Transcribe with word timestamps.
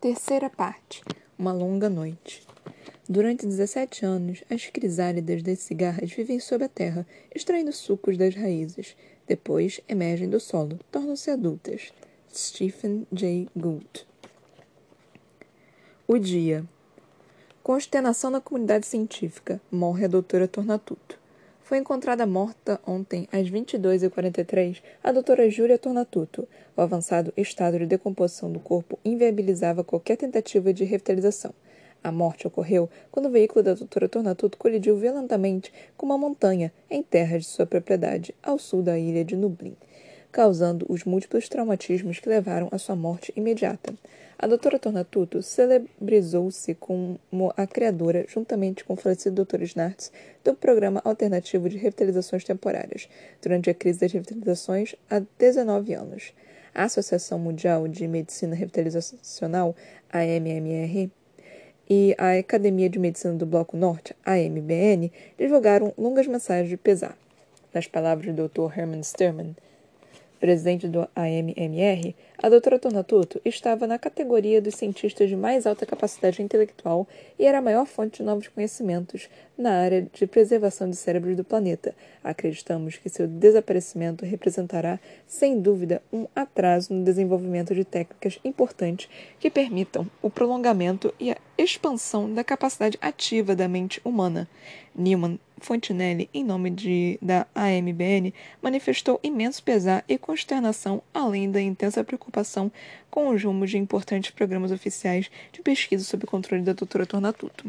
Terceira 0.00 0.48
parte. 0.48 1.04
Uma 1.38 1.52
longa 1.52 1.90
noite. 1.90 2.42
Durante 3.06 3.44
17 3.44 4.06
anos, 4.06 4.42
as 4.50 4.64
crisálidas 4.64 5.42
das 5.42 5.58
cigarras 5.58 6.10
vivem 6.10 6.40
sob 6.40 6.64
a 6.64 6.70
terra, 6.70 7.06
extraindo 7.34 7.70
sucos 7.70 8.16
das 8.16 8.34
raízes. 8.34 8.96
Depois, 9.26 9.78
emergem 9.86 10.30
do 10.30 10.40
solo, 10.40 10.80
tornam-se 10.90 11.30
adultas. 11.30 11.92
Stephen 12.34 13.06
J. 13.12 13.50
Gould. 13.54 14.06
O 16.08 16.16
dia. 16.16 16.64
Consternação 17.62 18.30
na 18.30 18.40
comunidade 18.40 18.86
científica. 18.86 19.60
Morre 19.70 20.06
a 20.06 20.08
doutora 20.08 20.48
Tornatuto. 20.48 21.19
Foi 21.70 21.78
encontrada 21.78 22.26
morta 22.26 22.80
ontem 22.84 23.28
às 23.30 23.48
22h43 23.48 24.82
a 25.04 25.12
doutora 25.12 25.48
Júlia 25.48 25.78
Tornatuto. 25.78 26.48
O 26.76 26.80
avançado 26.80 27.32
estado 27.36 27.78
de 27.78 27.86
decomposição 27.86 28.50
do 28.50 28.58
corpo 28.58 28.98
inviabilizava 29.04 29.84
qualquer 29.84 30.16
tentativa 30.16 30.74
de 30.74 30.82
revitalização. 30.82 31.54
A 32.02 32.10
morte 32.10 32.44
ocorreu 32.44 32.90
quando 33.12 33.26
o 33.26 33.30
veículo 33.30 33.62
da 33.62 33.74
doutora 33.74 34.08
Tornatuto 34.08 34.58
colidiu 34.58 34.96
violentamente 34.96 35.72
com 35.96 36.06
uma 36.06 36.18
montanha 36.18 36.72
em 36.90 37.04
terras 37.04 37.42
de 37.42 37.48
sua 37.50 37.66
propriedade, 37.66 38.34
ao 38.42 38.58
sul 38.58 38.82
da 38.82 38.98
ilha 38.98 39.24
de 39.24 39.36
Nublin 39.36 39.76
causando 40.32 40.86
os 40.88 41.04
múltiplos 41.04 41.48
traumatismos 41.48 42.18
que 42.18 42.28
levaram 42.28 42.68
à 42.70 42.78
sua 42.78 42.96
morte 42.96 43.32
imediata. 43.36 43.94
A 44.38 44.46
doutora 44.46 44.78
Tornatuto 44.78 45.42
celebrizou-se 45.42 46.74
como 46.76 47.18
a 47.56 47.66
criadora, 47.66 48.24
juntamente 48.26 48.82
com 48.82 48.94
o 48.94 48.96
falecido 48.96 49.44
Dr. 49.44 49.60
Snartz, 49.64 50.10
do 50.42 50.54
Programa 50.54 51.02
Alternativo 51.04 51.68
de 51.68 51.76
Revitalizações 51.76 52.42
Temporárias, 52.42 53.06
durante 53.42 53.68
a 53.68 53.74
crise 53.74 54.00
das 54.00 54.12
revitalizações 54.12 54.94
há 55.10 55.20
19 55.38 55.92
anos. 55.92 56.32
A 56.74 56.84
Associação 56.84 57.38
Mundial 57.38 57.86
de 57.86 58.08
Medicina 58.08 58.54
Revitalizacional, 58.54 59.76
AMMR, 60.10 61.10
e 61.90 62.14
a 62.16 62.38
Academia 62.38 62.88
de 62.88 62.98
Medicina 62.98 63.34
do 63.34 63.44
Bloco 63.44 63.76
Norte, 63.76 64.14
AMBN, 64.24 65.12
divulgaram 65.36 65.92
longas 65.98 66.26
mensagens 66.26 66.70
de 66.70 66.76
pesar. 66.76 67.18
Nas 67.74 67.86
palavras 67.86 68.34
do 68.34 68.48
Dr. 68.48 68.78
Hermann 68.78 69.02
Sterman, 69.02 69.54
presidente 70.40 70.88
do 70.88 71.06
AMMR, 71.14 72.14
a 72.42 72.48
doutora 72.48 72.78
Tornatuto 72.78 73.38
estava 73.44 73.86
na 73.86 73.98
categoria 73.98 74.62
dos 74.62 74.74
cientistas 74.74 75.28
de 75.28 75.36
mais 75.36 75.66
alta 75.66 75.84
capacidade 75.84 76.42
intelectual 76.42 77.06
e 77.38 77.44
era 77.44 77.58
a 77.58 77.62
maior 77.62 77.84
fonte 77.84 78.18
de 78.18 78.22
novos 78.22 78.48
conhecimentos 78.48 79.28
na 79.58 79.72
área 79.72 80.08
de 80.10 80.26
preservação 80.26 80.88
de 80.88 80.96
cérebros 80.96 81.36
do 81.36 81.44
planeta. 81.44 81.94
Acreditamos 82.24 82.96
que 82.96 83.10
seu 83.10 83.28
desaparecimento 83.28 84.24
representará, 84.24 84.98
sem 85.26 85.60
dúvida, 85.60 86.02
um 86.10 86.26
atraso 86.34 86.94
no 86.94 87.04
desenvolvimento 87.04 87.74
de 87.74 87.84
técnicas 87.84 88.40
importantes 88.42 89.10
que 89.38 89.50
permitam 89.50 90.10
o 90.22 90.30
prolongamento 90.30 91.14
e 91.20 91.30
a 91.30 91.36
expansão 91.58 92.32
da 92.32 92.42
capacidade 92.42 92.98
ativa 93.02 93.54
da 93.54 93.68
mente 93.68 94.00
humana. 94.02 94.48
Newman 94.94 95.38
Fontinelli, 95.60 96.28
em 96.32 96.42
nome 96.42 96.70
de, 96.70 97.18
da 97.22 97.46
AMBN, 97.54 98.34
manifestou 98.60 99.20
imenso 99.22 99.62
pesar 99.62 100.04
e 100.08 100.18
consternação, 100.18 101.02
além 101.14 101.50
da 101.50 101.60
intensa 101.60 102.02
preocupação 102.02 102.72
com 103.10 103.28
os 103.28 103.44
rumos 103.44 103.70
de 103.70 103.78
importantes 103.78 104.30
programas 104.30 104.72
oficiais 104.72 105.30
de 105.52 105.62
pesquisa 105.62 106.04
sob 106.04 106.26
controle 106.26 106.62
da 106.62 106.72
doutora 106.72 107.06
Tornatuto. 107.06 107.64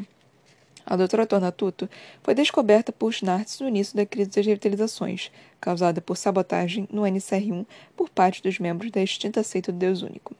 A 0.86 0.96
doutora 0.96 1.28
Tornatuto 1.28 1.90
foi 2.24 2.34
descoberta 2.34 2.92
por 2.92 3.14
Schnartz 3.14 3.60
no 3.60 3.68
início 3.68 3.96
da 3.96 4.06
crise 4.06 4.32
das 4.32 4.46
revitalizações, 4.46 5.32
causada 5.60 6.02
por 6.02 6.18
sabotagem 6.18 6.88
no 6.92 7.04
NCR1 7.04 7.66
por 7.96 8.10
parte 8.10 8.42
dos 8.42 8.58
membros 8.60 8.92
da 8.92 9.02
extinta 9.02 9.44
seita 9.44 9.72
do 9.72 9.78
Deus 9.78 10.02
Único. 10.02 10.36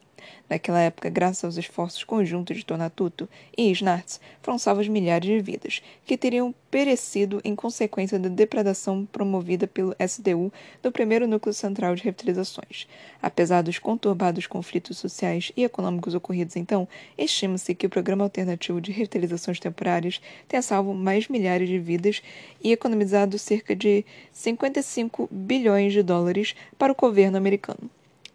Naquela 0.48 0.80
época, 0.80 1.08
graças 1.08 1.44
aos 1.44 1.56
esforços 1.56 2.04
conjuntos 2.04 2.56
de 2.56 2.64
Tornatuto 2.64 3.28
e 3.56 3.70
Snartz, 3.70 4.20
foram 4.42 4.58
salvas 4.58 4.88
milhares 4.88 5.26
de 5.26 5.40
vidas, 5.40 5.82
que 6.04 6.16
teriam 6.16 6.54
perecido 6.70 7.40
em 7.44 7.54
consequência 7.54 8.18
da 8.18 8.28
depredação 8.28 9.06
promovida 9.06 9.66
pelo 9.66 9.94
SDU 9.98 10.52
do 10.82 10.90
primeiro 10.90 11.28
núcleo 11.28 11.52
central 11.52 11.94
de 11.94 12.02
revitalizações. 12.02 12.86
Apesar 13.20 13.62
dos 13.62 13.78
conturbados 13.78 14.46
conflitos 14.46 14.98
sociais 14.98 15.52
e 15.56 15.64
econômicos 15.64 16.14
ocorridos 16.14 16.56
então, 16.56 16.88
estima-se 17.16 17.74
que 17.74 17.86
o 17.86 17.90
Programa 17.90 18.24
Alternativo 18.24 18.80
de 18.80 18.90
Revitalizações 18.90 19.60
Temporárias 19.60 20.20
tenha 20.48 20.62
salvo 20.62 20.94
mais 20.94 21.28
milhares 21.28 21.68
de 21.68 21.78
vidas 21.78 22.22
e 22.62 22.72
economizado 22.72 23.38
cerca 23.38 23.76
de 23.76 24.04
55 24.32 25.28
bilhões 25.30 25.92
de 25.92 26.02
dólares 26.02 26.54
para 26.78 26.92
o 26.92 26.96
governo 26.96 27.36
americano. 27.36 27.90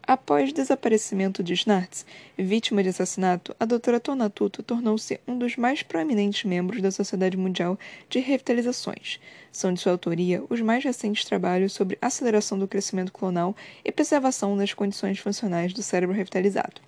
Após 0.08 0.52
o 0.52 0.54
desaparecimento 0.54 1.44
de 1.44 1.54
Schnartz, 1.54 2.06
vítima 2.38 2.82
de 2.82 2.88
assassinato, 2.88 3.54
a 3.60 3.66
doutora 3.66 4.00
Tornatuto 4.00 4.64
tornou-se 4.64 5.20
um 5.28 5.38
dos 5.38 5.58
mais 5.58 5.84
proeminentes 5.84 6.46
membros 6.46 6.82
da 6.82 6.92
Sociedade 6.92 7.36
Mundial 7.36 7.78
de 8.10 8.20
Revitalizações. 8.20 9.20
São 9.52 9.74
de 9.74 9.82
sua 9.82 9.92
autoria 9.92 10.42
os 10.50 10.62
mais 10.62 10.82
recentes 10.82 11.26
trabalhos 11.26 11.74
sobre 11.74 11.98
aceleração 12.02 12.58
do 12.58 12.70
crescimento 12.70 13.12
clonal 13.12 13.54
e 13.84 13.92
preservação 13.92 14.56
das 14.56 14.74
condições 14.74 15.20
funcionais 15.20 15.74
do 15.74 15.84
cérebro 15.84 16.16
revitalizado. 16.16 16.80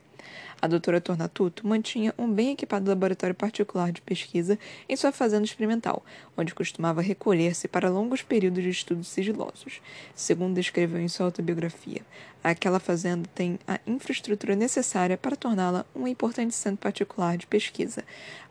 A 0.61 0.67
doutora 0.67 0.99
Tornatuto 0.99 1.65
mantinha 1.65 2.13
um 2.17 2.29
bem 2.29 2.51
equipado 2.51 2.89
laboratório 2.89 3.33
particular 3.33 3.93
de 3.93 4.01
pesquisa 4.01 4.59
em 4.89 4.95
sua 4.95 5.11
fazenda 5.11 5.45
experimental, 5.45 6.03
onde 6.35 6.53
costumava 6.53 7.01
recolher-se 7.01 7.65
para 7.67 7.89
longos 7.89 8.21
períodos 8.21 8.61
de 8.61 8.69
estudos 8.69 9.07
sigilosos. 9.07 9.81
Segundo 10.13 10.55
descreveu 10.55 10.99
em 10.99 11.07
sua 11.07 11.27
autobiografia, 11.27 12.01
aquela 12.43 12.79
fazenda 12.79 13.29
tem 13.33 13.57
a 13.65 13.79
infraestrutura 13.87 14.53
necessária 14.53 15.17
para 15.17 15.37
torná-la 15.37 15.85
um 15.95 16.05
importante 16.05 16.53
centro 16.53 16.79
particular 16.79 17.37
de 17.37 17.47
pesquisa, 17.47 18.03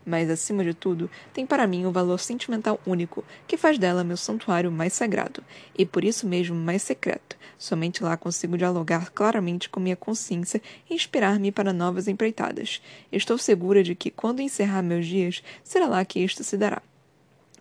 mas, 0.07 0.31
acima 0.31 0.65
de 0.65 0.73
tudo, 0.73 1.11
tem 1.35 1.45
para 1.45 1.67
mim 1.67 1.85
um 1.85 1.93
valor 1.93 2.19
sentimental 2.19 2.81
único, 2.87 3.23
que 3.47 3.59
faz 3.59 3.79
dela 3.79 4.03
meu 4.03 4.17
santuário 4.17 4.73
mais 4.73 4.95
sagrado, 4.95 5.45
e 5.77 5.85
por 5.85 6.03
isso 6.03 6.27
mesmo 6.27 6.57
mais 6.57 6.81
secreto. 6.83 7.37
Somente 7.59 8.05
lá 8.05 8.17
consigo 8.17 8.57
dialogar 8.57 9.11
claramente 9.11 9.69
com 9.69 9.81
minha 9.81 9.97
consciência 9.97 10.63
e 10.89 10.95
inspirar-me 10.95 11.51
para 11.51 11.73
novas 11.73 11.98
empreitadas. 12.07 12.81
Estou 13.11 13.37
segura 13.39 13.83
de 13.83 13.95
que, 13.95 14.11
quando 14.11 14.41
encerrar 14.41 14.83
meus 14.83 15.07
dias, 15.07 15.43
será 15.65 15.87
lá 15.87 16.05
que 16.05 16.21
isto 16.21 16.45
se 16.45 16.57
dará. 16.57 16.81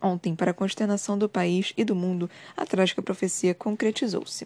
Ontem, 0.01 0.35
para 0.35 0.51
a 0.51 0.53
consternação 0.53 1.17
do 1.17 1.27
país 1.27 1.73
e 1.75 1.83
do 1.83 1.95
mundo, 1.95 2.29
a 2.55 2.65
trágica 2.65 3.01
profecia 3.01 3.55
concretizou-se. 3.55 4.45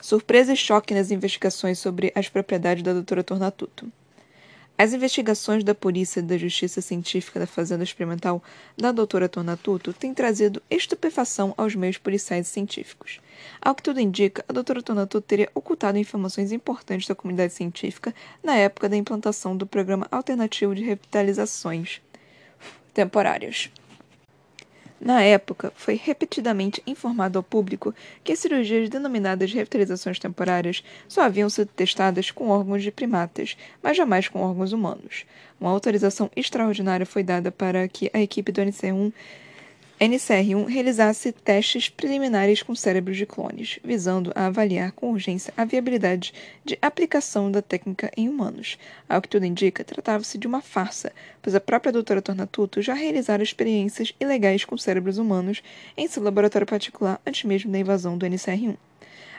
Surpresa 0.00 0.52
e 0.52 0.56
choque 0.56 0.94
nas 0.94 1.10
investigações 1.10 1.78
sobre 1.78 2.12
as 2.14 2.28
propriedades 2.28 2.82
da 2.82 2.92
doutora 2.92 3.22
Tornatuto. 3.22 3.90
As 4.78 4.92
investigações 4.92 5.64
da 5.64 5.74
Polícia 5.74 6.22
da 6.22 6.36
Justiça 6.36 6.82
Científica 6.82 7.40
da 7.40 7.46
Fazenda 7.46 7.82
Experimental 7.82 8.42
da 8.76 8.92
doutora 8.92 9.26
Tornatuto 9.26 9.90
têm 9.90 10.12
trazido 10.12 10.62
estupefação 10.70 11.54
aos 11.56 11.74
meios 11.74 11.96
policiais 11.96 12.46
e 12.46 12.50
científicos. 12.50 13.18
Ao 13.58 13.74
que 13.74 13.82
tudo 13.82 14.00
indica, 14.00 14.44
a 14.46 14.52
doutora 14.52 14.82
Tornatuto 14.82 15.26
teria 15.26 15.50
ocultado 15.54 15.96
informações 15.96 16.52
importantes 16.52 17.08
da 17.08 17.14
comunidade 17.14 17.54
científica 17.54 18.14
na 18.44 18.54
época 18.54 18.86
da 18.86 18.96
implantação 18.96 19.56
do 19.56 19.66
Programa 19.66 20.06
Alternativo 20.10 20.74
de 20.74 20.84
Revitalizações 20.84 22.02
Temporárias. 22.92 23.70
Na 25.00 25.22
época, 25.22 25.72
foi 25.76 25.94
repetidamente 25.94 26.82
informado 26.86 27.38
ao 27.38 27.42
público 27.42 27.94
que 28.24 28.32
as 28.32 28.38
cirurgias 28.38 28.88
denominadas 28.88 29.52
revitalizações 29.52 30.18
temporárias 30.18 30.82
só 31.06 31.22
haviam 31.22 31.50
sido 31.50 31.68
testadas 31.68 32.30
com 32.30 32.48
órgãos 32.48 32.82
de 32.82 32.90
primatas, 32.90 33.56
mas 33.82 33.96
jamais 33.96 34.28
com 34.28 34.40
órgãos 34.40 34.72
humanos. 34.72 35.26
Uma 35.60 35.70
autorização 35.70 36.30
extraordinária 36.34 37.04
foi 37.04 37.22
dada 37.22 37.52
para 37.52 37.86
que 37.88 38.10
a 38.12 38.20
equipe 38.20 38.50
do 38.50 38.62
NC1 38.62 39.12
NCR1 39.98 40.66
realizasse 40.66 41.32
testes 41.32 41.88
preliminares 41.88 42.62
com 42.62 42.74
cérebros 42.74 43.16
de 43.16 43.24
clones, 43.24 43.78
visando 43.82 44.30
a 44.34 44.44
avaliar 44.44 44.92
com 44.92 45.10
urgência 45.10 45.54
a 45.56 45.64
viabilidade 45.64 46.34
de 46.62 46.78
aplicação 46.82 47.50
da 47.50 47.62
técnica 47.62 48.10
em 48.14 48.28
humanos. 48.28 48.76
Ao 49.08 49.22
que 49.22 49.28
tudo 49.28 49.46
indica, 49.46 49.82
tratava-se 49.82 50.36
de 50.36 50.46
uma 50.46 50.60
farsa, 50.60 51.12
pois 51.40 51.54
a 51.54 51.60
própria 51.60 51.92
doutora 51.92 52.20
Tornatuto 52.20 52.82
já 52.82 52.92
realizara 52.92 53.42
experiências 53.42 54.12
ilegais 54.20 54.66
com 54.66 54.76
cérebros 54.76 55.16
humanos 55.16 55.62
em 55.96 56.06
seu 56.06 56.22
laboratório 56.22 56.66
particular 56.66 57.18
antes 57.26 57.44
mesmo 57.44 57.72
da 57.72 57.78
invasão 57.78 58.18
do 58.18 58.26
NCR1. 58.26 58.76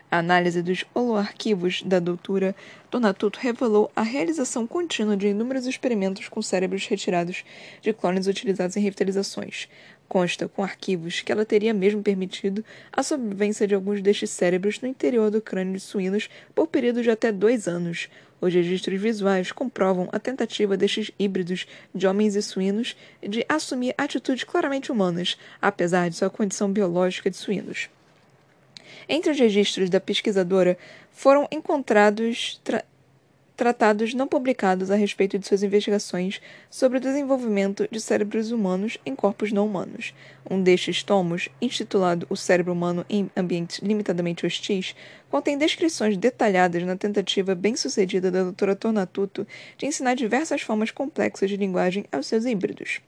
A 0.10 0.20
análise 0.20 0.62
dos 0.62 0.86
holoarquivos 0.94 1.84
da 1.84 2.00
doutora 2.00 2.56
Donatuto 2.90 3.40
revelou 3.42 3.92
a 3.94 4.02
realização 4.02 4.66
contínua 4.66 5.18
de 5.18 5.28
inúmeros 5.28 5.66
experimentos 5.66 6.30
com 6.30 6.42
cérebros 6.42 6.88
retirados 6.88 7.44
de 7.82 7.92
clones 7.92 8.26
utilizados 8.26 8.78
em 8.78 8.80
revitalizações. 8.80 9.68
Consta 10.08 10.48
com 10.48 10.64
arquivos 10.64 11.22
que 11.22 11.32
ela 11.32 11.46
teria 11.46 11.74
mesmo 11.74 12.02
permitido 12.02 12.64
a 12.92 13.04
sobrevivência 13.04 13.68
de 13.68 13.76
alguns 13.76 14.02
destes 14.02 14.30
cérebros 14.30 14.80
no 14.82 14.88
interior 14.88 15.30
do 15.30 15.42
crânio 15.42 15.74
de 15.74 15.80
suínos 15.82 16.30
por 16.56 16.68
período 16.68 17.04
de 17.04 17.10
até 17.10 17.32
dois 17.32 17.68
anos. 17.68 18.10
Os 18.40 18.54
registros 18.54 19.02
visuais 19.02 19.52
comprovam 19.52 20.08
a 20.12 20.20
tentativa 20.20 20.78
destes 20.78 21.12
híbridos 21.18 21.68
de 21.94 22.08
homens 22.08 22.36
e 22.36 22.42
suínos 22.42 22.96
de 23.22 23.46
assumir 23.50 23.96
atitudes 23.98 24.44
claramente 24.44 24.92
humanas, 24.92 25.38
apesar 25.62 26.10
de 26.10 26.16
sua 26.16 26.30
condição 26.30 26.72
biológica 26.72 27.30
de 27.30 27.36
suínos. 27.36 27.90
Entre 29.10 29.32
os 29.32 29.40
registros 29.40 29.90
da 29.90 30.00
pesquisadora 30.00 30.78
foram 31.12 31.48
encontrados 31.52 32.62
tratados 33.58 34.14
não 34.14 34.28
publicados 34.28 34.92
a 34.92 34.96
respeito 34.96 35.40
de 35.40 35.48
suas 35.48 35.64
investigações 35.64 36.40
sobre 36.70 37.00
o 37.00 37.02
desenvolvimento 37.02 37.88
de 37.92 38.00
cérebros 38.00 38.52
humanos 38.52 39.00
em 39.04 39.16
corpos 39.16 39.52
não 39.52 39.66
humanos. 39.66 40.14
Um 40.50 40.62
destes 40.62 41.02
tomos, 41.02 41.50
intitulado 41.60 42.28
O 42.30 42.38
Cérebro 42.38 42.72
Humano 42.72 43.04
em 43.10 43.32
Ambientes 43.36 43.80
Limitadamente 43.80 44.46
Hostis, 44.46 44.96
contém 45.30 45.58
descrições 45.58 46.16
detalhadas 46.16 46.84
na 46.84 46.96
tentativa 46.96 47.56
bem-sucedida 47.56 48.30
da 48.30 48.44
doutora 48.44 48.76
Tornatuto 48.76 49.46
de 49.76 49.88
ensinar 49.88 50.14
diversas 50.14 50.62
formas 50.62 50.92
complexas 50.92 51.50
de 51.50 51.58
linguagem 51.58 52.06
aos 52.12 52.28
seus 52.28 52.46
híbridos 52.46 53.02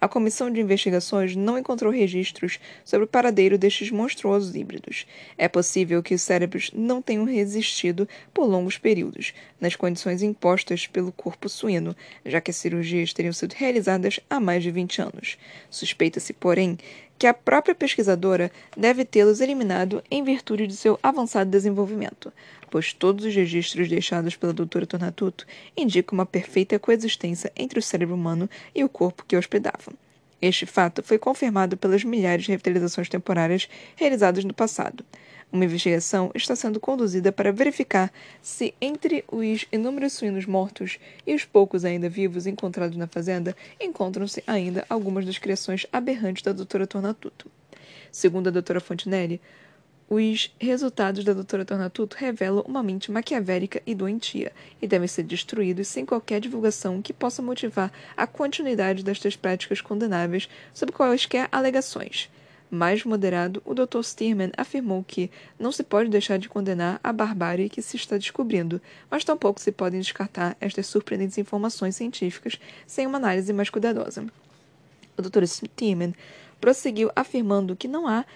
a 0.00 0.08
comissão 0.08 0.50
de 0.50 0.60
investigações 0.60 1.34
não 1.34 1.58
encontrou 1.58 1.92
registros 1.92 2.58
sobre 2.84 3.04
o 3.04 3.08
paradeiro 3.08 3.56
destes 3.56 3.90
monstruosos 3.90 4.54
híbridos. 4.54 5.06
É 5.38 5.48
possível 5.48 6.02
que 6.02 6.14
os 6.14 6.22
cérebros 6.22 6.70
não 6.74 7.00
tenham 7.00 7.24
resistido 7.24 8.08
por 8.32 8.44
longos 8.44 8.78
períodos, 8.78 9.32
nas 9.60 9.74
condições 9.74 10.22
impostas 10.22 10.86
pelo 10.86 11.12
corpo 11.12 11.48
suíno, 11.48 11.96
já 12.24 12.40
que 12.40 12.50
as 12.50 12.56
cirurgias 12.56 13.12
teriam 13.12 13.32
sido 13.32 13.54
realizadas 13.54 14.20
há 14.28 14.38
mais 14.38 14.62
de 14.62 14.70
20 14.70 15.02
anos. 15.02 15.38
Suspeita-se, 15.70 16.32
porém, 16.32 16.78
que 17.18 17.26
a 17.26 17.34
própria 17.34 17.74
pesquisadora 17.74 18.50
deve 18.76 19.04
tê-los 19.04 19.40
eliminado 19.40 20.02
em 20.10 20.22
virtude 20.22 20.66
de 20.66 20.76
seu 20.76 20.98
avançado 21.02 21.50
desenvolvimento, 21.50 22.32
pois 22.70 22.92
todos 22.92 23.24
os 23.24 23.34
registros 23.34 23.88
deixados 23.88 24.36
pela 24.36 24.52
doutora 24.52 24.86
Tornatuto 24.86 25.46
indicam 25.76 26.18
uma 26.18 26.26
perfeita 26.26 26.78
coexistência 26.78 27.50
entre 27.56 27.78
o 27.78 27.82
cérebro 27.82 28.14
humano 28.14 28.48
e 28.74 28.84
o 28.84 28.88
corpo 28.88 29.24
que 29.26 29.36
hospedava. 29.36 29.92
Este 30.40 30.66
fato 30.66 31.02
foi 31.02 31.18
confirmado 31.18 31.76
pelas 31.76 32.04
milhares 32.04 32.44
de 32.44 32.50
revitalizações 32.50 33.08
temporárias 33.08 33.68
realizadas 33.96 34.44
no 34.44 34.52
passado. 34.52 35.04
Uma 35.52 35.64
investigação 35.64 36.30
está 36.34 36.56
sendo 36.56 36.80
conduzida 36.80 37.30
para 37.30 37.52
verificar 37.52 38.12
se, 38.42 38.74
entre 38.80 39.24
os 39.28 39.64
inúmeros 39.72 40.14
suínos 40.14 40.44
mortos 40.44 40.98
e 41.26 41.34
os 41.34 41.44
poucos 41.44 41.84
ainda 41.84 42.08
vivos 42.08 42.46
encontrados 42.46 42.96
na 42.96 43.06
fazenda, 43.06 43.56
encontram-se 43.80 44.42
ainda 44.46 44.84
algumas 44.90 45.24
das 45.24 45.38
criações 45.38 45.86
aberrantes 45.92 46.42
da 46.42 46.52
doutora 46.52 46.86
Tornatuto. 46.86 47.50
Segundo 48.10 48.48
a 48.48 48.50
doutora 48.50 48.80
Fontenelle, 48.80 49.40
os 50.08 50.54
resultados 50.60 51.24
da 51.24 51.32
doutora 51.32 51.64
Tornatuto 51.64 52.16
revelam 52.16 52.64
uma 52.66 52.82
mente 52.82 53.10
maquiavélica 53.10 53.82
e 53.86 53.94
doentia, 53.94 54.52
e 54.80 54.86
devem 54.86 55.08
ser 55.08 55.24
destruídos 55.24 55.88
sem 55.88 56.04
qualquer 56.04 56.40
divulgação 56.40 57.02
que 57.02 57.12
possa 57.12 57.42
motivar 57.42 57.92
a 58.16 58.26
continuidade 58.26 59.02
destas 59.02 59.36
práticas 59.36 59.80
condenáveis 59.80 60.48
sob 60.72 60.92
quaisquer 60.92 61.48
alegações. 61.50 62.30
Mais 62.76 63.04
moderado, 63.04 63.62
o 63.64 63.72
Dr. 63.72 64.02
Stearman 64.02 64.50
afirmou 64.54 65.02
que 65.02 65.30
não 65.58 65.72
se 65.72 65.82
pode 65.82 66.10
deixar 66.10 66.38
de 66.38 66.46
condenar 66.46 67.00
a 67.02 67.10
barbárie 67.10 67.70
que 67.70 67.80
se 67.80 67.96
está 67.96 68.18
descobrindo, 68.18 68.82
mas 69.10 69.24
tampouco 69.24 69.58
se 69.58 69.72
podem 69.72 69.98
descartar 69.98 70.54
estas 70.60 70.86
surpreendentes 70.86 71.38
informações 71.38 71.96
científicas 71.96 72.60
sem 72.86 73.06
uma 73.06 73.16
análise 73.16 73.50
mais 73.54 73.70
cuidadosa. 73.70 74.26
O 75.16 75.22
Dr. 75.22 75.46
Stearman 75.46 76.14
prosseguiu 76.60 77.10
afirmando 77.16 77.74
que 77.74 77.88
não 77.88 78.06
há 78.06 78.26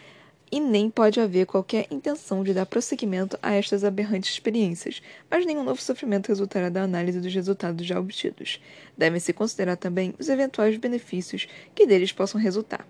e 0.50 0.58
nem 0.58 0.88
pode 0.88 1.20
haver 1.20 1.44
qualquer 1.44 1.86
intenção 1.90 2.42
de 2.42 2.54
dar 2.54 2.64
prosseguimento 2.64 3.38
a 3.42 3.52
estas 3.52 3.84
aberrantes 3.84 4.30
experiências, 4.30 5.02
mas 5.30 5.44
nenhum 5.44 5.62
novo 5.62 5.82
sofrimento 5.82 6.28
resultará 6.28 6.70
da 6.70 6.82
análise 6.82 7.20
dos 7.20 7.34
resultados 7.34 7.84
já 7.86 8.00
obtidos. 8.00 8.58
Devem-se 8.96 9.34
considerar 9.34 9.76
também 9.76 10.14
os 10.18 10.30
eventuais 10.30 10.78
benefícios 10.78 11.46
que 11.74 11.86
deles 11.86 12.10
possam 12.10 12.40
resultar. 12.40 12.86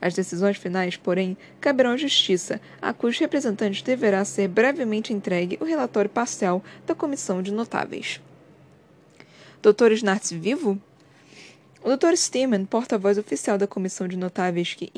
As 0.00 0.14
decisões 0.14 0.56
finais, 0.56 0.96
porém, 0.96 1.36
caberão 1.60 1.92
à 1.92 1.96
Justiça, 1.96 2.60
a 2.80 2.92
cujos 2.92 3.18
representantes 3.18 3.82
deverá 3.82 4.24
ser 4.24 4.48
brevemente 4.48 5.12
entregue 5.12 5.58
o 5.60 5.64
relatório 5.64 6.10
parcial 6.10 6.62
da 6.86 6.94
Comissão 6.94 7.42
de 7.42 7.52
Notáveis. 7.52 8.20
Dr. 9.62 9.92
Snartz 9.92 10.30
vivo? 10.30 10.78
O 11.82 11.96
Dr. 11.96 12.16
Steeman, 12.16 12.64
porta-voz 12.64 13.18
oficial 13.18 13.56
da 13.56 13.66
Comissão 13.66 14.06
de 14.08 14.16
Notáveis 14.16 14.74
que 14.74 14.90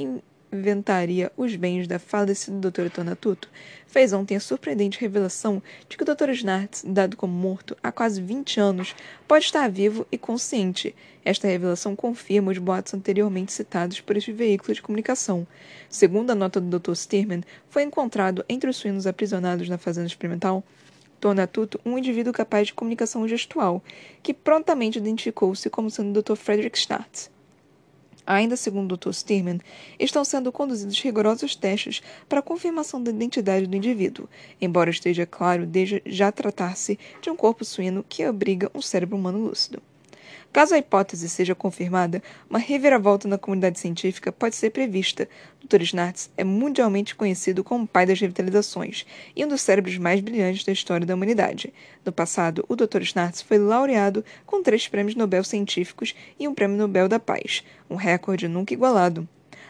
inventaria 0.56 1.30
os 1.36 1.54
bens 1.56 1.86
da 1.86 1.98
falecida 1.98 2.56
doutora 2.58 2.90
Tornatuto, 2.90 3.48
fez 3.86 4.12
ontem 4.12 4.36
a 4.36 4.40
surpreendente 4.40 5.00
revelação 5.00 5.62
de 5.88 5.96
que 5.96 6.02
o 6.02 6.06
Dr. 6.06 6.30
Snartz, 6.30 6.84
dado 6.86 7.16
como 7.16 7.32
morto 7.32 7.76
há 7.82 7.92
quase 7.92 8.20
20 8.20 8.58
anos, 8.60 8.94
pode 9.28 9.44
estar 9.44 9.70
vivo 9.70 10.06
e 10.10 10.18
consciente. 10.18 10.94
Esta 11.24 11.48
revelação 11.48 11.94
confirma 11.94 12.52
os 12.52 12.58
boatos 12.58 12.94
anteriormente 12.94 13.52
citados 13.52 14.00
por 14.00 14.16
este 14.16 14.32
veículo 14.32 14.74
de 14.74 14.82
comunicação. 14.82 15.46
Segundo 15.88 16.30
a 16.30 16.34
nota 16.34 16.60
do 16.60 16.78
Dr. 16.78 16.94
Stearman, 16.94 17.42
foi 17.68 17.82
encontrado 17.82 18.44
entre 18.48 18.70
os 18.70 18.76
suínos 18.76 19.06
aprisionados 19.06 19.68
na 19.68 19.78
fazenda 19.78 20.06
experimental 20.06 20.64
Tornatuto 21.20 21.80
um 21.84 21.96
indivíduo 21.96 22.32
capaz 22.32 22.68
de 22.68 22.74
comunicação 22.74 23.26
gestual, 23.26 23.82
que 24.22 24.34
prontamente 24.34 24.98
identificou-se 24.98 25.68
como 25.70 25.90
sendo 25.90 26.18
o 26.18 26.22
Dr. 26.22 26.36
Frederick 26.36 26.78
Snartz. 26.78 27.30
Ainda 28.26 28.56
segundo 28.56 28.93
o 28.93 28.96
Dr. 28.96 29.12
Stearman, 29.12 29.61
estão 30.00 30.25
sendo 30.25 30.50
conduzidos 30.50 31.00
rigorosos 31.00 31.55
testes 31.55 32.02
para 32.28 32.40
a 32.40 32.43
confirmação 32.43 33.00
da 33.00 33.11
identidade 33.11 33.67
do 33.67 33.76
indivíduo, 33.76 34.28
embora 34.61 34.90
esteja 34.90 35.25
claro 35.25 35.64
desde 35.64 36.02
já 36.05 36.32
tratar-se 36.32 36.99
de 37.23 37.31
um 37.31 37.37
corpo 37.37 37.64
suíno 37.64 38.05
que 38.08 38.25
abriga 38.25 38.70
um 38.75 38.82
cérebro 38.82 39.17
humano 39.17 39.38
lúcido. 39.38 39.81
Caso 40.56 40.74
a 40.74 40.78
hipótese 40.78 41.28
seja 41.28 41.54
confirmada, 41.54 42.22
uma 42.48 42.58
reviravolta 42.58 43.28
na 43.28 43.36
comunidade 43.36 43.78
científica 43.78 44.32
pode 44.32 44.56
ser 44.56 44.70
prevista. 44.70 45.28
Dr. 45.62 45.82
Snartz 45.82 46.30
é 46.34 46.42
mundialmente 46.44 47.14
conhecido 47.14 47.62
como 47.62 47.84
o 47.84 47.86
pai 47.86 48.06
das 48.06 48.18
revitalizações 48.18 49.04
e 49.36 49.44
um 49.44 49.48
dos 49.48 49.60
cérebros 49.60 49.98
mais 49.98 50.22
brilhantes 50.22 50.64
da 50.64 50.72
história 50.72 51.06
da 51.06 51.14
humanidade. 51.14 51.74
No 52.02 52.10
passado, 52.10 52.64
o 52.70 52.74
Dr. 52.74 53.02
Snartz 53.02 53.42
foi 53.42 53.58
laureado 53.58 54.24
com 54.46 54.62
três 54.62 54.88
prêmios 54.88 55.14
Nobel 55.14 55.44
científicos 55.44 56.14
e 56.40 56.48
um 56.48 56.54
prêmio 56.54 56.78
Nobel 56.78 57.06
da 57.06 57.20
Paz, 57.20 57.62
um 57.90 57.96
recorde 57.96 58.48
nunca 58.48 58.72
igualado. 58.72 59.28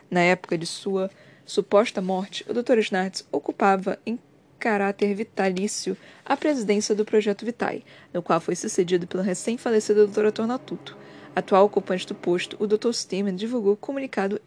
Na 0.08 0.20
época 0.20 0.56
de 0.56 0.66
sua 0.66 1.10
suposta 1.44 2.00
morte, 2.00 2.46
o 2.48 2.54
Dr. 2.54 2.78
Snartz 2.78 3.26
ocupava 3.32 3.98
em 4.06 4.16
caráter 4.58 5.14
vitalício 5.14 5.96
a 6.24 6.36
presidência 6.36 6.94
do 6.94 7.04
Projeto 7.04 7.44
Vitae, 7.44 7.84
no 8.12 8.22
qual 8.22 8.40
foi 8.40 8.56
sucedido 8.56 9.06
pela 9.06 9.22
recém-falecida 9.22 10.04
doutora 10.04 10.32
Tornatuto. 10.32 10.96
Atual 11.34 11.66
ocupante 11.66 12.06
do 12.06 12.14
posto, 12.14 12.56
o 12.58 12.66
Dr. 12.66 12.92
Stemen 12.92 13.36
divulgou 13.36 13.76
comunicado 13.76 14.40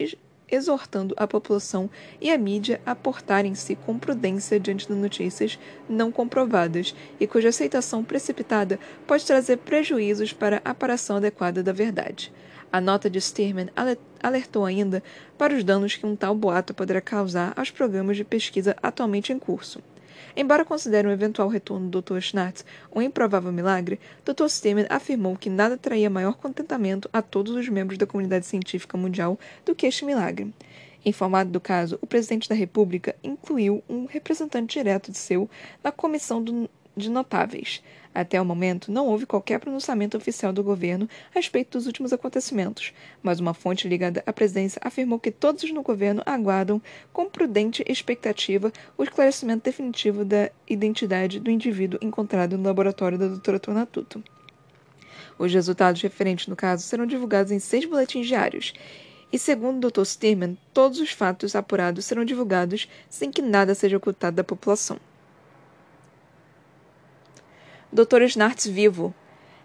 exortando 0.51 1.13
a 1.17 1.27
população 1.27 1.89
e 2.19 2.31
a 2.31 2.37
mídia 2.37 2.81
a 2.85 2.95
portarem-se 2.95 3.75
com 3.75 3.99
prudência 3.99 4.59
diante 4.59 4.87
de 4.87 4.93
notícias 4.93 5.59
não 5.87 6.11
comprovadas 6.11 6.95
e 7.19 7.27
cuja 7.27 7.49
aceitação 7.49 8.03
precipitada 8.03 8.79
pode 9.05 9.25
trazer 9.25 9.57
prejuízos 9.57 10.33
para 10.33 10.61
a 10.65 10.71
aparação 10.71 11.17
adequada 11.17 11.61
da 11.61 11.71
verdade. 11.71 12.33
A 12.71 12.79
nota 12.79 13.09
de 13.09 13.19
Stearman 13.19 13.69
alertou 14.21 14.63
ainda 14.63 15.01
para 15.37 15.55
os 15.55 15.63
danos 15.63 15.95
que 15.95 16.05
um 16.05 16.15
tal 16.15 16.35
boato 16.35 16.73
poderá 16.73 17.01
causar 17.01 17.53
aos 17.55 17.71
programas 17.71 18.15
de 18.15 18.23
pesquisa 18.23 18.75
atualmente 18.81 19.33
em 19.33 19.39
curso. 19.39 19.81
Embora 20.35 20.65
considere 20.65 21.07
um 21.07 21.11
eventual 21.11 21.47
retorno 21.47 21.89
do 21.89 22.01
Dr. 22.01 22.19
Schnatz 22.19 22.65
um 22.93 23.01
improvável 23.01 23.51
milagre, 23.51 23.99
Dr. 24.25 24.45
Stemmer 24.47 24.87
afirmou 24.89 25.35
que 25.35 25.49
nada 25.49 25.77
traria 25.77 26.09
maior 26.09 26.35
contentamento 26.35 27.09
a 27.11 27.21
todos 27.21 27.53
os 27.55 27.67
membros 27.69 27.97
da 27.97 28.07
comunidade 28.07 28.45
científica 28.45 28.97
mundial 28.97 29.39
do 29.65 29.75
que 29.75 29.87
este 29.87 30.05
milagre. 30.05 30.53
Informado 31.05 31.49
do 31.49 31.61
caso, 31.61 31.97
o 32.01 32.07
presidente 32.07 32.49
da 32.49 32.55
República 32.55 33.15
incluiu 33.23 33.83
um 33.89 34.05
representante 34.05 34.77
direto 34.77 35.11
de 35.11 35.17
seu 35.17 35.49
na 35.83 35.91
comissão 35.91 36.43
do 36.43 36.69
de 36.99 37.09
notáveis. 37.09 37.81
Até 38.13 38.41
o 38.41 38.45
momento, 38.45 38.91
não 38.91 39.07
houve 39.07 39.25
qualquer 39.25 39.59
pronunciamento 39.59 40.17
oficial 40.17 40.51
do 40.51 40.63
governo 40.63 41.07
a 41.33 41.35
respeito 41.35 41.77
dos 41.77 41.85
últimos 41.85 42.11
acontecimentos, 42.11 42.91
mas 43.21 43.39
uma 43.39 43.53
fonte 43.53 43.87
ligada 43.87 44.23
à 44.25 44.33
presidência 44.33 44.81
afirmou 44.83 45.19
que 45.19 45.31
todos 45.31 45.71
no 45.71 45.83
governo 45.83 46.23
aguardam 46.25 46.81
com 47.13 47.29
prudente 47.29 47.83
expectativa 47.87 48.73
o 48.97 49.03
esclarecimento 49.03 49.63
definitivo 49.63 50.25
da 50.25 50.49
identidade 50.67 51.39
do 51.39 51.51
indivíduo 51.51 51.99
encontrado 52.01 52.57
no 52.57 52.63
laboratório 52.63 53.17
da 53.17 53.27
doutora 53.27 53.59
Tornatuto. 53.59 54.23
Os 55.37 55.53
resultados 55.53 56.01
referentes 56.01 56.47
no 56.47 56.55
caso 56.55 56.83
serão 56.83 57.05
divulgados 57.05 57.51
em 57.51 57.59
seis 57.59 57.85
boletins 57.85 58.27
diários. 58.27 58.73
E 59.31 59.37
segundo 59.37 59.85
o 59.85 59.91
Dr. 59.91 60.03
Stirman, 60.03 60.57
todos 60.73 60.99
os 60.99 61.11
fatos 61.11 61.55
apurados 61.55 62.05
serão 62.05 62.25
divulgados 62.25 62.89
sem 63.07 63.31
que 63.31 63.41
nada 63.41 63.75
seja 63.75 63.97
ocultado 63.97 64.35
da 64.35 64.43
população. 64.43 64.99
Dr. 67.91 68.21
Snartz 68.21 68.67
vivo. 68.67 69.15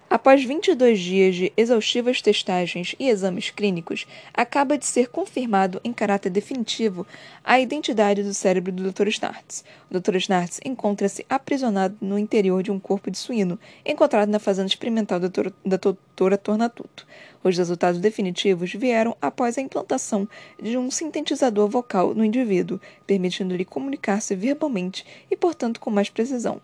Após 0.09 0.43
22 0.43 0.99
dias 0.99 1.35
de 1.35 1.53
exaustivas 1.59 2.23
testagens 2.23 2.95
e 2.99 3.11
exames 3.11 3.51
clínicos, 3.51 4.07
acaba 4.33 4.79
de 4.79 4.87
ser 4.87 5.09
confirmado 5.09 5.79
em 5.85 5.93
caráter 5.93 6.31
definitivo 6.31 7.07
a 7.45 7.61
identidade 7.61 8.23
do 8.23 8.33
cérebro 8.33 8.73
do 8.73 8.91
Dr. 8.91 9.09
Snartz. 9.09 9.63
O 9.91 10.01
Dr. 10.01 10.17
Snartz 10.17 10.59
encontra-se 10.65 11.27
aprisionado 11.29 11.99
no 12.01 12.19
interior 12.19 12.63
de 12.63 12.71
um 12.71 12.81
corpo 12.81 13.11
de 13.11 13.19
suíno, 13.19 13.59
encontrado 13.85 14.31
na 14.31 14.39
fazenda 14.39 14.69
experimental 14.69 15.21
da, 15.21 15.29
da 15.29 15.77
doutora 15.77 16.39
Tornatuto. 16.39 17.07
Os 17.43 17.59
resultados 17.59 18.01
definitivos 18.01 18.73
vieram 18.73 19.15
após 19.21 19.59
a 19.59 19.61
implantação 19.61 20.27
de 20.63 20.79
um 20.79 20.91
sintetizador 20.91 21.69
vocal 21.69 22.15
no 22.15 22.25
indivíduo, 22.25 22.81
permitindo-lhe 23.07 23.67
comunicar-se 23.67 24.35
verbalmente 24.35 25.05
e, 25.31 25.37
portanto, 25.37 25.79
com 25.79 25.91
mais 25.91 26.09
precisão. 26.09 26.63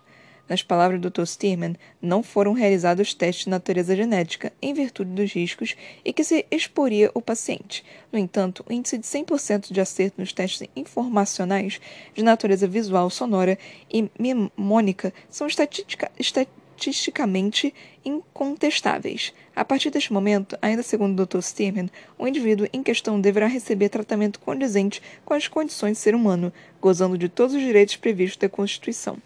Nas 0.50 0.62
palavras 0.64 1.00
do 1.00 1.09
Dr. 1.09 1.26
Stearman, 1.26 1.76
não 2.02 2.25
foram 2.25 2.52
realizados 2.52 3.14
testes 3.14 3.45
de 3.45 3.50
natureza 3.50 3.95
genética 3.95 4.52
em 4.61 4.75
virtude 4.75 5.12
dos 5.12 5.33
riscos 5.33 5.76
e 6.04 6.12
que 6.12 6.25
se 6.25 6.45
exporia 6.50 7.09
o 7.14 7.23
paciente. 7.23 7.85
No 8.11 8.19
entanto, 8.19 8.64
o 8.69 8.73
índice 8.73 8.99
de 8.99 9.07
100% 9.07 9.73
de 9.73 9.80
acerto 9.80 10.21
nos 10.21 10.33
testes 10.33 10.66
informacionais 10.75 11.80
de 12.12 12.25
natureza 12.25 12.66
visual, 12.66 13.09
sonora 13.11 13.57
e 13.88 14.11
mnemônica 14.19 15.14
são 15.30 15.47
estatisticamente 15.47 17.73
incontestáveis. 18.04 19.33
A 19.54 19.64
partir 19.64 19.90
deste 19.90 20.12
momento, 20.12 20.59
ainda 20.61 20.83
segundo 20.83 21.21
o 21.21 21.26
Dr. 21.26 21.42
Stearman, 21.42 21.88
o 22.19 22.26
indivíduo 22.26 22.66
em 22.73 22.83
questão 22.83 23.21
deverá 23.21 23.47
receber 23.47 23.88
tratamento 23.88 24.40
condizente 24.40 25.00
com 25.25 25.33
as 25.33 25.47
condições 25.47 25.92
de 25.92 25.99
ser 25.99 26.16
humano, 26.16 26.52
gozando 26.80 27.16
de 27.16 27.28
todos 27.28 27.54
os 27.54 27.62
direitos 27.62 27.95
previstos 27.95 28.38
da 28.38 28.49
Constituição. 28.49 29.16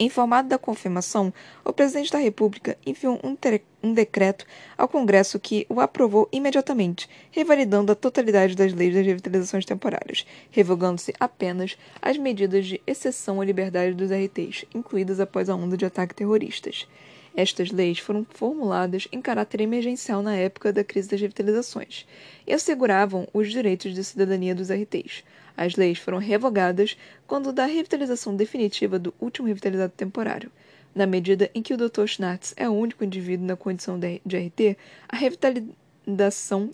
Informado 0.00 0.48
da 0.48 0.58
confirmação, 0.58 1.34
o 1.64 1.72
presidente 1.72 2.12
da 2.12 2.18
República 2.18 2.78
enviou 2.86 3.18
um, 3.24 3.36
um, 3.82 3.92
decreto 3.92 4.46
ao 4.76 4.86
Congresso 4.86 5.40
que 5.40 5.66
o 5.68 5.80
aprovou 5.80 6.28
imediatamente, 6.30 7.08
revalidando 7.32 7.90
a 7.90 7.96
totalidade 7.96 8.54
das 8.54 8.72
leis 8.72 8.94
das 8.94 9.04
revitalizações 9.04 9.64
temporárias, 9.64 10.24
revogando-se 10.52 11.12
apenas 11.18 11.76
as 12.00 12.16
medidas 12.16 12.66
de 12.66 12.80
exceção 12.86 13.40
à 13.40 13.44
liberdade 13.44 13.92
dos 13.92 14.10
RTs, 14.10 14.66
incluídas 14.72 15.18
após 15.18 15.48
a 15.48 15.56
onda 15.56 15.76
de 15.76 15.84
ataques 15.84 16.14
terroristas. 16.14 16.86
Estas 17.34 17.72
leis 17.72 17.98
foram 17.98 18.24
formuladas 18.30 19.08
em 19.10 19.20
caráter 19.20 19.60
emergencial 19.60 20.22
na 20.22 20.36
época 20.36 20.72
da 20.72 20.84
crise 20.84 21.08
das 21.08 21.20
revitalizações 21.20 22.06
e 22.46 22.52
asseguravam 22.52 23.26
os 23.32 23.50
direitos 23.50 23.94
de 23.94 24.04
cidadania 24.04 24.54
dos 24.54 24.70
RTs. 24.70 25.24
As 25.58 25.74
leis 25.74 25.98
foram 25.98 26.18
revogadas 26.18 26.96
quando 27.26 27.52
da 27.52 27.66
revitalização 27.66 28.36
definitiva 28.36 28.96
do 28.96 29.12
último 29.20 29.48
revitalizado 29.48 29.92
temporário. 29.96 30.52
Na 30.94 31.04
medida 31.04 31.50
em 31.52 31.60
que 31.60 31.74
o 31.74 31.76
Dr. 31.76 32.06
Schnatz 32.06 32.54
é 32.56 32.68
o 32.68 32.72
único 32.72 33.02
indivíduo 33.02 33.44
na 33.44 33.56
condição 33.56 33.98
de, 33.98 34.20
RT, 34.24 34.76
a 35.08 35.16
revitalização 35.16 36.70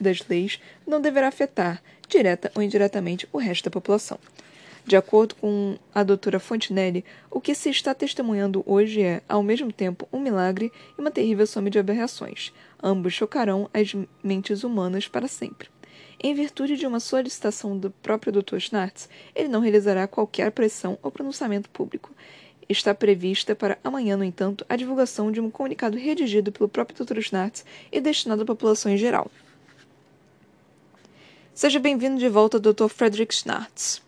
das 0.00 0.24
leis 0.28 0.60
não 0.86 1.00
deverá 1.00 1.26
afetar, 1.26 1.82
direta 2.08 2.52
ou 2.54 2.62
indiretamente, 2.62 3.28
o 3.32 3.38
resto 3.38 3.64
da 3.64 3.72
população. 3.72 4.20
De 4.86 4.96
acordo 4.96 5.34
com 5.34 5.76
a 5.92 6.04
doutora 6.04 6.38
Fontenelle, 6.38 7.04
o 7.28 7.40
que 7.40 7.56
se 7.56 7.70
está 7.70 7.92
testemunhando 7.92 8.62
hoje 8.64 9.02
é, 9.02 9.20
ao 9.28 9.42
mesmo 9.42 9.72
tempo, 9.72 10.08
um 10.12 10.20
milagre 10.20 10.70
e 10.96 11.00
uma 11.00 11.10
terrível 11.10 11.46
soma 11.46 11.68
de 11.68 11.78
aberrações. 11.78 12.52
Ambos 12.80 13.14
chocarão 13.14 13.68
as 13.74 13.96
mentes 14.22 14.62
humanas 14.62 15.08
para 15.08 15.26
sempre. 15.26 15.68
Em 16.20 16.34
virtude 16.34 16.76
de 16.76 16.84
uma 16.84 16.98
solicitação 16.98 17.78
do 17.78 17.90
próprio 17.90 18.32
Dr. 18.32 18.58
Schnartz, 18.58 19.08
ele 19.36 19.46
não 19.46 19.60
realizará 19.60 20.08
qualquer 20.08 20.50
pressão 20.50 20.98
ou 21.00 21.12
pronunciamento 21.12 21.70
público. 21.70 22.12
Está 22.68 22.92
prevista 22.92 23.54
para 23.54 23.78
amanhã, 23.84 24.16
no 24.16 24.24
entanto, 24.24 24.66
a 24.68 24.74
divulgação 24.74 25.30
de 25.30 25.40
um 25.40 25.48
comunicado 25.48 25.96
redigido 25.96 26.50
pelo 26.50 26.68
próprio 26.68 27.04
Dr. 27.04 27.20
Schnartz 27.20 27.64
e 27.92 28.00
destinado 28.00 28.42
à 28.42 28.44
população 28.44 28.90
em 28.90 28.96
geral. 28.96 29.30
Seja 31.54 31.78
bem-vindo 31.78 32.18
de 32.18 32.28
volta, 32.28 32.58
Dr. 32.58 32.88
Frederick 32.88 33.32
Schnartz. 33.34 34.02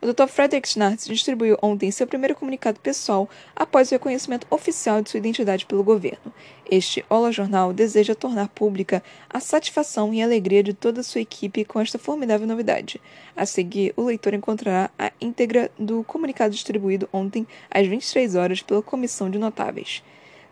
O 0.00 0.06
Dr. 0.06 0.28
Frederick 0.28 0.68
Schnartz 0.68 1.06
distribuiu 1.06 1.58
ontem 1.60 1.90
seu 1.90 2.06
primeiro 2.06 2.36
comunicado 2.36 2.78
pessoal 2.78 3.28
após 3.54 3.88
o 3.88 3.94
reconhecimento 3.94 4.46
oficial 4.48 5.02
de 5.02 5.10
sua 5.10 5.18
identidade 5.18 5.66
pelo 5.66 5.82
governo. 5.82 6.32
Este 6.70 7.04
Ola 7.10 7.32
Jornal 7.32 7.72
deseja 7.72 8.14
tornar 8.14 8.48
pública 8.48 9.02
a 9.28 9.40
satisfação 9.40 10.14
e 10.14 10.22
alegria 10.22 10.62
de 10.62 10.72
toda 10.72 11.02
sua 11.02 11.20
equipe 11.20 11.64
com 11.64 11.80
esta 11.80 11.98
formidável 11.98 12.46
novidade. 12.46 13.00
A 13.36 13.44
seguir, 13.44 13.92
o 13.96 14.04
leitor 14.04 14.34
encontrará 14.34 14.88
a 14.96 15.10
íntegra 15.20 15.68
do 15.76 16.04
comunicado 16.04 16.54
distribuído 16.54 17.08
ontem 17.12 17.44
às 17.68 17.84
23 17.84 18.36
horas 18.36 18.62
pela 18.62 18.80
Comissão 18.80 19.28
de 19.28 19.36
Notáveis. 19.36 20.00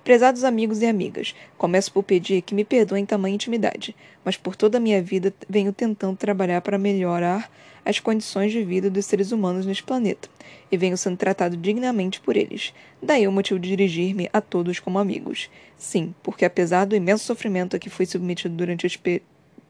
Prezados 0.03 0.45
amigos 0.45 0.83
e 0.83 0.87
amigas, 0.87 1.35
começo 1.59 1.93
por 1.93 2.03
pedir 2.03 2.43
que 2.43 2.55
me 2.55 2.65
perdoem 2.65 3.05
tamanha 3.05 3.35
intimidade, 3.35 3.95
mas 4.25 4.37
por 4.37 4.55
toda 4.55 4.79
a 4.79 4.81
minha 4.81 5.03
vida 5.03 5.35
venho 5.49 5.73
tentando 5.73 6.17
trabalhar 6.17 6.61
para 6.61 6.79
melhorar 6.79 7.51
as 7.87 8.01
condições 8.01 8.51
de 8.51 8.65
vida 8.65 8.91
dos 8.91 9.07
seres 9.07 9.31
humanos 9.31 9.65
neste 9.65 9.85
planeta, 9.85 10.29
e 10.71 10.77
venho 10.77 10.97
sendo 10.97 11.17
tratado 11.17 11.57
dignamente 11.57 12.21
por 12.21 12.37
eles. 12.37 12.75
Daí 13.01 13.29
o 13.29 13.33
motivo 13.33 13.61
de 13.61 13.69
dirigir-me 13.69 14.29
a 14.33 14.41
todos 14.41 14.81
como 14.81 14.99
amigos. 14.99 15.49
Sim, 15.79 16.13
porque 16.21 16.45
apesar 16.45 16.85
do 16.85 16.97
imenso 16.97 17.25
sofrimento 17.25 17.77
a 17.77 17.79
que 17.79 17.89
fui 17.89 18.05
submetido 18.05 18.57
durante 18.57 18.89
este 18.89 19.23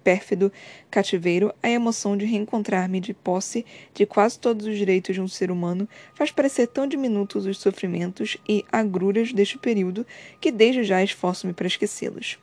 pérfido 0.02 0.50
cativeiro, 0.90 1.52
a 1.62 1.68
emoção 1.68 2.16
de 2.16 2.25
reencontrar-me 2.25 3.00
de 3.00 3.12
posse 3.12 3.66
de 3.92 4.06
quase 4.06 4.38
todos 4.38 4.64
os 4.64 4.78
direitos 4.78 5.14
de 5.14 5.20
um 5.20 5.28
ser 5.28 5.50
humano 5.50 5.87
faz 6.14 6.30
parecer 6.30 6.68
tão 6.68 6.87
diminutos 6.87 7.44
os 7.44 7.58
sofrimentos 7.58 8.38
e 8.49 8.64
agruras 8.73 9.32
deste 9.32 9.58
período 9.58 10.06
que 10.40 10.50
desde 10.50 10.85
já 10.85 11.02
esforço-me 11.02 11.52
para 11.52 11.66
esquecê-los. 11.66 12.38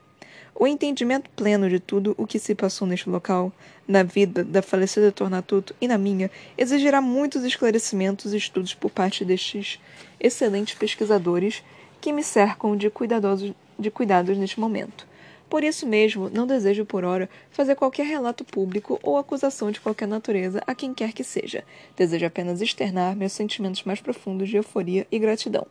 O 0.55 0.67
entendimento 0.67 1.31
pleno 1.31 1.67
de 1.67 1.79
tudo 1.79 2.13
o 2.15 2.27
que 2.27 2.37
se 2.37 2.53
passou 2.53 2.87
neste 2.87 3.09
local, 3.09 3.51
na 3.87 4.03
vida 4.03 4.43
da 4.43 4.61
falecida 4.61 5.11
Tornatuto 5.11 5.75
e 5.79 5.87
na 5.87 5.97
minha, 5.97 6.31
exigirá 6.57 7.01
muitos 7.01 7.43
esclarecimentos 7.43 8.33
e 8.33 8.37
estudos 8.37 8.73
por 8.73 8.89
parte 8.89 9.25
destes 9.25 9.79
excelentes 10.19 10.75
pesquisadores 10.75 11.63
que 11.99 12.13
me 12.13 12.23
cercam 12.23 12.75
de, 12.75 12.89
cuidadosos, 12.89 13.53
de 13.77 13.91
cuidados 13.91 14.37
neste 14.37 14.59
momento. 14.59 15.07
Por 15.49 15.63
isso 15.63 15.85
mesmo, 15.85 16.29
não 16.29 16.47
desejo 16.47 16.83
por 16.83 17.03
hora 17.03 17.29
fazer 17.51 17.75
qualquer 17.75 18.07
relato 18.07 18.43
público 18.43 18.99
ou 19.03 19.17
acusação 19.17 19.69
de 19.69 19.79
qualquer 19.79 20.07
natureza 20.07 20.63
a 20.65 20.73
quem 20.73 20.93
quer 20.93 21.13
que 21.13 21.23
seja. 21.23 21.63
Desejo 21.95 22.25
apenas 22.25 22.59
externar 22.59 23.15
meus 23.15 23.33
sentimentos 23.33 23.83
mais 23.83 24.01
profundos 24.01 24.49
de 24.49 24.57
euforia 24.57 25.05
e 25.11 25.19
gratidão. 25.19 25.67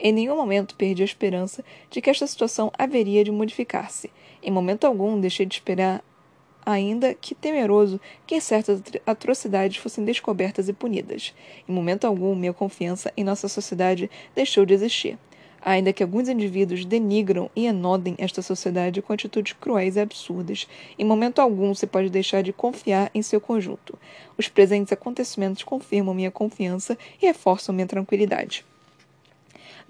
Em 0.00 0.12
nenhum 0.12 0.34
momento 0.34 0.74
perdi 0.74 1.02
a 1.02 1.04
esperança 1.04 1.62
de 1.90 2.00
que 2.00 2.10
esta 2.10 2.26
situação 2.26 2.72
haveria 2.76 3.22
de 3.22 3.30
modificar-se. 3.30 4.10
Em 4.42 4.50
momento 4.50 4.86
algum 4.86 5.20
deixei 5.20 5.44
de 5.44 5.54
esperar, 5.54 6.02
ainda 6.70 7.14
que 7.14 7.34
temeroso, 7.34 8.00
que 8.26 8.40
certas 8.40 8.82
atrocidades 9.06 9.76
fossem 9.78 10.04
descobertas 10.04 10.68
e 10.68 10.72
punidas. 10.72 11.34
Em 11.68 11.72
momento 11.72 12.06
algum 12.06 12.34
minha 12.34 12.52
confiança 12.52 13.12
em 13.16 13.24
nossa 13.24 13.48
sociedade 13.48 14.10
deixou 14.34 14.64
de 14.64 14.74
existir. 14.74 15.18
Ainda 15.62 15.92
que 15.92 16.02
alguns 16.02 16.28
indivíduos 16.28 16.86
denigram 16.86 17.50
e 17.54 17.66
enodem 17.66 18.14
esta 18.16 18.40
sociedade 18.40 19.02
com 19.02 19.12
atitudes 19.12 19.52
cruéis 19.52 19.96
e 19.96 20.00
absurdas, 20.00 20.66
em 20.98 21.04
momento 21.04 21.40
algum 21.40 21.74
se 21.74 21.86
pode 21.86 22.08
deixar 22.08 22.42
de 22.42 22.52
confiar 22.52 23.10
em 23.14 23.20
seu 23.20 23.40
conjunto. 23.40 23.98
Os 24.38 24.48
presentes 24.48 24.92
acontecimentos 24.92 25.62
confirmam 25.62 26.14
minha 26.14 26.30
confiança 26.30 26.96
e 27.20 27.26
reforçam 27.26 27.74
minha 27.74 27.86
tranquilidade 27.86 28.64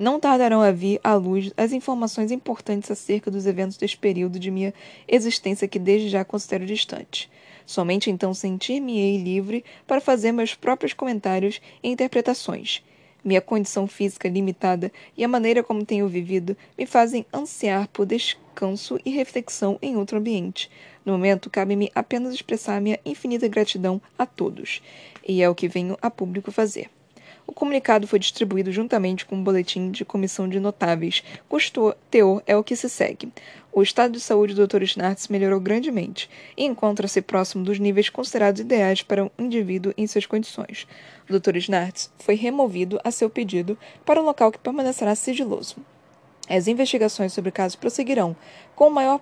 não 0.00 0.18
tardarão 0.18 0.62
a 0.62 0.70
vir 0.70 0.98
à 1.04 1.14
luz 1.14 1.52
as 1.58 1.74
informações 1.74 2.30
importantes 2.30 2.90
acerca 2.90 3.30
dos 3.30 3.44
eventos 3.44 3.76
deste 3.76 3.98
período 3.98 4.38
de 4.38 4.50
minha 4.50 4.72
existência 5.06 5.68
que 5.68 5.78
desde 5.78 6.08
já 6.08 6.24
considero 6.24 6.64
distante. 6.64 7.30
Somente 7.66 8.10
então 8.10 8.32
sentir-me-ei 8.32 9.18
livre 9.18 9.62
para 9.86 10.00
fazer 10.00 10.32
meus 10.32 10.54
próprios 10.54 10.94
comentários 10.94 11.60
e 11.82 11.90
interpretações. 11.90 12.82
Minha 13.22 13.42
condição 13.42 13.86
física 13.86 14.26
limitada 14.26 14.90
e 15.14 15.22
a 15.22 15.28
maneira 15.28 15.62
como 15.62 15.84
tenho 15.84 16.08
vivido 16.08 16.56
me 16.78 16.86
fazem 16.86 17.26
ansiar 17.30 17.86
por 17.88 18.06
descanso 18.06 18.98
e 19.04 19.10
reflexão 19.10 19.78
em 19.82 19.96
outro 19.96 20.16
ambiente. 20.16 20.70
No 21.04 21.12
momento, 21.12 21.50
cabe-me 21.50 21.92
apenas 21.94 22.32
expressar 22.32 22.80
minha 22.80 22.98
infinita 23.04 23.46
gratidão 23.48 24.00
a 24.18 24.24
todos, 24.24 24.80
e 25.28 25.42
é 25.42 25.50
o 25.50 25.54
que 25.54 25.68
venho 25.68 25.98
a 26.00 26.10
público 26.10 26.50
fazer. 26.50 26.88
O 27.46 27.52
comunicado 27.52 28.06
foi 28.06 28.18
distribuído 28.18 28.70
juntamente 28.70 29.24
com 29.26 29.36
um 29.36 29.42
boletim 29.42 29.90
de 29.90 30.04
comissão 30.04 30.48
de 30.48 30.60
notáveis, 30.60 31.22
cujo 31.48 31.94
teor 32.10 32.42
é 32.46 32.56
o 32.56 32.64
que 32.64 32.76
se 32.76 32.88
segue. 32.88 33.32
O 33.72 33.82
estado 33.82 34.12
de 34.12 34.20
saúde 34.20 34.54
do 34.54 34.66
Dr. 34.66 34.84
Schnartz 34.84 35.28
melhorou 35.28 35.60
grandemente 35.60 36.28
e 36.56 36.64
encontra-se 36.64 37.22
próximo 37.22 37.64
dos 37.64 37.78
níveis 37.78 38.08
considerados 38.08 38.60
ideais 38.60 39.02
para 39.02 39.24
um 39.24 39.30
indivíduo 39.38 39.94
em 39.96 40.06
suas 40.06 40.26
condições. 40.26 40.86
O 41.28 41.38
Dr. 41.38 41.58
Schnartz 41.58 42.10
foi 42.18 42.34
removido 42.34 43.00
a 43.04 43.10
seu 43.10 43.30
pedido 43.30 43.78
para 44.04 44.20
um 44.20 44.24
local 44.24 44.50
que 44.50 44.58
permanecerá 44.58 45.14
sigiloso. 45.14 45.76
As 46.48 46.66
investigações 46.66 47.32
sobre 47.32 47.50
o 47.50 47.52
caso 47.52 47.78
prosseguirão 47.78 48.36
com 48.74 48.90
maior 48.90 49.20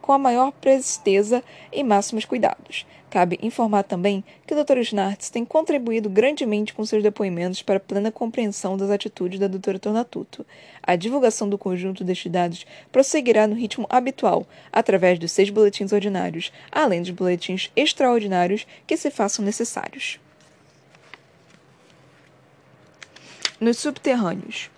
com 0.00 0.12
a 0.12 0.18
maior 0.18 0.52
presteza 0.52 1.42
e 1.72 1.82
máximos 1.82 2.24
cuidados. 2.24 2.86
Cabe 3.08 3.38
informar 3.40 3.84
também 3.84 4.24
que 4.46 4.52
o 4.52 4.64
Dr. 4.64 4.82
Schnartz 4.82 5.30
tem 5.30 5.44
contribuído 5.44 6.10
grandemente 6.10 6.74
com 6.74 6.84
seus 6.84 7.02
depoimentos 7.02 7.62
para 7.62 7.76
a 7.76 7.80
plena 7.80 8.10
compreensão 8.10 8.76
das 8.76 8.90
atitudes 8.90 9.38
da 9.38 9.46
Dra. 9.46 9.78
Tornatuto. 9.78 10.44
A 10.82 10.96
divulgação 10.96 11.48
do 11.48 11.56
conjunto 11.56 12.02
destes 12.02 12.30
dados 12.30 12.66
prosseguirá 12.90 13.46
no 13.46 13.54
ritmo 13.54 13.86
habitual, 13.88 14.46
através 14.72 15.18
dos 15.18 15.30
seis 15.30 15.50
boletins 15.50 15.92
ordinários, 15.92 16.52
além 16.70 17.00
dos 17.00 17.10
boletins 17.10 17.70
extraordinários 17.76 18.66
que 18.86 18.96
se 18.96 19.10
façam 19.10 19.44
necessários. 19.44 20.18
Nos 23.60 23.78
subterrâneos. 23.78 24.68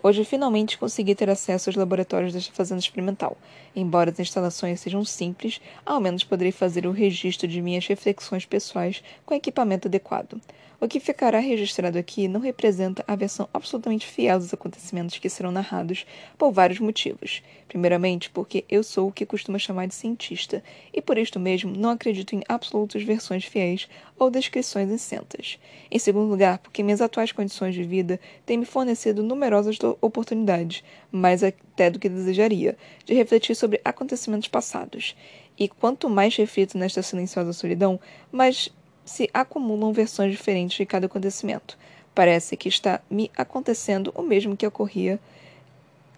Hoje 0.00 0.24
finalmente 0.24 0.78
consegui 0.78 1.14
ter 1.14 1.28
acesso 1.28 1.68
aos 1.68 1.76
laboratórios 1.76 2.32
desta 2.32 2.52
fazenda 2.52 2.80
experimental. 2.80 3.36
Embora 3.80 4.10
as 4.10 4.18
instalações 4.18 4.80
sejam 4.80 5.04
simples, 5.04 5.60
ao 5.86 6.00
menos 6.00 6.24
poderei 6.24 6.50
fazer 6.50 6.84
o 6.84 6.90
registro 6.90 7.46
de 7.46 7.62
minhas 7.62 7.86
reflexões 7.86 8.44
pessoais 8.44 9.04
com 9.24 9.34
equipamento 9.34 9.86
adequado. 9.86 10.40
O 10.80 10.88
que 10.88 10.98
ficará 10.98 11.38
registrado 11.38 11.96
aqui 11.96 12.26
não 12.26 12.40
representa 12.40 13.04
a 13.06 13.14
versão 13.14 13.48
absolutamente 13.54 14.04
fiel 14.04 14.40
dos 14.40 14.52
acontecimentos 14.52 15.18
que 15.18 15.30
serão 15.30 15.52
narrados 15.52 16.04
por 16.36 16.50
vários 16.50 16.80
motivos. 16.80 17.40
Primeiramente, 17.68 18.30
porque 18.30 18.64
eu 18.68 18.82
sou 18.82 19.08
o 19.08 19.12
que 19.12 19.24
costuma 19.24 19.60
chamar 19.60 19.86
de 19.86 19.94
cientista, 19.94 20.62
e 20.92 21.00
por 21.00 21.16
isto 21.16 21.38
mesmo 21.38 21.76
não 21.76 21.90
acredito 21.90 22.34
em 22.34 22.42
absolutas 22.48 23.04
versões 23.04 23.44
fiéis 23.44 23.88
ou 24.18 24.28
descrições 24.28 24.90
incentas. 24.90 25.58
Em 25.88 26.00
segundo 26.00 26.28
lugar, 26.28 26.58
porque 26.58 26.82
minhas 26.82 27.00
atuais 27.00 27.30
condições 27.30 27.76
de 27.76 27.84
vida 27.84 28.18
têm 28.44 28.58
me 28.58 28.64
fornecido 28.64 29.22
numerosas 29.22 29.78
oportunidades, 30.00 30.82
mais 31.12 31.44
até 31.78 31.90
do 31.90 32.00
que 32.00 32.08
desejaria, 32.08 32.76
de 33.04 33.14
refletir 33.14 33.54
sobre 33.54 33.80
acontecimentos 33.84 34.48
passados. 34.48 35.14
E 35.56 35.68
quanto 35.68 36.10
mais 36.10 36.34
reflito 36.36 36.76
nesta 36.76 37.02
silenciosa 37.02 37.52
solidão, 37.52 38.00
mais 38.32 38.68
se 39.04 39.30
acumulam 39.32 39.92
versões 39.92 40.32
diferentes 40.32 40.76
de 40.76 40.84
cada 40.84 41.06
acontecimento. 41.06 41.78
Parece 42.12 42.56
que 42.56 42.68
está 42.68 43.00
me 43.08 43.30
acontecendo 43.36 44.12
o 44.14 44.22
mesmo 44.22 44.56
que 44.56 44.66
ocorria 44.66 45.20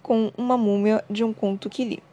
com 0.01 0.31
uma 0.35 0.57
múmia 0.57 1.05
de 1.07 1.23
um 1.23 1.31
conto 1.31 1.69
que 1.69 1.85
li. 1.85 2.03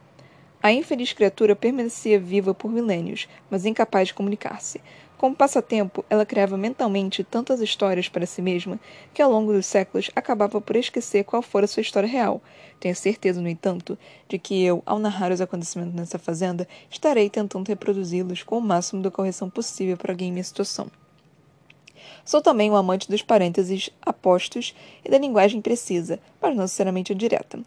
A 0.61 0.71
infeliz 0.71 1.11
criatura 1.11 1.55
permanecia 1.55 2.19
viva 2.19 2.53
por 2.53 2.71
milênios, 2.71 3.27
mas 3.49 3.65
incapaz 3.65 4.09
de 4.09 4.13
comunicar-se. 4.13 4.79
Como 5.19 5.35
passatempo, 5.35 6.05
ela 6.09 6.25
criava 6.25 6.55
mentalmente 6.55 7.25
tantas 7.25 7.59
histórias 7.59 8.07
para 8.07 8.25
si 8.25 8.41
mesma 8.41 8.79
que, 9.13 9.21
ao 9.21 9.29
longo 9.29 9.51
dos 9.51 9.65
séculos, 9.65 10.09
acabava 10.15 10.61
por 10.61 10.77
esquecer 10.77 11.25
qual 11.25 11.41
fora 11.41 11.67
sua 11.67 11.81
história 11.81 12.07
real. 12.07 12.41
Tenho 12.79 12.95
certeza, 12.95 13.41
no 13.41 13.49
entanto, 13.49 13.97
de 14.29 14.39
que 14.39 14.63
eu, 14.63 14.81
ao 14.85 14.97
narrar 14.97 15.33
os 15.33 15.41
acontecimentos 15.41 15.93
nessa 15.93 16.17
fazenda, 16.17 16.65
estarei 16.89 17.29
tentando 17.29 17.67
reproduzi-los 17.67 18.43
com 18.43 18.59
o 18.59 18.61
máximo 18.61 19.01
de 19.01 19.11
correção 19.11 19.49
possível 19.49 19.97
para 19.97 20.13
alguém 20.13 20.29
em 20.29 20.31
minha 20.31 20.43
situação. 20.43 20.89
Sou 22.23 22.41
também 22.41 22.71
um 22.71 22.75
amante 22.77 23.09
dos 23.09 23.21
parênteses 23.21 23.89
apostos 24.01 24.73
e 25.03 25.11
da 25.11 25.17
linguagem 25.17 25.59
precisa, 25.59 26.17
mas 26.41 26.55
não 26.55 26.61
necessariamente 26.61 27.13
direta. 27.13 27.59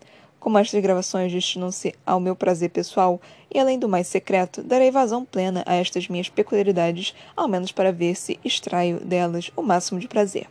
Como 0.43 0.59
estas 0.59 0.83
gravações 0.83 1.31
destinam-se 1.31 1.95
ao 2.05 2.19
meu 2.19 2.35
prazer 2.35 2.69
pessoal 2.71 3.21
e, 3.49 3.61
além 3.61 3.79
do 3.79 3.89
mais 3.89 4.09
secreto, 4.09 4.61
darei 4.61 4.91
vazão 4.91 5.25
plena 5.25 5.63
a 5.65 5.77
estas 5.77 6.09
minhas 6.09 6.29
peculiaridades, 6.29 7.15
ao 7.37 7.47
menos 7.47 7.71
para 7.71 7.93
ver 7.93 8.17
se 8.17 8.41
extraio 8.45 8.99
delas 8.99 9.53
o 9.55 9.63
máximo 9.63 10.01
de 10.01 10.09
prazer. 10.09 10.49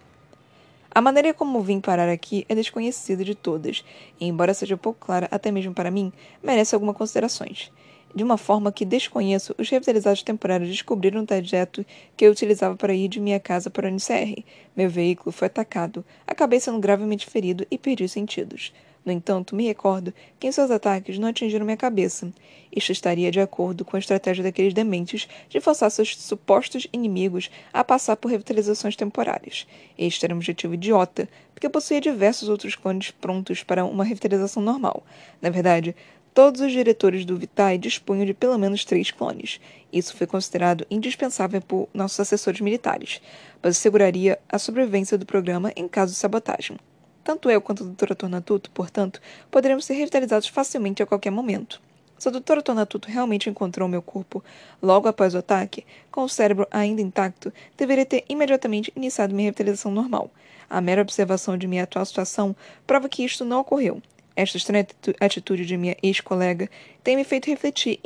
A 0.89 1.01
maneira 1.01 1.33
como 1.33 1.59
vim 1.59 1.81
parar 1.81 2.07
aqui 2.07 2.45
é 2.47 2.55
desconhecida 2.55 3.25
de 3.25 3.35
todas, 3.35 3.83
e, 4.17 4.25
embora 4.25 4.53
seja 4.53 4.77
pouco 4.77 5.05
clara 5.05 5.27
até 5.29 5.51
mesmo 5.51 5.73
para 5.73 5.91
mim, 5.91 6.13
merece 6.41 6.73
algumas 6.73 6.95
considerações. 6.95 7.69
De 8.15 8.23
uma 8.23 8.37
forma 8.37 8.71
que 8.71 8.85
desconheço, 8.85 9.53
os 9.57 9.69
revitalizados 9.69 10.23
temporários 10.23 10.69
descobriram 10.69 11.21
o 11.21 11.25
trajeto 11.25 11.85
que 12.15 12.25
eu 12.25 12.31
utilizava 12.31 12.77
para 12.77 12.93
ir 12.93 13.09
de 13.09 13.19
minha 13.19 13.41
casa 13.41 13.69
para 13.69 13.87
o 13.87 13.91
NCR. 13.91 14.41
Meu 14.73 14.89
veículo 14.89 15.33
foi 15.33 15.47
atacado, 15.47 16.03
acabei 16.25 16.61
sendo 16.61 16.79
gravemente 16.79 17.25
ferido 17.25 17.67
e 17.69 17.77
perdi 17.77 18.05
os 18.05 18.11
sentidos. 18.13 18.71
No 19.03 19.11
entanto, 19.11 19.55
me 19.55 19.65
recordo 19.65 20.13
que 20.39 20.47
em 20.47 20.51
seus 20.51 20.69
ataques 20.69 21.17
não 21.17 21.29
atingiram 21.29 21.65
minha 21.65 21.77
cabeça. 21.77 22.31
Isto 22.73 22.91
estaria 22.91 23.31
de 23.31 23.39
acordo 23.39 23.83
com 23.83 23.95
a 23.95 23.99
estratégia 23.99 24.43
daqueles 24.43 24.73
dementes 24.73 25.27
de 25.49 25.59
forçar 25.59 25.89
seus 25.89 26.15
supostos 26.15 26.87
inimigos 26.93 27.49
a 27.73 27.83
passar 27.83 28.15
por 28.15 28.29
revitalizações 28.29 28.95
temporárias. 28.95 29.67
Este 29.97 30.25
era 30.25 30.35
um 30.35 30.37
objetivo 30.37 30.75
idiota, 30.75 31.27
porque 31.53 31.67
possuía 31.67 31.99
diversos 31.99 32.47
outros 32.47 32.75
clones 32.75 33.11
prontos 33.11 33.63
para 33.63 33.83
uma 33.83 34.03
revitalização 34.03 34.61
normal. 34.61 35.03
Na 35.41 35.49
verdade, 35.49 35.95
todos 36.33 36.61
os 36.61 36.71
diretores 36.71 37.25
do 37.25 37.37
Vitae 37.37 37.79
dispunham 37.79 38.25
de 38.25 38.35
pelo 38.35 38.57
menos 38.57 38.85
três 38.85 39.09
clones. 39.09 39.59
Isso 39.91 40.15
foi 40.15 40.27
considerado 40.27 40.85
indispensável 40.91 41.61
por 41.61 41.89
nossos 41.91 42.19
assessores 42.19 42.61
militares, 42.61 43.19
pois 43.61 43.75
asseguraria 43.75 44.39
a 44.47 44.59
sobrevivência 44.59 45.17
do 45.17 45.25
programa 45.25 45.73
em 45.75 45.87
caso 45.87 46.13
de 46.13 46.19
sabotagem. 46.19 46.77
Tanto 47.23 47.49
eu 47.49 47.61
quanto 47.61 47.83
a 47.83 47.85
doutora 47.85 48.15
Tornatuto, 48.15 48.71
portanto, 48.71 49.21
poderemos 49.49 49.85
ser 49.85 49.93
revitalizados 49.93 50.47
facilmente 50.47 51.03
a 51.03 51.05
qualquer 51.05 51.31
momento. 51.31 51.81
Se 52.17 52.27
a 52.27 52.31
doutora 52.31 52.61
Tornatuto 52.61 53.09
realmente 53.09 53.49
encontrou 53.49 53.87
meu 53.87 54.01
corpo 54.01 54.43
logo 54.81 55.07
após 55.07 55.33
o 55.33 55.39
ataque, 55.39 55.85
com 56.11 56.23
o 56.23 56.29
cérebro 56.29 56.67
ainda 56.69 57.01
intacto, 57.01 57.51
deveria 57.75 58.05
ter 58.05 58.23
imediatamente 58.29 58.91
iniciado 58.95 59.33
minha 59.33 59.47
revitalização 59.47 59.91
normal. 59.91 60.29
A 60.69 60.79
mera 60.79 61.01
observação 61.01 61.57
de 61.57 61.67
minha 61.67 61.83
atual 61.83 62.05
situação 62.05 62.55
prova 62.85 63.09
que 63.09 63.23
isto 63.25 63.43
não 63.43 63.61
ocorreu, 63.61 64.01
esta 64.35 64.57
estranha 64.57 64.87
atitude 65.19 65.65
de 65.65 65.77
minha 65.77 65.97
ex-colega 66.01 66.69
tem 67.03 67.15
me 67.15 67.23
feito 67.23 67.47
refletir, 67.47 67.99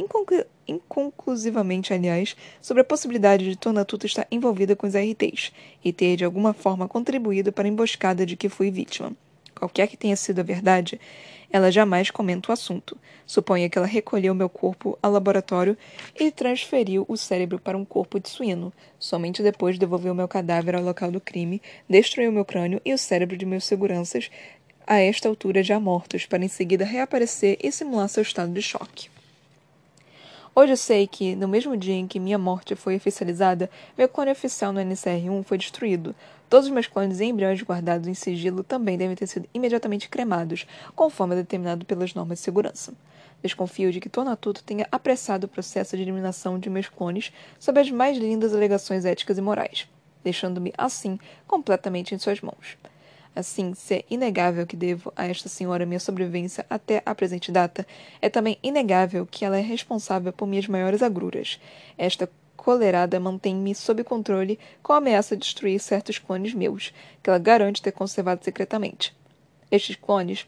inconclusivamente, 0.68 1.94
aliás, 1.94 2.36
sobre 2.62 2.82
a 2.82 2.86
possibilidade 2.86 3.50
de 3.50 3.56
Tornatuta 3.56 4.06
estar 4.06 4.28
envolvida 4.32 4.76
com 4.76 4.88
os 4.88 4.94
RTs 4.94 5.52
e 5.84 5.94
ter, 5.94 6.16
de 6.16 6.26
alguma 6.26 6.54
forma, 6.54 6.88
contribuído 6.88 7.52
para 7.52 7.68
a 7.68 7.70
emboscada 7.70 8.26
de 8.26 8.36
que 8.36 8.50
fui 8.50 8.72
vítima. 8.72 9.12
Qualquer 9.56 9.88
que 9.88 9.96
tenha 9.96 10.16
sido 10.16 10.40
a 10.40 10.44
verdade, 10.44 11.00
ela 11.50 11.72
jamais 11.72 12.12
comenta 12.12 12.50
o 12.50 12.54
assunto. 12.54 12.98
Suponha 13.26 13.70
que 13.70 13.78
ela 13.78 13.88
recolheu 13.88 14.36
meu 14.36 14.50
corpo 14.50 15.00
ao 15.02 15.12
laboratório 15.12 15.78
e 16.20 16.30
transferiu 16.30 17.06
o 17.08 17.16
cérebro 17.16 17.58
para 17.58 17.78
um 17.78 17.86
corpo 17.86 18.20
de 18.20 18.30
suíno. 18.30 18.74
Somente 19.00 19.42
depois 19.42 19.80
devolveu 19.80 20.14
meu 20.14 20.28
cadáver 20.28 20.76
ao 20.76 20.84
local 20.84 21.10
do 21.12 21.22
crime, 21.22 21.62
destruiu 21.90 22.32
meu 22.32 22.44
crânio 22.44 22.82
e 22.84 22.94
o 22.94 22.98
cérebro 22.98 23.38
de 23.38 23.46
meus 23.46 23.64
seguranças 23.64 24.30
a 24.86 25.00
esta 25.00 25.28
altura 25.28 25.64
já 25.64 25.80
mortos, 25.80 26.26
para 26.26 26.44
em 26.44 26.48
seguida 26.48 26.86
reaparecer 26.86 27.58
e 27.64 27.72
simular 27.72 28.08
seu 28.08 28.22
estado 28.22 28.52
de 28.52 28.62
choque. 28.62 29.15
Hoje 30.58 30.72
eu 30.72 30.78
sei 30.78 31.06
que, 31.06 31.36
no 31.36 31.50
mesmo 31.50 31.76
dia 31.76 31.96
em 31.96 32.08
que 32.08 32.18
minha 32.18 32.38
morte 32.38 32.78
foi 32.78 32.96
oficializada, 32.96 33.70
meu 33.98 34.08
clone 34.08 34.32
oficial 34.32 34.72
no 34.72 34.80
NCR-1 34.80 35.44
foi 35.44 35.58
destruído. 35.58 36.16
Todos 36.50 36.68
os 36.68 36.72
meus 36.72 36.88
clones 36.88 37.20
e 37.20 37.26
embriões 37.26 37.62
guardados 37.62 38.08
em 38.08 38.14
sigilo 38.14 38.64
também 38.64 38.98
devem 38.98 39.18
ter 39.18 39.28
sido 39.28 39.50
imediatamente 39.54 40.08
cremados, 40.08 40.66
conforme 40.96 41.36
determinado 41.36 41.86
pelas 41.86 42.14
normas 42.14 42.38
de 42.38 42.46
segurança. 42.46 42.94
Desconfio 43.44 43.92
de 43.92 44.00
que 44.00 44.08
Tornatuto 44.08 44.64
tenha 44.64 44.88
apressado 44.90 45.44
o 45.44 45.50
processo 45.50 45.98
de 45.98 46.04
eliminação 46.04 46.58
de 46.58 46.70
meus 46.70 46.88
clones 46.88 47.34
sob 47.60 47.78
as 47.78 47.92
mais 47.92 48.18
lindas 48.18 48.54
alegações 48.54 49.04
éticas 49.04 49.38
e 49.38 49.42
morais, 49.42 49.90
deixando-me, 50.24 50.74
assim, 50.78 51.20
completamente 51.46 52.16
em 52.16 52.18
suas 52.18 52.40
mãos. 52.40 52.78
Assim, 53.36 53.74
se 53.74 53.96
é 53.96 54.06
inegável 54.10 54.66
que 54.66 54.78
devo 54.78 55.12
a 55.14 55.28
esta 55.28 55.50
senhora 55.50 55.86
minha 55.86 56.00
sobrevivência 56.00 56.66
até 56.70 57.02
a 57.06 57.14
presente 57.14 57.52
data, 57.52 57.86
é 58.22 58.30
também 58.30 58.58
inegável 58.64 59.26
que 59.26 59.44
ela 59.44 59.58
é 59.58 59.62
responsável 59.62 60.32
por 60.32 60.48
minhas 60.48 60.68
maiores 60.68 61.04
agruras. 61.04 61.60
Esta 61.98 62.30
colerada 62.56 63.20
mantém-me 63.20 63.76
sob 63.76 64.04
controle 64.06 64.58
com 64.82 64.94
a 64.94 64.98
ameaça 64.98 65.36
de 65.36 65.44
destruir 65.44 65.80
certos 65.82 66.18
clones 66.18 66.54
meus, 66.54 66.94
que 67.22 67.30
ela 67.30 67.38
garante 67.38 67.82
ter 67.82 67.92
conservado 67.92 68.44
secretamente. 68.44 69.14
Estes 69.70 69.98
clones, 69.98 70.48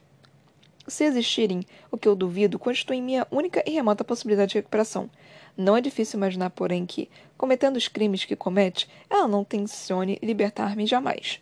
se 0.88 1.04
existirem, 1.04 1.66
o 1.92 1.98
que 1.98 2.08
eu 2.08 2.16
duvido, 2.16 2.58
constituem 2.58 3.02
minha 3.02 3.28
única 3.30 3.62
e 3.68 3.72
remota 3.72 4.06
possibilidade 4.06 4.52
de 4.52 4.60
recuperação. 4.60 5.10
Não 5.58 5.76
é 5.76 5.82
difícil 5.82 6.18
imaginar, 6.18 6.52
porém, 6.52 6.86
que, 6.86 7.10
cometendo 7.38 7.76
os 7.76 7.90
crimes 7.90 8.24
que 8.24 8.36
comete, 8.36 8.88
ela 9.10 9.28
não 9.28 9.44
tencione 9.44 10.18
libertar-me 10.24 10.86
jamais. 10.86 11.42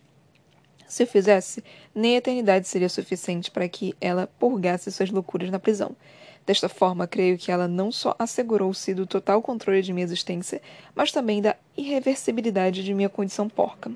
Se 0.88 1.06
fizesse, 1.06 1.64
nem 1.94 2.16
a 2.16 2.18
eternidade 2.18 2.68
seria 2.68 2.90
suficiente 2.90 3.50
para 3.50 3.68
que 3.68 3.96
ela 4.00 4.28
purgasse 4.40 4.92
suas 4.92 5.10
loucuras 5.10 5.50
na 5.50 5.60
prisão. 5.60 5.96
Desta 6.46 6.70
forma, 6.70 7.08
creio 7.08 7.38
que 7.38 7.52
ela 7.52 7.68
não 7.68 7.92
só 7.92 8.16
assegurou-se 8.20 8.94
do 8.94 9.08
total 9.08 9.42
controle 9.42 9.82
de 9.82 9.92
minha 9.92 10.04
existência, 10.04 10.62
mas 10.94 11.12
também 11.12 11.42
da 11.42 11.56
irreversibilidade 11.76 12.84
de 12.84 12.94
minha 12.94 13.10
condição 13.10 13.50
porca. 13.50 13.92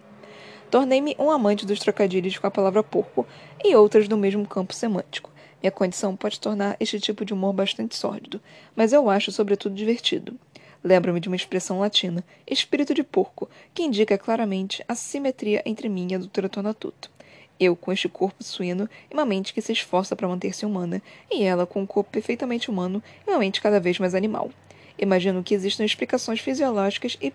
Tornei-me 0.72 1.16
um 1.20 1.30
amante 1.30 1.66
dos 1.66 1.80
trocadilhos 1.80 2.38
com 2.38 2.48
a 2.48 2.52
palavra 2.52 2.84
porco 2.84 3.26
e 3.64 3.76
outras 3.76 4.08
do 4.08 4.18
mesmo 4.18 4.48
campo 4.48 4.74
semântico. 4.74 5.32
Minha 5.62 5.72
condição 5.72 6.16
pode 6.16 6.40
tornar 6.40 6.76
este 6.80 7.00
tipo 7.00 7.24
de 7.24 7.34
humor 7.34 7.54
bastante 7.54 7.96
sórdido, 7.96 8.42
mas 8.76 8.94
eu 8.94 9.10
acho, 9.10 9.32
sobretudo, 9.32 9.76
divertido. 9.76 10.40
Lembro-me 10.84 11.20
de 11.20 11.28
uma 11.28 11.36
expressão 11.36 11.80
latina, 11.80 12.24
espírito 12.48 12.94
de 12.94 13.04
porco, 13.04 13.50
que 13.74 13.84
indica 13.84 14.18
claramente 14.18 14.84
a 14.88 14.96
simetria 14.96 15.62
entre 15.66 15.90
mim 15.90 16.08
e 16.12 16.16
a 16.16 16.18
doutora 16.18 16.48
Tonatuto. 16.48 17.12
Eu 17.60 17.76
com 17.76 17.92
este 17.92 18.08
corpo 18.08 18.42
suíno 18.42 18.90
e 19.12 19.14
uma 19.14 19.26
mente 19.26 19.54
que 19.54 19.62
se 19.62 19.74
esforça 19.74 20.16
para 20.16 20.28
manter-se 20.28 20.66
humana, 20.66 21.02
e 21.30 21.44
ela 21.44 21.66
com 21.66 21.82
um 21.82 21.86
corpo 21.86 22.10
perfeitamente 22.10 22.70
humano 22.70 23.04
e 23.28 23.30
uma 23.30 23.40
mente 23.40 23.62
cada 23.62 23.80
vez 23.80 24.00
mais 24.00 24.16
animal. 24.16 24.50
Imagino 24.98 25.44
que 25.44 25.54
existam 25.54 25.84
explicações 25.84 26.40
fisiológicas 26.40 27.18
e 27.22 27.32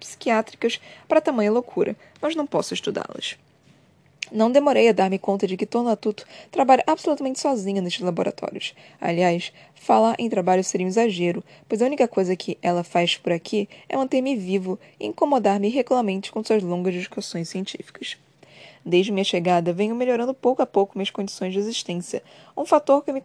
psiquiátricas 0.00 0.80
para 1.06 1.20
tamanha 1.20 1.52
loucura, 1.52 1.94
mas 2.20 2.34
não 2.34 2.46
posso 2.46 2.72
estudá-las. 2.72 3.36
Não 4.32 4.50
demorei 4.50 4.88
a 4.88 4.92
dar-me 4.92 5.18
conta 5.18 5.46
de 5.46 5.56
que 5.56 5.64
Tonatuto 5.64 6.26
trabalha 6.50 6.82
absolutamente 6.86 7.38
sozinha 7.38 7.80
nestes 7.80 8.02
laboratórios. 8.02 8.74
Aliás, 9.00 9.52
falar 9.74 10.16
em 10.18 10.28
trabalho 10.28 10.64
seria 10.64 10.86
um 10.86 10.88
exagero, 10.88 11.44
pois 11.68 11.80
a 11.80 11.86
única 11.86 12.08
coisa 12.08 12.34
que 12.34 12.58
ela 12.60 12.82
faz 12.82 13.16
por 13.16 13.32
aqui 13.32 13.68
é 13.88 13.96
manter-me 13.96 14.34
vivo 14.34 14.78
e 14.98 15.06
incomodar-me 15.06 15.68
regularmente 15.68 16.32
com 16.32 16.42
suas 16.42 16.62
longas 16.62 16.94
discussões 16.94 17.48
científicas. 17.48 18.16
Desde 18.84 19.12
minha 19.12 19.24
chegada, 19.24 19.72
venho 19.72 19.94
melhorando 19.94 20.34
pouco 20.34 20.62
a 20.62 20.66
pouco 20.66 20.96
minhas 20.96 21.10
condições 21.10 21.52
de 21.52 21.58
existência, 21.58 22.22
um 22.56 22.64
fator 22.64 23.04
que 23.04 23.12
me 23.12 23.22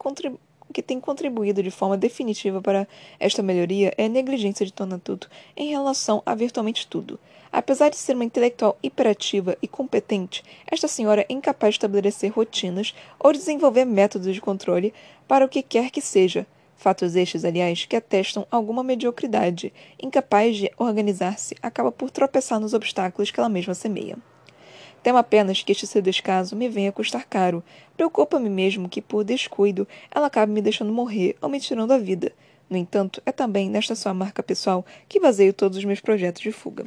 que 0.72 0.82
tem 0.82 1.00
contribuído 1.00 1.62
de 1.62 1.70
forma 1.70 1.98
definitiva 1.98 2.62
para 2.62 2.88
esta 3.20 3.44
melhoria 3.44 3.94
é 3.98 4.06
a 4.06 4.10
negligência 4.10 4.66
de 4.66 4.72
Tonatuto 4.72 5.30
em 5.56 5.70
relação 5.70 6.24
a 6.26 6.34
virtualmente 6.34 6.88
tudo. 6.88 7.20
Apesar 7.52 7.90
de 7.90 7.98
ser 7.98 8.16
uma 8.16 8.24
intelectual 8.24 8.78
hiperativa 8.82 9.58
e 9.62 9.68
competente, 9.68 10.42
esta 10.66 10.88
senhora 10.88 11.26
é 11.28 11.34
incapaz 11.34 11.74
de 11.74 11.80
estabelecer 11.80 12.32
rotinas 12.32 12.96
ou 13.20 13.34
desenvolver 13.34 13.84
métodos 13.84 14.34
de 14.34 14.40
controle 14.40 14.94
para 15.28 15.44
o 15.44 15.50
que 15.50 15.62
quer 15.62 15.92
que 15.92 16.00
seja. 16.00 16.48
Fatos 16.78 17.14
estes, 17.16 17.44
aliás, 17.44 17.86
que 17.86 17.96
atestam 17.96 18.48
alguma 18.50 18.84
mediocridade. 18.84 19.74
Incapaz 20.02 20.56
de 20.56 20.72
organizar-se, 20.78 21.56
acaba 21.62 21.92
por 21.92 22.10
tropeçar 22.10 22.60
nos 22.60 22.74
obstáculos 22.74 23.30
que 23.30 23.40
ela 23.40 23.50
mesma 23.50 23.74
semeia. 23.74 24.18
Temo 25.04 25.18
apenas 25.18 25.62
que 25.62 25.74
este 25.74 25.86
seu 25.86 26.02
descaso 26.02 26.56
me 26.56 26.70
venha 26.70 26.92
custar 26.92 27.28
caro. 27.28 27.62
Preocupa-me 27.98 28.50
mesmo 28.50 28.88
que, 28.88 29.02
por 29.02 29.26
descuido, 29.26 29.86
ela 30.10 30.28
acabe 30.28 30.54
me 30.54 30.62
deixando 30.62 30.94
morrer 30.94 31.36
ou 31.42 31.50
me 31.50 31.60
tirando 31.60 31.92
a 31.92 31.98
vida. 31.98 32.32
No 32.70 32.78
entanto, 32.78 33.22
é 33.26 33.32
também 33.32 33.70
nesta 33.70 33.94
sua 33.94 34.14
marca 34.14 34.42
pessoal 34.42 34.86
que 35.10 35.20
baseio 35.20 35.54
todos 35.54 35.78
os 35.78 35.84
meus 35.84 36.00
projetos 36.00 36.42
de 36.42 36.52
fuga. 36.52 36.86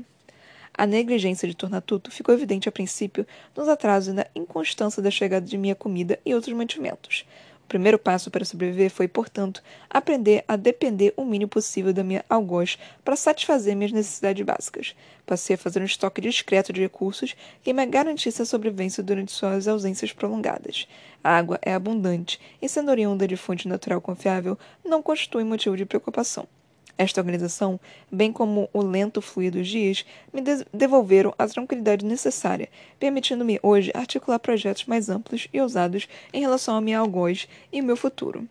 A 0.76 0.87
negligência 0.87 1.46
de 1.46 1.54
Tornatuto 1.54 2.10
ficou 2.10 2.34
evidente 2.34 2.68
a 2.68 2.72
princípio 2.72 3.24
nos 3.56 3.68
atrasos 3.68 4.08
e 4.08 4.16
na 4.16 4.26
inconstância 4.34 5.00
da 5.00 5.08
chegada 5.08 5.46
de 5.46 5.56
minha 5.56 5.76
comida 5.76 6.18
e 6.26 6.34
outros 6.34 6.52
mantimentos. 6.52 7.24
O 7.62 7.68
primeiro 7.68 7.96
passo 7.96 8.28
para 8.28 8.44
sobreviver 8.44 8.90
foi, 8.90 9.06
portanto, 9.06 9.62
aprender 9.88 10.44
a 10.48 10.56
depender 10.56 11.14
o 11.16 11.24
mínimo 11.24 11.48
possível 11.48 11.92
da 11.92 12.02
minha 12.02 12.24
algoz 12.28 12.76
para 13.04 13.14
satisfazer 13.14 13.76
minhas 13.76 13.92
necessidades 13.92 14.44
básicas. 14.44 14.96
Passei 15.24 15.54
a 15.54 15.58
fazer 15.58 15.80
um 15.80 15.84
estoque 15.84 16.20
discreto 16.20 16.72
de 16.72 16.80
recursos 16.80 17.37
que 17.62 17.72
me 17.72 17.87
garantisse 17.87 18.42
a 18.42 18.44
sobrevivência 18.44 19.00
durante 19.00 19.30
suas 19.30 19.68
ausências 19.68 20.12
prolongadas. 20.12 20.88
A 21.22 21.38
água 21.38 21.56
é 21.62 21.72
abundante 21.72 22.40
e, 22.60 22.68
sendo 22.68 22.90
oriunda 22.90 23.28
de 23.28 23.37
fonte 23.37 23.68
natural 23.68 24.00
confiável, 24.00 24.58
não 24.84 25.00
constitui 25.00 25.44
motivo 25.44 25.76
de 25.76 25.87
preocupação. 25.87 26.48
Esta 26.96 27.20
organização, 27.20 27.80
bem 28.11 28.33
como 28.33 28.68
o 28.72 28.80
lento 28.80 29.20
fluir 29.20 29.50
dos 29.50 29.66
dias, 29.66 30.04
me 30.33 30.40
devolveram 30.72 31.35
a 31.37 31.46
tranquilidade 31.46 32.04
necessária, 32.04 32.68
permitindo-me 33.00 33.59
hoje 33.62 33.90
articular 33.94 34.38
projetos 34.38 34.87
mais 34.87 35.09
amplos 35.09 35.48
e 35.52 35.61
ousados 35.61 36.09
em 36.33 36.40
relação 36.40 36.76
ao 36.76 36.80
meu 36.80 37.00
algoz 37.00 37.48
e 37.72 37.83
meu 37.83 37.96
futuro. 37.96 38.48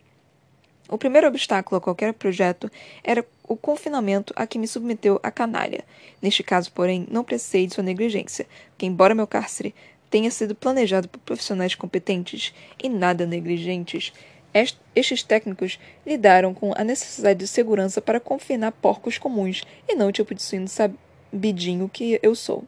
O 0.89 0.97
primeiro 0.97 1.27
obstáculo 1.27 1.77
a 1.77 1.81
qualquer 1.81 2.13
projeto 2.13 2.69
era 3.01 3.25
o 3.47 3.55
confinamento 3.55 4.33
a 4.35 4.45
que 4.45 4.59
me 4.59 4.67
submeteu 4.67 5.19
a 5.23 5.31
canalha. 5.31 5.85
Neste 6.21 6.43
caso, 6.43 6.71
porém, 6.71 7.07
não 7.09 7.23
precisei 7.23 7.65
de 7.65 7.73
sua 7.73 7.83
negligência, 7.83 8.45
porque, 8.71 8.85
embora 8.85 9.15
meu 9.15 9.25
cárcere 9.25 9.73
tenha 10.09 10.29
sido 10.29 10.53
planejado 10.53 11.07
por 11.07 11.19
profissionais 11.21 11.73
competentes 11.73 12.53
e 12.81 12.89
nada 12.89 13.25
negligentes, 13.25 14.13
estes 14.53 15.23
técnicos 15.23 15.79
lidaram 16.05 16.53
com 16.53 16.73
a 16.75 16.83
necessidade 16.83 17.39
de 17.39 17.47
segurança 17.47 18.01
para 18.01 18.19
confinar 18.19 18.71
porcos 18.71 19.17
comuns 19.17 19.63
e 19.87 19.95
não 19.95 20.07
o 20.07 20.11
tipo 20.11 20.35
de 20.35 20.41
suíno 20.41 20.67
sabidinho 20.67 21.89
que 21.91 22.19
eu 22.21 22.35
sou. 22.35 22.63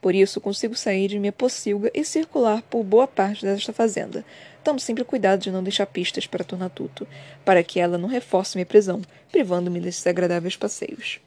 Por 0.00 0.14
isso, 0.14 0.40
consigo 0.40 0.74
sair 0.74 1.08
de 1.08 1.18
minha 1.18 1.32
pocilga 1.32 1.90
e 1.92 2.04
circular 2.04 2.62
por 2.62 2.82
boa 2.82 3.06
parte 3.06 3.44
desta 3.44 3.72
fazenda. 3.72 4.24
Tomo 4.64 4.80
sempre 4.80 5.04
cuidado 5.04 5.40
de 5.40 5.50
não 5.50 5.62
deixar 5.62 5.86
pistas 5.86 6.26
para 6.26 6.44
Tornatuto, 6.44 7.06
para 7.44 7.62
que 7.62 7.78
ela 7.78 7.98
não 7.98 8.08
reforce 8.08 8.56
minha 8.56 8.64
prisão, 8.64 9.02
privando-me 9.30 9.78
desses 9.78 10.06
agradáveis 10.06 10.56
passeios. 10.56 11.20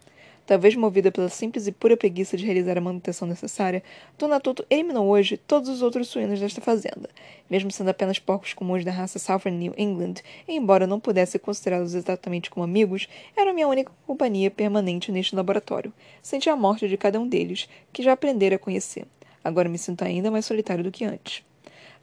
Talvez 0.46 0.76
movida 0.76 1.10
pela 1.10 1.30
simples 1.30 1.68
e 1.68 1.72
pura 1.72 1.96
preguiça 1.96 2.36
de 2.36 2.46
realizar 2.46 2.78
a 2.78 2.82
manutenção 2.82 3.26
necessária, 3.26 3.82
Dona 4.18 4.42
Toto 4.42 4.66
eliminou 4.70 5.08
hoje 5.08 5.38
todos 5.38 5.70
os 5.70 5.82
outros 5.82 6.10
suínos 6.10 6.38
desta 6.38 6.60
fazenda. 6.60 7.10
Mesmo 7.50 7.72
sendo 7.72 7.90
apenas 7.90 8.20
porcos 8.20 8.54
comuns 8.54 8.84
da 8.84 8.92
raça 8.92 9.20
Southern 9.20 9.56
New 9.56 9.74
England, 9.78 10.16
embora 10.46 10.86
não 10.86 11.00
pudesse 11.00 11.40
considerá-los 11.40 11.96
exatamente 11.96 12.50
como 12.50 12.66
amigos, 12.66 13.08
era 13.38 13.54
minha 13.54 13.70
única 13.70 13.92
companhia 14.06 14.52
permanente 14.52 15.14
neste 15.14 15.34
laboratório. 15.34 15.94
Senti 16.22 16.50
a 16.50 16.56
morte 16.58 16.90
de 16.90 16.98
cada 16.98 17.20
um 17.20 17.28
deles, 17.28 17.70
que 17.94 18.04
já 18.04 18.12
aprendera 18.12 18.58
a 18.58 18.60
conhecer. 18.60 19.06
Agora 19.42 19.70
me 19.70 19.78
sinto 19.78 20.04
ainda 20.04 20.30
mais 20.30 20.46
solitário 20.46 20.84
do 20.84 20.92
que 20.92 21.06
antes. 21.06 21.44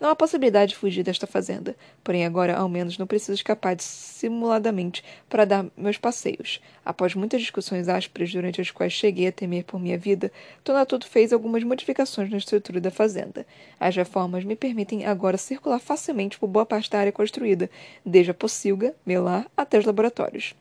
Não 0.01 0.09
há 0.09 0.17
possibilidade 0.17 0.71
de 0.71 0.79
fugir 0.79 1.03
desta 1.03 1.27
fazenda, 1.27 1.77
porém 2.03 2.25
agora 2.25 2.57
ao 2.57 2.71
menos 2.71 2.97
não 2.97 3.07
preciso 3.07 3.35
escapar 3.35 3.77
simuladamente 3.79 5.05
para 5.29 5.45
dar 5.45 5.67
meus 5.77 5.99
passeios. 5.99 6.59
Após 6.83 7.15
muitas 7.15 7.43
discussões 7.43 7.87
ásperas 7.87 8.33
durante 8.33 8.63
as 8.63 8.71
quais 8.71 8.95
cheguei 8.95 9.27
a 9.27 9.33
temer 9.33 9.63
por 9.65 9.79
minha 9.79 9.99
vida, 9.99 10.33
Tonatuto 10.65 11.07
fez 11.07 11.35
algumas 11.35 11.63
modificações 11.65 12.31
na 12.31 12.39
estrutura 12.39 12.81
da 12.81 12.91
fazenda. 12.91 13.47
As 13.79 13.95
reformas 13.95 14.43
me 14.43 14.57
permitem 14.57 15.05
agora 15.05 15.37
circular 15.37 15.79
facilmente 15.79 16.39
por 16.39 16.47
boa 16.47 16.65
parte 16.65 16.89
da 16.89 17.01
área 17.01 17.13
construída, 17.13 17.69
desde 18.03 18.31
a 18.31 18.35
pocilga, 18.35 18.95
meu 19.05 19.23
lar, 19.23 19.51
até 19.55 19.79
os 19.79 19.85
laboratórios. 19.85 20.55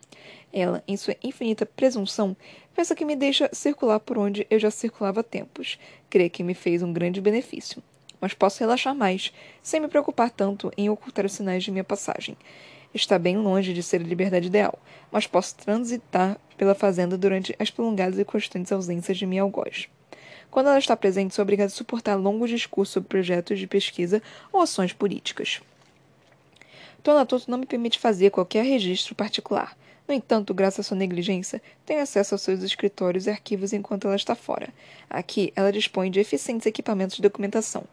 Ela, 0.52 0.84
em 0.86 0.98
sua 0.98 1.16
infinita 1.24 1.66
presunção, 1.66 2.36
pensa 2.76 2.94
que 2.94 3.06
me 3.06 3.16
deixa 3.16 3.50
circular 3.54 4.02
por 4.02 4.18
onde 4.18 4.46
eu 4.50 4.60
já 4.60 4.70
circulava 4.70 5.22
há 5.22 5.24
tempos. 5.24 5.80
Crê 6.10 6.28
que 6.28 6.44
me 6.44 6.54
fez 6.54 6.84
um 6.84 6.92
grande 6.92 7.22
benefício 7.22 7.82
mas 8.20 8.34
posso 8.34 8.60
relaxar 8.60 8.96
mais, 8.96 9.34
sem 9.62 9.80
me 9.80 9.88
preocupar 9.88 10.30
tanto 10.30 10.72
em 10.78 10.90
ocultar 10.90 11.26
os 11.26 11.34
sinais 11.34 11.64
de 11.64 11.72
minha 11.72 11.84
passagem. 11.84 12.38
Está 12.94 13.20
bem 13.20 13.38
longe 13.38 13.74
de 13.74 13.84
ser 13.84 14.02
a 14.02 14.04
liberdade 14.04 14.48
ideal, 14.48 14.80
mas 15.12 15.28
posso 15.28 15.56
transitar 15.56 16.38
pela 16.58 16.74
fazenda 16.74 17.18
durante 17.18 17.56
as 17.60 17.70
prolongadas 17.70 18.18
e 18.18 18.26
constantes 18.26 18.72
ausências 18.72 19.18
de 19.18 19.26
minha 19.26 19.44
algoz. 19.44 19.88
Quando 20.50 20.68
ela 20.68 20.80
está 20.80 20.98
presente, 20.98 21.36
sou 21.36 21.44
obrigada 21.44 21.68
a 21.68 21.76
suportar 21.76 22.16
longos 22.16 22.50
discursos 22.50 22.94
sobre 22.94 23.08
projetos 23.08 23.60
de 23.60 23.68
pesquisa 23.68 24.22
ou 24.52 24.62
ações 24.62 24.92
políticas. 24.92 25.62
Tona 27.04 27.26
Toto 27.26 27.50
não 27.50 27.60
me 27.60 27.66
permite 27.66 28.00
fazer 28.00 28.32
qualquer 28.32 28.66
registro 28.66 29.16
particular. 29.16 29.78
No 30.10 30.16
entanto, 30.16 30.56
graças 30.56 30.80
à 30.80 30.90
sua 30.90 30.98
negligência, 30.98 31.62
tenho 31.86 32.02
acesso 32.02 32.34
aos 32.34 32.42
seus 32.42 32.64
escritórios 32.64 33.28
e 33.28 33.30
arquivos 33.30 33.74
enquanto 33.74 34.08
ela 34.08 34.16
está 34.16 34.34
fora. 34.34 34.74
Aqui, 35.08 35.54
ela 35.56 35.72
dispõe 35.72 36.10
de 36.10 36.20
eficientes 36.20 36.66
equipamentos 36.66 37.18
de 37.18 37.22
documentação. 37.22 37.84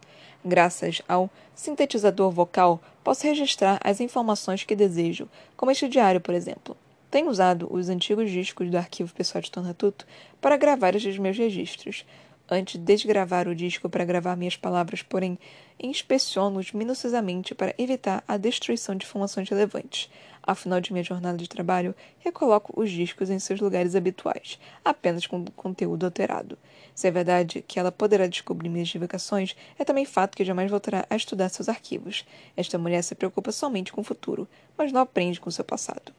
Graças 0.43 1.03
ao 1.07 1.29
sintetizador 1.55 2.31
vocal, 2.31 2.81
posso 3.05 3.27
registrar 3.27 3.79
as 3.85 4.01
informações 4.01 4.65
que 4.65 4.75
desejo, 4.75 5.29
como 5.59 5.71
este 5.71 5.91
diário, 5.91 6.19
por 6.19 6.33
exemplo. 6.33 6.75
Tenho 7.11 7.29
usado 7.29 7.69
os 7.71 7.91
antigos 7.91 8.31
discos 8.31 8.71
do 8.71 8.79
arquivo 8.79 9.13
pessoal 9.13 9.43
de 9.43 9.51
Tornatuto 9.51 10.07
para 10.41 10.57
gravar 10.57 10.97
estes 10.97 11.19
meus 11.19 11.37
registros. 11.37 12.07
Antes 12.49 12.79
de 12.79 12.85
desgravar 12.85 13.49
o 13.49 13.55
disco 13.55 13.89
para 13.89 14.05
gravar 14.05 14.37
minhas 14.37 14.57
palavras, 14.57 15.03
porém, 15.03 15.37
inspeciono-os 15.83 16.73
minuciosamente 16.73 17.55
para 17.55 17.75
evitar 17.77 18.23
a 18.27 18.37
destruição 18.37 18.95
de 18.95 19.05
informações 19.05 19.49
relevantes. 19.49 20.09
Ao 20.43 20.55
final 20.55 20.81
de 20.81 20.93
minha 20.93 21.03
jornada 21.03 21.37
de 21.37 21.49
trabalho, 21.49 21.93
recoloco 22.21 22.73
os 22.81 22.89
discos 22.89 23.31
em 23.31 23.39
seus 23.41 23.61
lugares 23.61 23.97
habituais, 23.97 24.61
apenas 24.85 25.27
com 25.27 25.45
conteúdo 25.57 26.07
alterado. 26.07 26.57
Se 26.95 27.09
é 27.09 27.11
verdade 27.11 27.65
que 27.67 27.81
ela 27.81 27.91
poderá 27.91 28.29
descobrir 28.29 28.69
minhas 28.69 28.89
divagações, 28.89 29.57
é 29.77 29.85
também 29.85 30.05
fato 30.05 30.37
que 30.37 30.45
jamais 30.45 30.71
voltará 30.71 31.05
a 31.11 31.17
estudar 31.17 31.49
seus 31.49 31.69
arquivos. 31.69 32.25
Esta 32.57 32.79
mulher 32.79 33.03
se 33.03 33.17
preocupa 33.17 33.51
somente 33.51 33.93
com 33.93 34.03
o 34.03 34.05
futuro, 34.05 34.47
mas 34.79 34.93
não 34.93 35.01
aprende 35.01 35.41
com 35.41 35.51
seu 35.51 35.65
passado. 35.65 36.13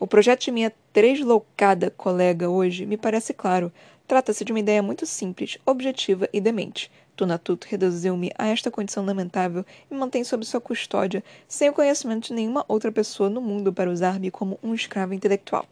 O 0.00 0.06
projeto 0.06 0.44
de 0.44 0.52
minha 0.52 0.72
tresloucada 0.92 1.90
colega 1.90 2.48
hoje 2.48 2.86
me 2.86 2.96
parece 2.96 3.32
claro. 3.32 3.72
Trata-se 4.08 4.42
de 4.42 4.52
uma 4.52 4.60
ideia 4.60 4.82
muito 4.82 5.04
simples, 5.04 5.58
objetiva 5.66 6.26
e 6.32 6.40
demente. 6.40 6.90
Tunatuto 7.14 7.66
reduziu-me 7.68 8.32
a 8.38 8.46
esta 8.46 8.70
condição 8.70 9.04
lamentável 9.04 9.66
e 9.90 9.94
mantém 9.94 10.24
sob 10.24 10.46
sua 10.46 10.62
custódia, 10.62 11.22
sem 11.46 11.68
o 11.68 11.74
conhecimento 11.74 12.28
de 12.28 12.32
nenhuma 12.32 12.64
outra 12.66 12.90
pessoa 12.90 13.28
no 13.28 13.42
mundo 13.42 13.70
para 13.70 13.90
usar-me 13.90 14.30
como 14.30 14.58
um 14.62 14.74
escravo 14.74 15.12
intelectual. 15.12 15.66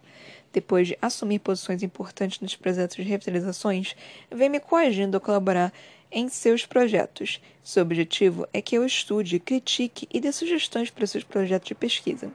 Depois 0.52 0.86
de 0.86 0.98
assumir 1.00 1.38
posições 1.38 1.82
importantes 1.82 2.38
nos 2.40 2.54
projetos 2.54 2.96
de 2.96 3.02
revitalizações, 3.04 3.96
vem 4.30 4.50
me 4.50 4.60
coagindo 4.60 5.16
a 5.16 5.20
colaborar 5.20 5.72
em 6.12 6.28
seus 6.28 6.66
projetos. 6.66 7.40
Seu 7.64 7.82
objetivo 7.82 8.46
é 8.52 8.60
que 8.60 8.76
eu 8.76 8.84
estude, 8.84 9.40
critique 9.40 10.06
e 10.12 10.20
dê 10.20 10.30
sugestões 10.30 10.90
para 10.90 11.06
seus 11.06 11.24
projetos 11.24 11.68
de 11.68 11.74
pesquisa. 11.74 12.30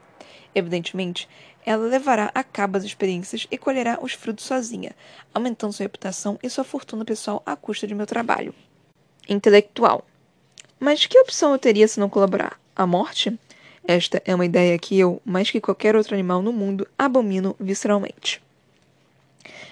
Evidentemente, 0.53 1.29
ela 1.65 1.87
levará 1.87 2.31
a 2.33 2.43
cabo 2.43 2.77
as 2.77 2.83
experiências 2.83 3.47
e 3.51 3.57
colherá 3.57 3.99
os 4.01 4.13
frutos 4.13 4.45
sozinha, 4.45 4.91
aumentando 5.33 5.73
sua 5.73 5.83
reputação 5.83 6.39
e 6.41 6.49
sua 6.49 6.63
fortuna 6.63 7.05
pessoal 7.05 7.41
à 7.45 7.55
custa 7.55 7.87
de 7.87 7.95
meu 7.95 8.05
trabalho 8.05 8.53
intelectual. 9.27 10.05
Mas 10.79 11.05
que 11.05 11.19
opção 11.19 11.51
eu 11.51 11.59
teria 11.59 11.87
se 11.87 11.99
não 11.99 12.09
colaborar? 12.09 12.59
A 12.75 12.87
morte? 12.87 13.37
Esta 13.87 14.21
é 14.25 14.33
uma 14.33 14.45
ideia 14.45 14.77
que 14.77 14.97
eu, 14.97 15.21
mais 15.25 15.49
que 15.49 15.61
qualquer 15.61 15.95
outro 15.95 16.13
animal 16.13 16.41
no 16.41 16.53
mundo, 16.53 16.87
abomino 16.97 17.55
visceralmente. 17.59 18.41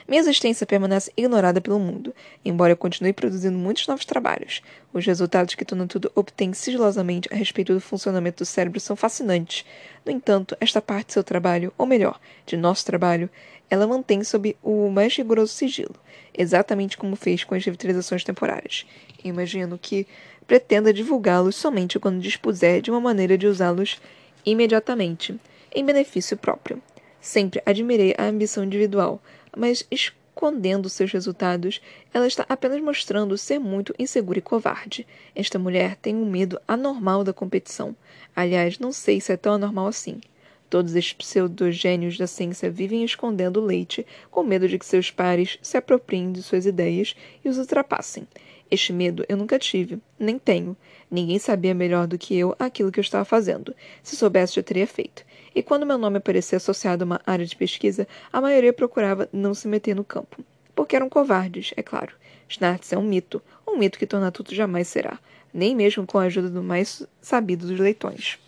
Minha 0.07 0.21
existência 0.21 0.65
permanece 0.65 1.11
ignorada 1.15 1.61
pelo 1.61 1.79
mundo, 1.79 2.13
embora 2.43 2.73
eu 2.73 2.77
continue 2.77 3.13
produzindo 3.13 3.57
muitos 3.57 3.87
novos 3.87 4.05
trabalhos. 4.05 4.61
Os 4.93 5.05
resultados 5.05 5.55
que 5.55 5.65
Tonatudo 5.65 6.11
obtém 6.15 6.53
sigilosamente 6.53 7.29
a 7.31 7.35
respeito 7.35 7.73
do 7.73 7.81
funcionamento 7.81 8.43
do 8.43 8.45
cérebro 8.45 8.79
são 8.79 8.95
fascinantes. 8.95 9.65
No 10.05 10.11
entanto, 10.11 10.57
esta 10.59 10.81
parte 10.81 11.07
de 11.07 11.13
seu 11.13 11.23
trabalho, 11.23 11.73
ou 11.77 11.85
melhor, 11.85 12.19
de 12.45 12.57
nosso 12.57 12.85
trabalho, 12.85 13.29
ela 13.69 13.85
mantém 13.85 14.23
sob 14.23 14.55
o 14.63 14.89
mais 14.89 15.15
rigoroso 15.15 15.53
sigilo, 15.53 15.95
exatamente 16.35 16.97
como 16.97 17.15
fez 17.15 17.43
com 17.43 17.53
as 17.53 17.63
revitalizações 17.63 18.23
temporárias. 18.23 18.85
Imagino 19.23 19.77
que 19.77 20.07
pretenda 20.47 20.91
divulgá-los 20.91 21.55
somente 21.55 21.99
quando 21.99 22.19
dispuser 22.19 22.81
de 22.81 22.89
uma 22.89 22.99
maneira 22.99 23.37
de 23.37 23.45
usá-los 23.45 24.01
imediatamente, 24.43 25.39
em 25.73 25.85
benefício 25.85 26.35
próprio. 26.35 26.81
Sempre 27.21 27.61
admirei 27.65 28.15
a 28.17 28.23
ambição 28.23 28.63
individual, 28.63 29.21
mas 29.55 29.85
escondendo 29.91 30.89
seus 30.89 31.11
resultados, 31.11 31.81
ela 32.13 32.27
está 32.27 32.45
apenas 32.47 32.81
mostrando 32.81 33.37
ser 33.37 33.59
muito 33.59 33.93
insegura 33.99 34.39
e 34.39 34.41
covarde. 34.41 35.05
Esta 35.35 35.59
mulher 35.59 35.95
tem 35.97 36.15
um 36.15 36.29
medo 36.29 36.59
anormal 36.67 37.23
da 37.23 37.33
competição. 37.33 37.95
Aliás, 38.35 38.79
não 38.79 38.91
sei 38.91 39.19
se 39.19 39.33
é 39.33 39.37
tão 39.37 39.53
anormal 39.53 39.87
assim. 39.87 40.21
Todos 40.69 40.95
estes 40.95 41.13
pseudogênios 41.13 42.17
da 42.17 42.27
ciência 42.27 42.69
vivem 42.69 43.03
escondendo 43.03 43.59
leite, 43.59 44.05
com 44.29 44.43
medo 44.43 44.67
de 44.67 44.77
que 44.77 44.85
seus 44.85 45.09
pares 45.09 45.57
se 45.63 45.75
apropriem 45.75 46.31
de 46.31 46.43
suas 46.43 46.65
ideias 46.65 47.15
e 47.43 47.49
os 47.49 47.57
ultrapassem. 47.57 48.27
Este 48.69 48.93
medo 48.93 49.25
eu 49.27 49.35
nunca 49.35 49.57
tive, 49.57 49.99
nem 50.19 50.37
tenho. 50.37 50.77
Ninguém 51.11 51.39
sabia 51.39 51.73
melhor 51.73 52.05
do 52.05 52.17
que 52.17 52.37
eu 52.37 52.55
aquilo 52.59 52.91
que 52.91 52.99
eu 52.99 53.03
estava 53.03 53.25
fazendo. 53.25 53.75
Se 54.03 54.15
soubesse, 54.15 54.55
já 54.55 54.63
teria 54.63 54.85
feito. 54.85 55.25
E 55.55 55.63
quando 55.63 55.85
meu 55.85 55.97
nome 55.97 56.17
aparecia 56.17 56.57
associado 56.57 57.03
a 57.03 57.05
uma 57.05 57.21
área 57.25 57.45
de 57.45 57.55
pesquisa, 57.55 58.07
a 58.31 58.39
maioria 58.39 58.71
procurava 58.71 59.27
não 59.33 59.53
se 59.53 59.67
meter 59.67 59.95
no 59.95 60.03
campo. 60.03 60.43
Porque 60.75 60.95
eram 60.95 61.09
covardes, 61.09 61.73
é 61.75 61.81
claro. 61.81 62.13
Schnartz 62.47 62.93
é 62.93 62.97
um 62.97 63.03
mito, 63.03 63.41
um 63.67 63.77
mito 63.77 63.97
que 63.97 64.07
Tonatuto 64.07 64.53
jamais 64.53 64.87
será, 64.87 65.19
nem 65.53 65.75
mesmo 65.75 66.05
com 66.05 66.17
a 66.17 66.23
ajuda 66.23 66.49
do 66.49 66.63
mais 66.63 67.05
sabido 67.21 67.67
dos 67.67 67.79
leitões. 67.79 68.39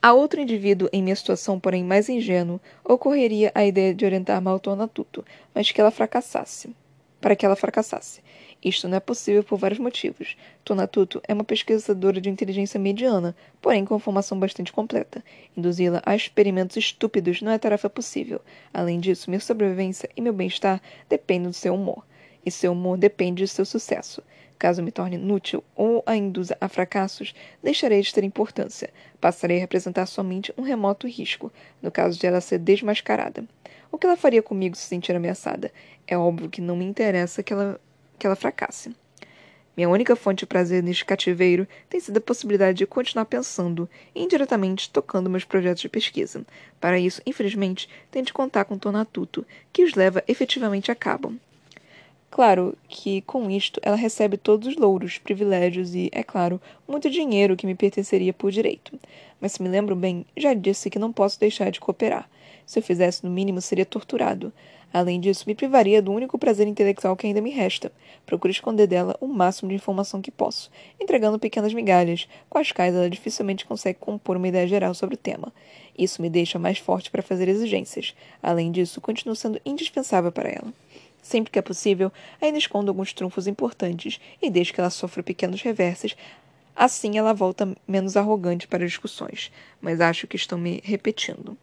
A 0.00 0.12
outro 0.12 0.40
indivíduo 0.40 0.88
em 0.92 1.02
minha 1.02 1.16
situação, 1.16 1.58
porém 1.58 1.82
mais 1.82 2.08
ingênuo, 2.08 2.60
ocorreria 2.84 3.50
a 3.54 3.64
ideia 3.64 3.92
de 3.92 4.04
orientar 4.04 4.40
mal 4.40 4.60
Tornatuto, 4.60 5.24
mas 5.54 5.70
que 5.72 5.80
ela 5.80 5.90
fracassasse. 5.90 6.74
Para 7.20 7.34
que 7.34 7.44
ela 7.44 7.56
fracassasse. 7.56 8.22
Isto 8.62 8.88
não 8.88 8.96
é 8.96 9.00
possível 9.00 9.44
por 9.44 9.56
vários 9.56 9.78
motivos. 9.78 10.36
Tonatuto 10.64 11.22
é 11.28 11.32
uma 11.32 11.44
pesquisadora 11.44 12.20
de 12.20 12.28
inteligência 12.28 12.78
mediana, 12.78 13.36
porém 13.60 13.84
com 13.84 13.98
formação 13.98 14.38
bastante 14.38 14.72
completa. 14.72 15.24
Induzi-la 15.56 16.02
a 16.04 16.16
experimentos 16.16 16.76
estúpidos 16.76 17.40
não 17.40 17.52
é 17.52 17.58
tarefa 17.58 17.88
possível. 17.88 18.40
Além 18.74 18.98
disso, 18.98 19.30
minha 19.30 19.40
sobrevivência 19.40 20.10
e 20.16 20.20
meu 20.20 20.32
bem-estar 20.32 20.82
dependem 21.08 21.50
do 21.50 21.54
seu 21.54 21.74
humor. 21.74 22.04
E 22.44 22.50
seu 22.50 22.72
humor 22.72 22.96
depende 22.96 23.44
de 23.44 23.48
seu 23.48 23.64
sucesso. 23.64 24.22
Caso 24.58 24.82
me 24.82 24.90
torne 24.90 25.14
inútil 25.14 25.62
ou 25.76 26.02
a 26.04 26.16
induza 26.16 26.56
a 26.60 26.68
fracassos, 26.68 27.32
deixarei 27.62 28.02
de 28.02 28.12
ter 28.12 28.24
importância. 28.24 28.90
Passarei 29.20 29.58
a 29.58 29.60
representar 29.60 30.06
somente 30.06 30.52
um 30.58 30.62
remoto 30.62 31.06
risco, 31.06 31.52
no 31.80 31.92
caso 31.92 32.18
de 32.18 32.26
ela 32.26 32.40
ser 32.40 32.58
desmascarada. 32.58 33.44
O 33.90 33.96
que 33.96 34.06
ela 34.06 34.16
faria 34.16 34.42
comigo 34.42 34.76
se 34.76 34.82
sentir 34.82 35.14
ameaçada? 35.14 35.72
É 36.06 36.18
óbvio 36.18 36.50
que 36.50 36.60
não 36.60 36.76
me 36.76 36.84
interessa 36.84 37.42
que 37.42 37.52
ela, 37.52 37.80
que 38.18 38.26
ela 38.26 38.36
fracasse. 38.36 38.94
Minha 39.76 39.88
única 39.88 40.16
fonte 40.16 40.40
de 40.40 40.46
prazer 40.46 40.82
neste 40.82 41.04
cativeiro 41.04 41.66
tem 41.88 42.00
sido 42.00 42.16
a 42.16 42.20
possibilidade 42.20 42.78
de 42.78 42.86
continuar 42.86 43.26
pensando 43.26 43.88
e 44.12 44.24
indiretamente 44.24 44.90
tocando 44.90 45.30
meus 45.30 45.44
projetos 45.44 45.82
de 45.82 45.88
pesquisa. 45.88 46.44
Para 46.80 46.98
isso, 46.98 47.22
infelizmente, 47.24 47.88
tenho 48.10 48.24
de 48.24 48.32
contar 48.32 48.64
com 48.64 48.76
Tonatuto, 48.76 49.46
que 49.72 49.84
os 49.84 49.94
leva 49.94 50.24
efetivamente 50.26 50.90
a 50.90 50.96
cabo. 50.96 51.32
Claro 52.28 52.76
que, 52.88 53.22
com 53.22 53.48
isto, 53.48 53.80
ela 53.82 53.94
recebe 53.94 54.36
todos 54.36 54.66
os 54.66 54.76
louros, 54.76 55.16
privilégios 55.18 55.94
e, 55.94 56.10
é 56.12 56.24
claro, 56.24 56.60
muito 56.86 57.08
dinheiro 57.08 57.56
que 57.56 57.66
me 57.66 57.76
pertenceria 57.76 58.32
por 58.32 58.50
direito. 58.50 58.98
Mas, 59.40 59.52
se 59.52 59.62
me 59.62 59.68
lembro 59.68 59.94
bem, 59.94 60.26
já 60.36 60.54
disse 60.54 60.90
que 60.90 60.98
não 60.98 61.12
posso 61.12 61.38
deixar 61.38 61.70
de 61.70 61.78
cooperar. 61.78 62.28
Se 62.66 62.80
eu 62.80 62.82
fizesse, 62.82 63.24
no 63.24 63.30
mínimo, 63.30 63.60
seria 63.62 63.86
torturado. 63.86 64.52
Além 64.92 65.20
disso, 65.20 65.44
me 65.46 65.54
privaria 65.54 66.00
do 66.00 66.12
único 66.12 66.38
prazer 66.38 66.66
intelectual 66.66 67.14
que 67.14 67.26
ainda 67.26 67.40
me 67.40 67.50
resta. 67.50 67.92
Procuro 68.24 68.50
esconder 68.50 68.86
dela 68.86 69.16
o 69.20 69.26
máximo 69.26 69.68
de 69.68 69.74
informação 69.74 70.22
que 70.22 70.30
posso, 70.30 70.70
entregando 70.98 71.38
pequenas 71.38 71.74
migalhas, 71.74 72.26
com 72.48 72.58
as 72.58 72.72
quais 72.72 72.94
ela 72.94 73.10
dificilmente 73.10 73.66
consegue 73.66 73.98
compor 73.98 74.36
uma 74.36 74.48
ideia 74.48 74.66
geral 74.66 74.94
sobre 74.94 75.14
o 75.14 75.18
tema. 75.18 75.52
Isso 75.96 76.22
me 76.22 76.30
deixa 76.30 76.58
mais 76.58 76.78
forte 76.78 77.10
para 77.10 77.22
fazer 77.22 77.48
exigências. 77.48 78.14
Além 78.42 78.72
disso, 78.72 79.00
continuo 79.00 79.36
sendo 79.36 79.60
indispensável 79.64 80.32
para 80.32 80.48
ela. 80.48 80.72
Sempre 81.20 81.50
que 81.52 81.58
é 81.58 81.62
possível, 81.62 82.10
ainda 82.40 82.56
escondo 82.56 82.90
alguns 82.90 83.12
trunfos 83.12 83.46
importantes 83.46 84.18
e 84.40 84.48
deixo 84.48 84.72
que 84.72 84.80
ela 84.80 84.88
sofra 84.88 85.22
pequenos 85.22 85.60
reverses. 85.60 86.16
Assim 86.74 87.18
ela 87.18 87.34
volta 87.34 87.76
menos 87.86 88.16
arrogante 88.16 88.68
para 88.68 88.86
discussões, 88.86 89.52
mas 89.80 90.00
acho 90.00 90.26
que 90.26 90.36
estou 90.36 90.56
me 90.56 90.80
repetindo. 90.84 91.58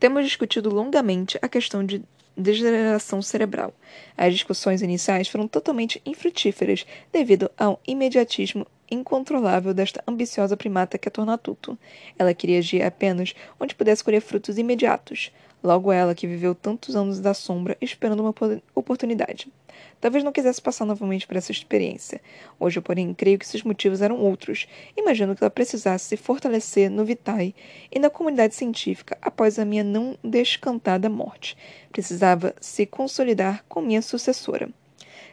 Temos 0.00 0.24
discutido 0.24 0.74
longamente 0.74 1.38
a 1.42 1.48
questão 1.48 1.84
de 1.84 2.02
degeneração 2.34 3.20
cerebral. 3.20 3.74
As 4.16 4.32
discussões 4.32 4.80
iniciais 4.80 5.28
foram 5.28 5.46
totalmente 5.46 6.00
infrutíferas 6.06 6.86
devido 7.12 7.50
ao 7.58 7.78
imediatismo 7.86 8.66
incontrolável 8.90 9.72
desta 9.72 10.02
ambiciosa 10.06 10.56
primata 10.56 10.98
que 10.98 11.08
é 11.08 11.10
Tornatuto. 11.10 11.78
Ela 12.18 12.34
queria 12.34 12.58
agir 12.58 12.82
apenas 12.82 13.34
onde 13.58 13.74
pudesse 13.74 14.02
colher 14.02 14.20
frutos 14.20 14.58
imediatos. 14.58 15.32
Logo 15.62 15.92
ela, 15.92 16.14
que 16.14 16.26
viveu 16.26 16.54
tantos 16.54 16.96
anos 16.96 17.20
da 17.20 17.34
sombra, 17.34 17.76
esperando 17.82 18.20
uma 18.20 18.34
oportunidade. 18.74 19.52
Talvez 20.00 20.24
não 20.24 20.32
quisesse 20.32 20.60
passar 20.60 20.86
novamente 20.86 21.26
por 21.26 21.36
essa 21.36 21.52
experiência. 21.52 22.22
Hoje, 22.58 22.80
porém, 22.80 23.12
creio 23.12 23.38
que 23.38 23.46
seus 23.46 23.62
motivos 23.62 24.00
eram 24.00 24.18
outros. 24.18 24.66
Imagino 24.96 25.36
que 25.36 25.44
ela 25.44 25.50
precisasse 25.50 26.06
se 26.06 26.16
fortalecer 26.16 26.90
no 26.90 27.04
Vitae 27.04 27.54
e 27.92 27.98
na 27.98 28.08
comunidade 28.08 28.54
científica 28.54 29.18
após 29.20 29.58
a 29.58 29.64
minha 29.66 29.84
não 29.84 30.16
descantada 30.24 31.10
morte. 31.10 31.56
Precisava 31.92 32.54
se 32.60 32.86
consolidar 32.86 33.62
com 33.68 33.82
minha 33.82 34.00
sucessora. 34.00 34.70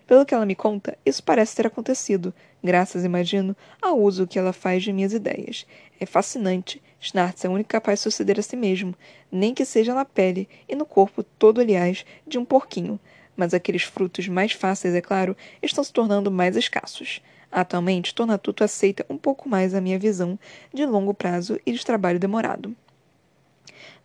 Pelo 0.08 0.26
que 0.26 0.34
ela 0.34 0.46
me 0.46 0.56
conta, 0.56 0.98
isso 1.06 1.22
parece 1.22 1.54
ter 1.54 1.68
acontecido, 1.68 2.34
graças, 2.64 3.04
imagino, 3.04 3.54
ao 3.82 4.00
uso 4.00 4.26
que 4.26 4.40
ela 4.40 4.54
faz 4.54 4.82
de 4.82 4.94
minhas 4.94 5.12
ideias. 5.12 5.66
É 6.00 6.06
fascinante. 6.06 6.82
Schnartz 6.98 7.44
é 7.44 7.50
o 7.50 7.52
único 7.52 7.70
capaz 7.70 8.00
de 8.00 8.04
suceder 8.04 8.40
a 8.40 8.42
si 8.42 8.56
mesmo, 8.56 8.96
nem 9.30 9.54
que 9.54 9.66
seja 9.66 9.94
na 9.94 10.06
pele 10.06 10.48
e 10.68 10.76
no 10.76 10.86
corpo 10.86 11.22
todo, 11.22 11.60
aliás, 11.60 12.06
de 12.26 12.40
um 12.40 12.46
porquinho. 12.46 12.98
Mas 13.36 13.54
aqueles 13.54 13.84
frutos 13.84 14.30
mais 14.30 14.54
fáceis, 14.54 14.96
é 14.96 15.02
claro, 15.02 15.36
estão 15.62 15.84
se 15.84 15.92
tornando 15.92 16.32
mais 16.32 16.56
escassos. 16.56 17.22
Atualmente, 17.52 18.16
Tornatuto 18.16 18.64
aceita 18.64 19.06
um 19.10 19.18
pouco 19.18 19.50
mais 19.50 19.76
a 19.76 19.82
minha 19.82 20.00
visão 20.00 20.40
de 20.74 20.86
longo 20.86 21.14
prazo 21.14 21.60
e 21.66 21.74
de 21.74 21.86
trabalho 21.86 22.18
demorado. 22.18 22.74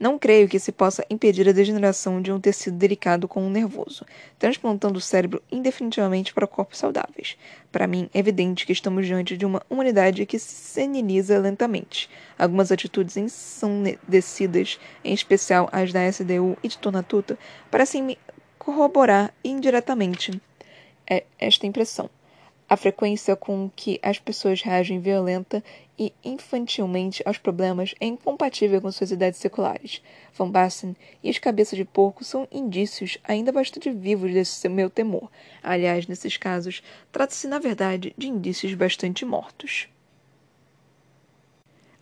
Não 0.03 0.19
creio 0.19 0.49
que 0.49 0.59
se 0.59 0.73
possa 0.73 1.07
impedir 1.09 1.49
a 1.49 1.53
degeneração 1.53 2.21
de 2.21 2.33
um 2.33 2.41
tecido 2.41 2.77
delicado 2.77 3.29
como 3.29 3.47
um 3.47 3.49
nervoso, 3.49 4.05
transplantando 4.37 4.99
o 4.99 5.01
cérebro 5.01 5.41
indefinitivamente 5.49 6.35
para 6.35 6.45
corpos 6.45 6.79
saudáveis. 6.79 7.37
Para 7.71 7.87
mim, 7.87 8.11
é 8.13 8.19
evidente 8.19 8.67
que 8.67 8.73
estamos 8.73 9.07
diante 9.07 9.37
de 9.37 9.47
uma 9.47 9.63
humanidade 9.71 10.27
que 10.27 10.41
se 10.41 10.53
seniliza 10.55 11.39
lentamente. 11.39 12.11
Algumas 12.37 12.73
atitudes 12.73 13.17
ensandecidas, 13.17 14.77
em 15.05 15.15
especial 15.15 15.69
as 15.71 15.93
da 15.93 16.05
SDU 16.05 16.59
e 16.65 16.67
de 16.67 16.79
Tonatuta, 16.79 17.39
parecem 17.71 18.03
me 18.03 18.19
corroborar 18.59 19.33
indiretamente 19.45 20.43
é, 21.09 21.23
esta 21.39 21.65
impressão. 21.65 22.11
A 22.69 22.77
frequência 22.77 23.37
com 23.37 23.71
que 23.77 24.01
as 24.03 24.19
pessoas 24.19 24.63
reagem 24.63 24.99
violenta 24.99 25.63
e 26.03 26.13
infantilmente 26.25 27.23
aos 27.25 27.39
problemas 27.39 27.95
é 28.01 28.07
incompatível 28.07 28.81
com 28.81 28.91
suas 28.91 29.13
ideias 29.13 29.37
seculares. 29.37 30.03
Van 30.35 30.51
Basten 30.51 30.97
e 31.23 31.31
os 31.31 31.39
cabeças 31.39 31.77
de 31.77 31.85
porco 31.85 32.25
são 32.25 32.49
indícios 32.51 33.19
ainda 33.23 33.53
bastante 33.53 33.89
vivos 33.91 34.33
desse 34.33 34.69
meu 34.69 34.91
temor. 34.91 35.31
Aliás, 35.63 36.09
nesses 36.09 36.37
casos, 36.37 36.83
trata-se, 37.13 37.47
na 37.47 37.61
verdade, 37.61 38.13
de 38.19 38.29
indícios 38.29 38.75
bastante 38.75 39.25
mortos. 39.25 39.89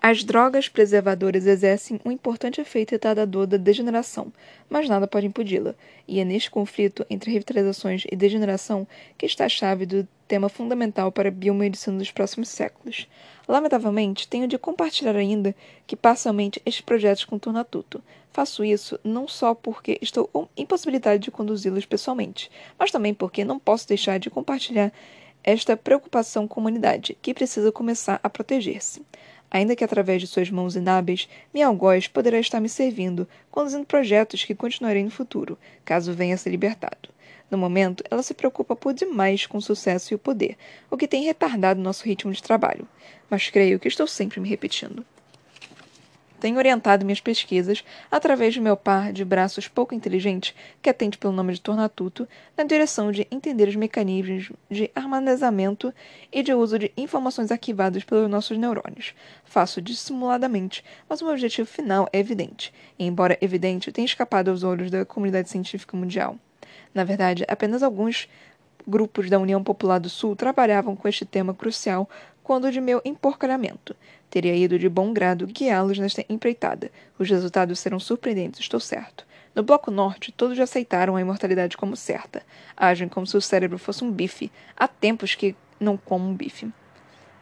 As 0.03 0.25
drogas 0.25 0.67
preservadoras 0.67 1.47
exercem 1.47 2.01
um 2.07 2.11
importante 2.11 2.59
efeito 2.59 2.93
retardador 2.93 3.47
da 3.47 3.59
degeneração, 3.59 4.33
mas 4.67 4.89
nada 4.89 5.07
pode 5.07 5.27
impedi-la, 5.27 5.75
e 6.09 6.21
é 6.21 6.25
neste 6.25 6.51
conflito 6.51 7.05
entre 7.11 7.31
revitalizações 7.31 8.05
e 8.11 8.17
degeneração 8.17 8.89
que 9.19 9.27
está 9.27 9.45
a 9.45 9.49
chave 9.51 9.85
do 9.85 10.09
tema 10.27 10.49
fundamental 10.49 11.13
para 11.13 11.29
a 11.29 11.31
biomedicina 11.31 11.99
dos 11.99 12.11
próximos 12.11 12.49
séculos. 12.49 13.07
Lamentavelmente, 13.47 14.27
tenho 14.27 14.49
de 14.49 14.57
compartilhar 14.57 15.15
ainda 15.15 15.55
que 15.87 15.95
parcialmente 15.95 16.63
estes 16.65 16.81
projetos 16.81 17.27
com 17.27 17.39
Tornatuto. 17.39 18.03
Faço 18.33 18.65
isso 18.65 18.99
não 19.05 19.29
só 19.29 19.55
porque 19.55 19.99
estou 20.01 20.31
impossibilitado 20.57 21.19
de 21.19 21.31
conduzi-los 21.31 21.85
pessoalmente, 21.85 22.51
mas 22.79 22.91
também 22.91 23.13
porque 23.13 23.45
não 23.45 23.59
posso 23.59 23.87
deixar 23.87 24.19
de 24.19 24.31
compartilhar 24.31 24.91
esta 25.45 25.77
preocupação 25.77 26.49
com 26.49 26.61
a 26.61 26.63
humanidade, 26.63 27.19
que 27.21 27.35
precisa 27.35 27.71
começar 27.71 28.19
a 28.23 28.31
proteger-se. 28.31 29.03
Ainda 29.51 29.75
que 29.75 29.83
através 29.83 30.23
de 30.23 30.29
suas 30.29 30.49
mãos 30.49 30.77
inábeis, 30.77 31.29
minha 31.53 31.67
algoz 31.67 32.07
poderá 32.07 32.39
estar 32.39 32.61
me 32.61 32.69
servindo, 32.69 33.27
conduzindo 33.51 33.85
projetos 33.85 34.45
que 34.45 34.55
continuarei 34.55 35.03
no 35.03 35.11
futuro, 35.11 35.59
caso 35.85 36.13
venha 36.13 36.35
a 36.35 36.39
ser 36.39 36.51
libertado. 36.51 37.09
No 37.51 37.59
momento, 37.59 38.05
ela 38.09 38.23
se 38.23 38.33
preocupa 38.33 38.77
por 38.77 38.95
demais 38.95 39.45
com 39.47 39.59
o 39.59 39.63
sucesso 39.63 40.13
e 40.13 40.15
o 40.15 40.19
poder, 40.19 40.57
o 40.89 40.97
que 40.97 41.09
tem 41.09 41.25
retardado 41.25 41.81
nosso 41.81 42.05
ritmo 42.05 42.33
de 42.33 42.43
trabalho. 42.43 42.87
Mas 43.29 43.51
creio 43.51 43.81
que 43.81 43.89
estou 43.89 44.07
sempre 44.07 44.39
me 44.39 44.49
repetindo. 44.49 45.05
Tenho 46.41 46.57
orientado 46.57 47.05
minhas 47.05 47.21
pesquisas 47.21 47.85
através 48.11 48.55
de 48.55 48.63
meu 48.63 48.75
par 48.75 49.13
de 49.13 49.27
braços 49.27 49.69
pouco 49.69 49.95
inteligente, 49.95 50.57
que 50.81 50.89
atende 50.89 51.19
pelo 51.19 51.35
nome 51.35 51.53
de 51.53 51.61
Tornatuto, 51.61 52.27
na 52.57 52.65
direção 52.65 53.13
de 53.13 53.29
entender 53.31 53.69
os 53.69 53.77
mecanismos 53.77 54.51
de 54.71 54.91
armazenamento 54.95 55.93
e 56.33 56.43
de 56.43 56.55
uso 56.55 56.79
de 56.79 56.91
informações 56.97 57.53
arquivadas 57.53 58.05
pelos 58.05 58.31
nossos 58.31 58.57
neurônios. 58.57 59.15
Faço 59.45 59.83
dissimuladamente, 59.83 60.83
mas 61.07 61.21
o 61.21 61.25
meu 61.25 61.35
objetivo 61.35 61.69
final 61.69 62.09
é 62.11 62.19
evidente, 62.19 62.73
e, 62.99 63.05
embora 63.05 63.37
evidente, 63.43 63.93
tenha 63.93 64.07
escapado 64.07 64.51
aos 64.51 64.63
olhos 64.63 64.91
da 64.91 65.05
comunidade 65.05 65.51
científica 65.51 65.95
mundial. 65.95 66.37
Na 66.95 67.05
verdade, 67.05 67.45
apenas 67.49 67.83
alguns 67.83 68.29
grupos 68.87 69.29
da 69.29 69.39
União 69.39 69.63
Popular 69.63 69.99
do 69.99 70.09
Sul 70.09 70.35
trabalhavam 70.35 70.97
com 70.97 71.07
este 71.07 71.25
tema 71.25 71.55
crucial 71.55 72.09
quando 72.51 72.73
de 72.73 72.81
meu 72.81 73.01
emporcalhamento. 73.05 73.95
Teria 74.29 74.57
ido 74.57 74.77
de 74.77 74.89
bom 74.89 75.13
grado 75.13 75.47
guiá-los 75.47 76.01
nesta 76.01 76.25
empreitada. 76.29 76.91
Os 77.17 77.31
resultados 77.31 77.79
serão 77.79 78.01
surpreendentes, 78.01 78.59
estou 78.59 78.81
certo. 78.81 79.25
No 79.55 79.63
Bloco 79.63 79.89
Norte, 79.89 80.33
todos 80.33 80.57
já 80.57 80.65
aceitaram 80.65 81.15
a 81.15 81.21
imortalidade 81.21 81.77
como 81.77 81.97
certa. 81.97 82.43
Agem 82.77 83.09
como 83.09 83.25
se 83.25 83.37
o 83.37 83.41
cérebro 83.41 83.79
fosse 83.79 84.03
um 84.03 84.11
bife. 84.11 84.51
Há 84.77 84.89
tempos 84.89 85.37
que 85.37 85.55
não 85.79 85.97
como 85.97 86.29
um 86.29 86.35
bife. 86.35 86.69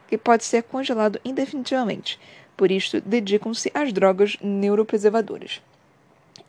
Que 0.07 0.15
pode 0.15 0.43
ser 0.43 0.61
congelado 0.61 1.19
indefinitivamente. 1.25 2.19
Por 2.55 2.69
isto, 2.69 3.01
dedicam-se 3.01 3.71
às 3.73 3.91
drogas 3.91 4.37
neuropreservadoras. 4.39 5.59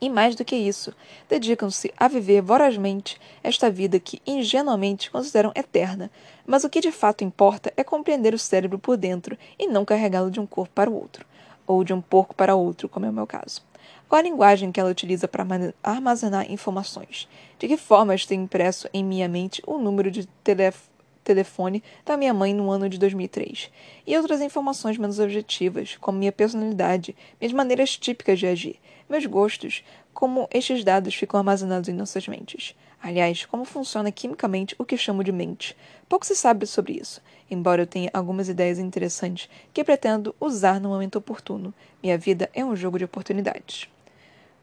E 0.00 0.08
mais 0.08 0.34
do 0.34 0.44
que 0.44 0.56
isso, 0.56 0.94
dedicam-se 1.28 1.92
a 1.96 2.08
viver 2.08 2.40
vorazmente 2.40 3.20
esta 3.42 3.70
vida 3.70 4.00
que 4.00 4.22
ingenuamente 4.26 5.10
consideram 5.10 5.52
eterna, 5.54 6.10
mas 6.46 6.64
o 6.64 6.70
que 6.70 6.80
de 6.80 6.90
fato 6.90 7.22
importa 7.22 7.72
é 7.76 7.84
compreender 7.84 8.32
o 8.32 8.38
cérebro 8.38 8.78
por 8.78 8.96
dentro 8.96 9.36
e 9.58 9.66
não 9.66 9.84
carregá-lo 9.84 10.30
de 10.30 10.40
um 10.40 10.46
corpo 10.46 10.72
para 10.74 10.90
o 10.90 10.94
outro, 10.94 11.26
ou 11.66 11.84
de 11.84 11.92
um 11.92 12.00
porco 12.00 12.34
para 12.34 12.54
outro, 12.54 12.88
como 12.88 13.04
é 13.04 13.10
o 13.10 13.12
meu 13.12 13.26
caso. 13.26 13.62
Qual 14.08 14.18
a 14.18 14.22
linguagem 14.22 14.72
que 14.72 14.80
ela 14.80 14.90
utiliza 14.90 15.28
para 15.28 15.46
armazenar 15.82 16.50
informações? 16.50 17.28
De 17.58 17.68
que 17.68 17.76
forma 17.76 18.14
estou 18.14 18.36
impresso 18.36 18.88
em 18.92 19.04
minha 19.04 19.28
mente 19.28 19.62
o 19.66 19.78
número 19.78 20.10
de 20.10 20.26
telefone? 20.42 20.89
Telefone 21.30 21.80
da 22.04 22.16
minha 22.16 22.34
mãe 22.34 22.52
no 22.52 22.70
ano 22.70 22.88
de 22.88 22.98
2003, 22.98 23.70
e 24.04 24.16
outras 24.16 24.40
informações 24.40 24.98
menos 24.98 25.20
objetivas, 25.20 25.96
como 26.00 26.18
minha 26.18 26.32
personalidade, 26.32 27.14
minhas 27.40 27.52
maneiras 27.52 27.96
típicas 27.96 28.40
de 28.40 28.48
agir, 28.48 28.80
meus 29.08 29.24
gostos, 29.26 29.84
como 30.12 30.48
estes 30.52 30.82
dados 30.82 31.14
ficam 31.14 31.38
armazenados 31.38 31.88
em 31.88 31.92
nossas 31.92 32.26
mentes. 32.26 32.74
Aliás, 33.00 33.46
como 33.46 33.64
funciona 33.64 34.10
quimicamente 34.10 34.74
o 34.76 34.84
que 34.84 34.96
chamo 34.96 35.22
de 35.22 35.30
mente. 35.30 35.76
Pouco 36.08 36.26
se 36.26 36.34
sabe 36.34 36.66
sobre 36.66 36.94
isso, 37.00 37.22
embora 37.48 37.82
eu 37.82 37.86
tenha 37.86 38.10
algumas 38.12 38.48
ideias 38.48 38.78
interessantes 38.78 39.48
que 39.72 39.84
pretendo 39.84 40.34
usar 40.40 40.80
no 40.80 40.88
momento 40.88 41.16
oportuno. 41.16 41.72
Minha 42.02 42.18
vida 42.18 42.50
é 42.52 42.64
um 42.64 42.74
jogo 42.74 42.98
de 42.98 43.04
oportunidades. 43.04 43.88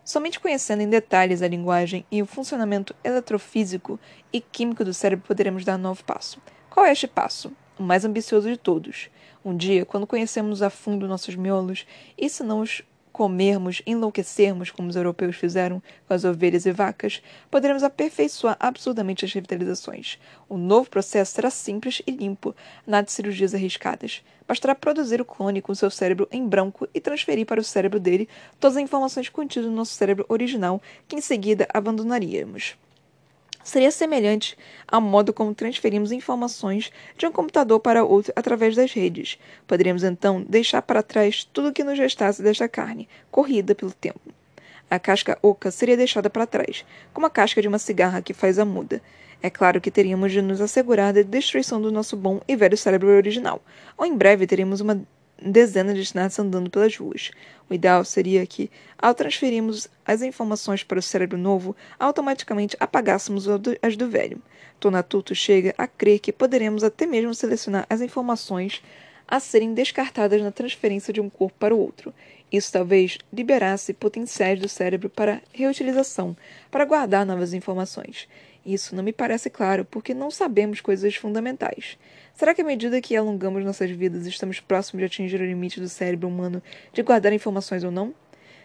Somente 0.03 0.39
conhecendo 0.39 0.83
em 0.83 0.89
detalhes 0.89 1.41
a 1.41 1.47
linguagem 1.47 2.05
e 2.11 2.21
o 2.21 2.25
funcionamento 2.25 2.95
eletrofísico 3.03 3.99
e 4.31 4.39
químico 4.39 4.85
do 4.85 4.93
cérebro 4.93 5.27
poderemos 5.27 5.65
dar 5.65 5.75
um 5.75 5.81
novo 5.81 6.01
passo. 6.03 6.39
Qual 6.77 6.85
é 6.85 6.91
este 6.91 7.07
passo? 7.07 7.51
O 7.79 7.81
mais 7.81 8.05
ambicioso 8.05 8.47
de 8.47 8.55
todos. 8.55 9.09
Um 9.43 9.57
dia, 9.57 9.83
quando 9.83 10.05
conhecemos 10.05 10.61
a 10.61 10.69
fundo 10.69 11.07
nossos 11.07 11.35
miolos, 11.35 11.87
e 12.15 12.29
se 12.29 12.43
não 12.43 12.59
os 12.59 12.83
comermos, 13.11 13.81
enlouquecermos, 13.83 14.69
como 14.69 14.87
os 14.87 14.95
europeus 14.95 15.35
fizeram 15.35 15.81
com 16.07 16.13
as 16.13 16.23
ovelhas 16.23 16.67
e 16.67 16.71
vacas, 16.71 17.19
poderemos 17.49 17.81
aperfeiçoar 17.81 18.55
absurdamente 18.59 19.25
as 19.25 19.33
revitalizações. 19.33 20.19
O 20.47 20.55
novo 20.55 20.87
processo 20.87 21.33
será 21.33 21.49
simples 21.49 22.03
e 22.05 22.11
limpo, 22.11 22.55
nada 22.85 23.05
de 23.05 23.11
cirurgias 23.11 23.55
arriscadas. 23.55 24.23
Bastará 24.47 24.75
produzir 24.75 25.19
o 25.19 25.25
clone 25.25 25.63
com 25.63 25.73
seu 25.73 25.89
cérebro 25.89 26.27
em 26.31 26.47
branco 26.47 26.87
e 26.93 27.01
transferir 27.01 27.47
para 27.47 27.59
o 27.59 27.63
cérebro 27.63 27.99
dele 27.99 28.29
todas 28.59 28.77
as 28.77 28.83
informações 28.83 29.29
contidas 29.29 29.67
no 29.67 29.75
nosso 29.75 29.95
cérebro 29.95 30.27
original, 30.29 30.79
que 31.07 31.15
em 31.15 31.21
seguida 31.21 31.67
abandonaríamos 31.73 32.77
seria 33.67 33.91
semelhante 33.91 34.57
ao 34.87 35.01
modo 35.01 35.33
como 35.33 35.53
transferimos 35.53 36.11
informações 36.11 36.91
de 37.17 37.25
um 37.25 37.31
computador 37.31 37.79
para 37.79 38.03
outro 38.03 38.31
através 38.35 38.75
das 38.75 38.93
redes. 38.93 39.37
Poderíamos 39.67 40.03
então 40.03 40.43
deixar 40.47 40.81
para 40.81 41.03
trás 41.03 41.43
tudo 41.43 41.69
o 41.69 41.73
que 41.73 41.83
nos 41.83 41.99
restasse 41.99 42.41
desta 42.41 42.69
carne, 42.69 43.09
corrida 43.29 43.75
pelo 43.75 43.91
tempo. 43.91 44.19
A 44.89 44.97
casca 44.97 45.37
oca 45.41 45.69
seria 45.69 45.97
deixada 45.97 46.29
para 46.29 46.47
trás, 46.47 46.85
como 47.13 47.27
a 47.27 47.29
casca 47.29 47.61
de 47.61 47.67
uma 47.67 47.77
cigarra 47.77 48.21
que 48.21 48.33
faz 48.33 48.57
a 48.57 48.63
muda. 48.63 49.01
É 49.43 49.49
claro 49.49 49.81
que 49.81 49.91
teríamos 49.91 50.31
de 50.31 50.41
nos 50.41 50.61
assegurar 50.61 51.13
da 51.13 51.21
destruição 51.21 51.81
do 51.81 51.91
nosso 51.91 52.15
bom 52.15 52.39
e 52.47 52.55
velho 52.55 52.77
cérebro 52.77 53.09
original, 53.09 53.61
ou 53.97 54.05
em 54.05 54.15
breve 54.15 54.47
teríamos 54.47 54.79
uma 54.79 54.99
dezenas 55.41 55.95
de 55.95 56.01
snaps 56.01 56.39
andando 56.39 56.69
pelas 56.69 56.95
ruas. 56.95 57.31
O 57.69 57.73
ideal 57.73 58.03
seria 58.03 58.45
que, 58.45 58.71
ao 58.97 59.13
transferirmos 59.13 59.87
as 60.05 60.21
informações 60.21 60.83
para 60.83 60.99
o 60.99 61.01
cérebro 61.01 61.37
novo, 61.37 61.75
automaticamente 61.99 62.77
apagássemos 62.79 63.45
as 63.81 63.95
do 63.95 64.09
velho. 64.09 64.41
Tonatuto 64.79 65.33
chega 65.33 65.73
a 65.77 65.87
crer 65.87 66.19
que 66.19 66.31
poderemos 66.31 66.83
até 66.83 67.05
mesmo 67.05 67.33
selecionar 67.33 67.85
as 67.89 68.01
informações 68.01 68.81
a 69.27 69.39
serem 69.39 69.73
descartadas 69.73 70.41
na 70.41 70.51
transferência 70.51 71.11
de 71.11 71.19
um 71.19 71.29
corpo 71.29 71.57
para 71.59 71.75
o 71.75 71.79
outro. 71.79 72.13
Isso 72.51 72.71
talvez 72.71 73.17
liberasse 73.33 73.93
potenciais 73.93 74.59
do 74.59 74.69
cérebro 74.69 75.09
para 75.09 75.41
reutilização, 75.51 76.35
para 76.71 76.85
guardar 76.85 77.25
novas 77.25 77.53
informações. 77.53 78.27
Isso 78.67 78.93
não 78.93 79.01
me 79.01 79.13
parece 79.13 79.49
claro, 79.49 79.85
porque 79.85 80.13
não 80.13 80.29
sabemos 80.29 80.81
coisas 80.81 81.15
fundamentais. 81.15 81.97
Será 82.33 82.53
que 82.53 82.61
à 82.61 82.65
medida 82.65 82.99
que 82.99 83.15
alongamos 83.15 83.63
nossas 83.63 83.89
vidas 83.89 84.25
estamos 84.25 84.59
próximos 84.59 84.99
de 84.99 85.05
atingir 85.05 85.39
o 85.39 85.45
limite 85.45 85.79
do 85.79 85.87
cérebro 85.87 86.27
humano 86.27 86.61
de 86.91 87.01
guardar 87.01 87.31
informações 87.31 87.85
ou 87.85 87.91
não? 87.91 88.13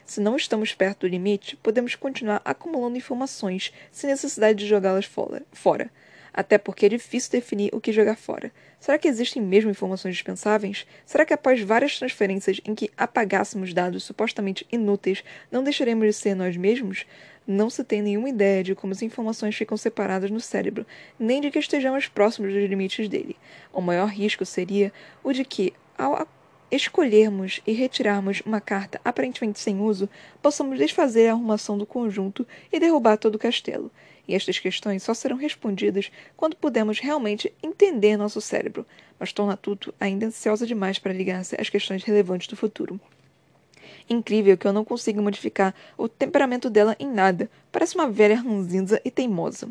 Se 0.05 0.21
não 0.21 0.35
estamos 0.35 0.75
perto 0.75 1.03
do 1.03 1.07
limite, 1.07 1.57
podemos 1.62 1.95
continuar 1.95 2.43
acumulando 2.45 2.99
informações 2.99 3.73
sem 3.93 4.11
necessidade 4.11 4.59
de 4.59 4.67
jogá-las 4.67 5.09
fora. 5.53 5.88
Até 6.35 6.59
porque 6.59 6.87
é 6.87 6.88
difícil 6.88 7.31
definir 7.31 7.71
o 7.73 7.81
que 7.81 7.93
jogar 7.93 8.17
fora. 8.17 8.51
Será 8.81 8.99
que 8.99 9.07
existem 9.07 9.41
mesmo 9.41 9.71
informações 9.71 10.15
dispensáveis? 10.15 10.85
Será 11.07 11.25
que 11.25 11.35
após 11.35 11.61
várias 11.61 11.97
transferências 11.97 12.61
em 12.65 12.75
que 12.75 12.91
apagássemos 12.97 13.73
dados 13.73 14.03
supostamente 14.03 14.67
inúteis, 14.73 15.23
não 15.51 15.62
deixaremos 15.62 16.07
de 16.07 16.12
ser 16.15 16.35
nós 16.35 16.57
mesmos? 16.57 17.07
Não 17.46 17.68
se 17.68 17.83
tem 17.83 18.00
nenhuma 18.00 18.28
ideia 18.28 18.62
de 18.62 18.74
como 18.74 18.92
as 18.92 19.02
informações 19.02 19.57
ficam 19.57 19.76
separadas 19.76 20.31
no 20.31 20.40
cérebro, 20.40 20.87
nem 21.18 21.40
de 21.40 21.50
que 21.50 21.59
estejamos 21.59 22.07
próximos 22.07 22.52
dos 22.52 22.68
limites 22.68 23.09
dele. 23.09 23.37
O 23.72 23.81
maior 23.81 24.09
risco 24.09 24.46
seria 24.46 24.92
o 25.24 25.33
de 25.33 25.44
que, 25.44 25.72
ao 25.98 26.26
escolhermos 26.70 27.61
e 27.66 27.72
retirarmos 27.72 28.40
uma 28.46 28.61
carta 28.61 28.98
aparentemente 29.05 29.61
sem 29.61 29.78
uso, 29.81 30.09
possamos 30.40 30.78
desfazer 30.78 31.28
a 31.28 31.33
arrumação 31.33 31.76
do 31.76 31.85
conjunto 31.85 32.46
e 32.72 32.81
derrubar 32.81 33.18
todo 33.18 33.35
o 33.35 33.38
castelo. 33.38 33.90
E 34.26 34.35
estas 34.35 34.59
questões 34.59 35.02
só 35.02 35.12
serão 35.12 35.37
respondidas 35.37 36.11
quando 36.37 36.57
pudermos 36.57 36.98
realmente 36.98 37.52
entender 37.62 38.16
nosso 38.16 38.40
cérebro. 38.40 38.87
Mas 39.18 39.33
torna 39.33 39.57
tudo 39.57 39.92
ainda 40.00 40.26
ansiosa 40.26 40.66
demais 40.66 40.98
para 40.98 41.12
ligar-se 41.12 41.61
às 41.61 41.68
questões 41.68 42.05
relevantes 42.05 42.48
do 42.48 42.57
futuro. 42.57 42.98
Incrível 44.09 44.57
que 44.57 44.66
eu 44.66 44.72
não 44.72 44.85
consiga 44.85 45.20
modificar 45.22 45.74
o 45.96 46.09
temperamento 46.09 46.68
dela 46.68 46.96
em 46.98 47.11
nada. 47.11 47.50
Parece 47.70 47.94
uma 47.94 48.09
velha 48.09 48.37
ranzinza 48.37 49.00
e 49.05 49.11
teimosa. 49.11 49.68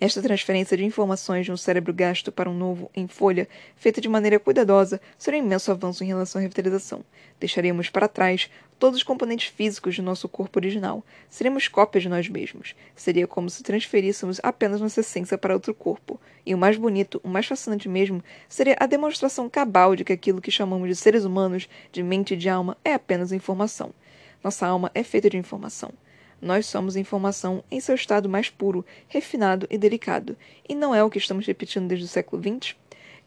Esta 0.00 0.20
transferência 0.20 0.76
de 0.76 0.84
informações 0.84 1.46
de 1.46 1.52
um 1.52 1.56
cérebro 1.56 1.94
gasto 1.94 2.32
para 2.32 2.50
um 2.50 2.54
novo 2.54 2.90
em 2.96 3.06
folha, 3.06 3.48
feita 3.76 4.00
de 4.00 4.08
maneira 4.08 4.40
cuidadosa, 4.40 5.00
será 5.16 5.36
um 5.36 5.40
imenso 5.40 5.70
avanço 5.70 6.02
em 6.02 6.08
relação 6.08 6.40
à 6.40 6.42
revitalização. 6.42 7.04
Deixaríamos 7.38 7.88
para 7.88 8.08
trás 8.08 8.50
todos 8.76 8.98
os 8.98 9.02
componentes 9.04 9.46
físicos 9.46 9.94
de 9.94 10.02
nosso 10.02 10.28
corpo 10.28 10.58
original. 10.58 11.04
Seríamos 11.30 11.68
cópias 11.68 12.02
de 12.02 12.08
nós 12.08 12.28
mesmos. 12.28 12.74
Seria 12.96 13.28
como 13.28 13.48
se 13.48 13.62
transferíssemos 13.62 14.40
apenas 14.42 14.80
nossa 14.80 15.00
essência 15.00 15.38
para 15.38 15.54
outro 15.54 15.72
corpo. 15.72 16.20
E 16.44 16.52
o 16.54 16.58
mais 16.58 16.76
bonito, 16.76 17.20
o 17.22 17.28
mais 17.28 17.46
fascinante 17.46 17.88
mesmo, 17.88 18.22
seria 18.48 18.76
a 18.80 18.86
demonstração 18.86 19.48
cabal 19.48 19.94
de 19.94 20.04
que 20.04 20.12
aquilo 20.12 20.40
que 20.40 20.50
chamamos 20.50 20.88
de 20.88 20.96
seres 20.96 21.24
humanos, 21.24 21.68
de 21.92 22.02
mente 22.02 22.34
e 22.34 22.36
de 22.36 22.48
alma, 22.48 22.76
é 22.84 22.94
apenas 22.94 23.30
informação. 23.30 23.94
Nossa 24.42 24.66
alma 24.66 24.90
é 24.92 25.04
feita 25.04 25.30
de 25.30 25.38
informação. 25.38 25.92
Nós 26.40 26.66
somos 26.66 26.96
informação 26.96 27.62
em 27.70 27.80
seu 27.80 27.94
estado 27.94 28.28
mais 28.28 28.50
puro, 28.50 28.84
refinado 29.08 29.66
e 29.70 29.78
delicado. 29.78 30.36
E 30.68 30.74
não 30.74 30.94
é 30.94 31.02
o 31.02 31.10
que 31.10 31.18
estamos 31.18 31.46
repetindo 31.46 31.88
desde 31.88 32.06
o 32.06 32.08
século 32.08 32.42
XX? 32.42 32.74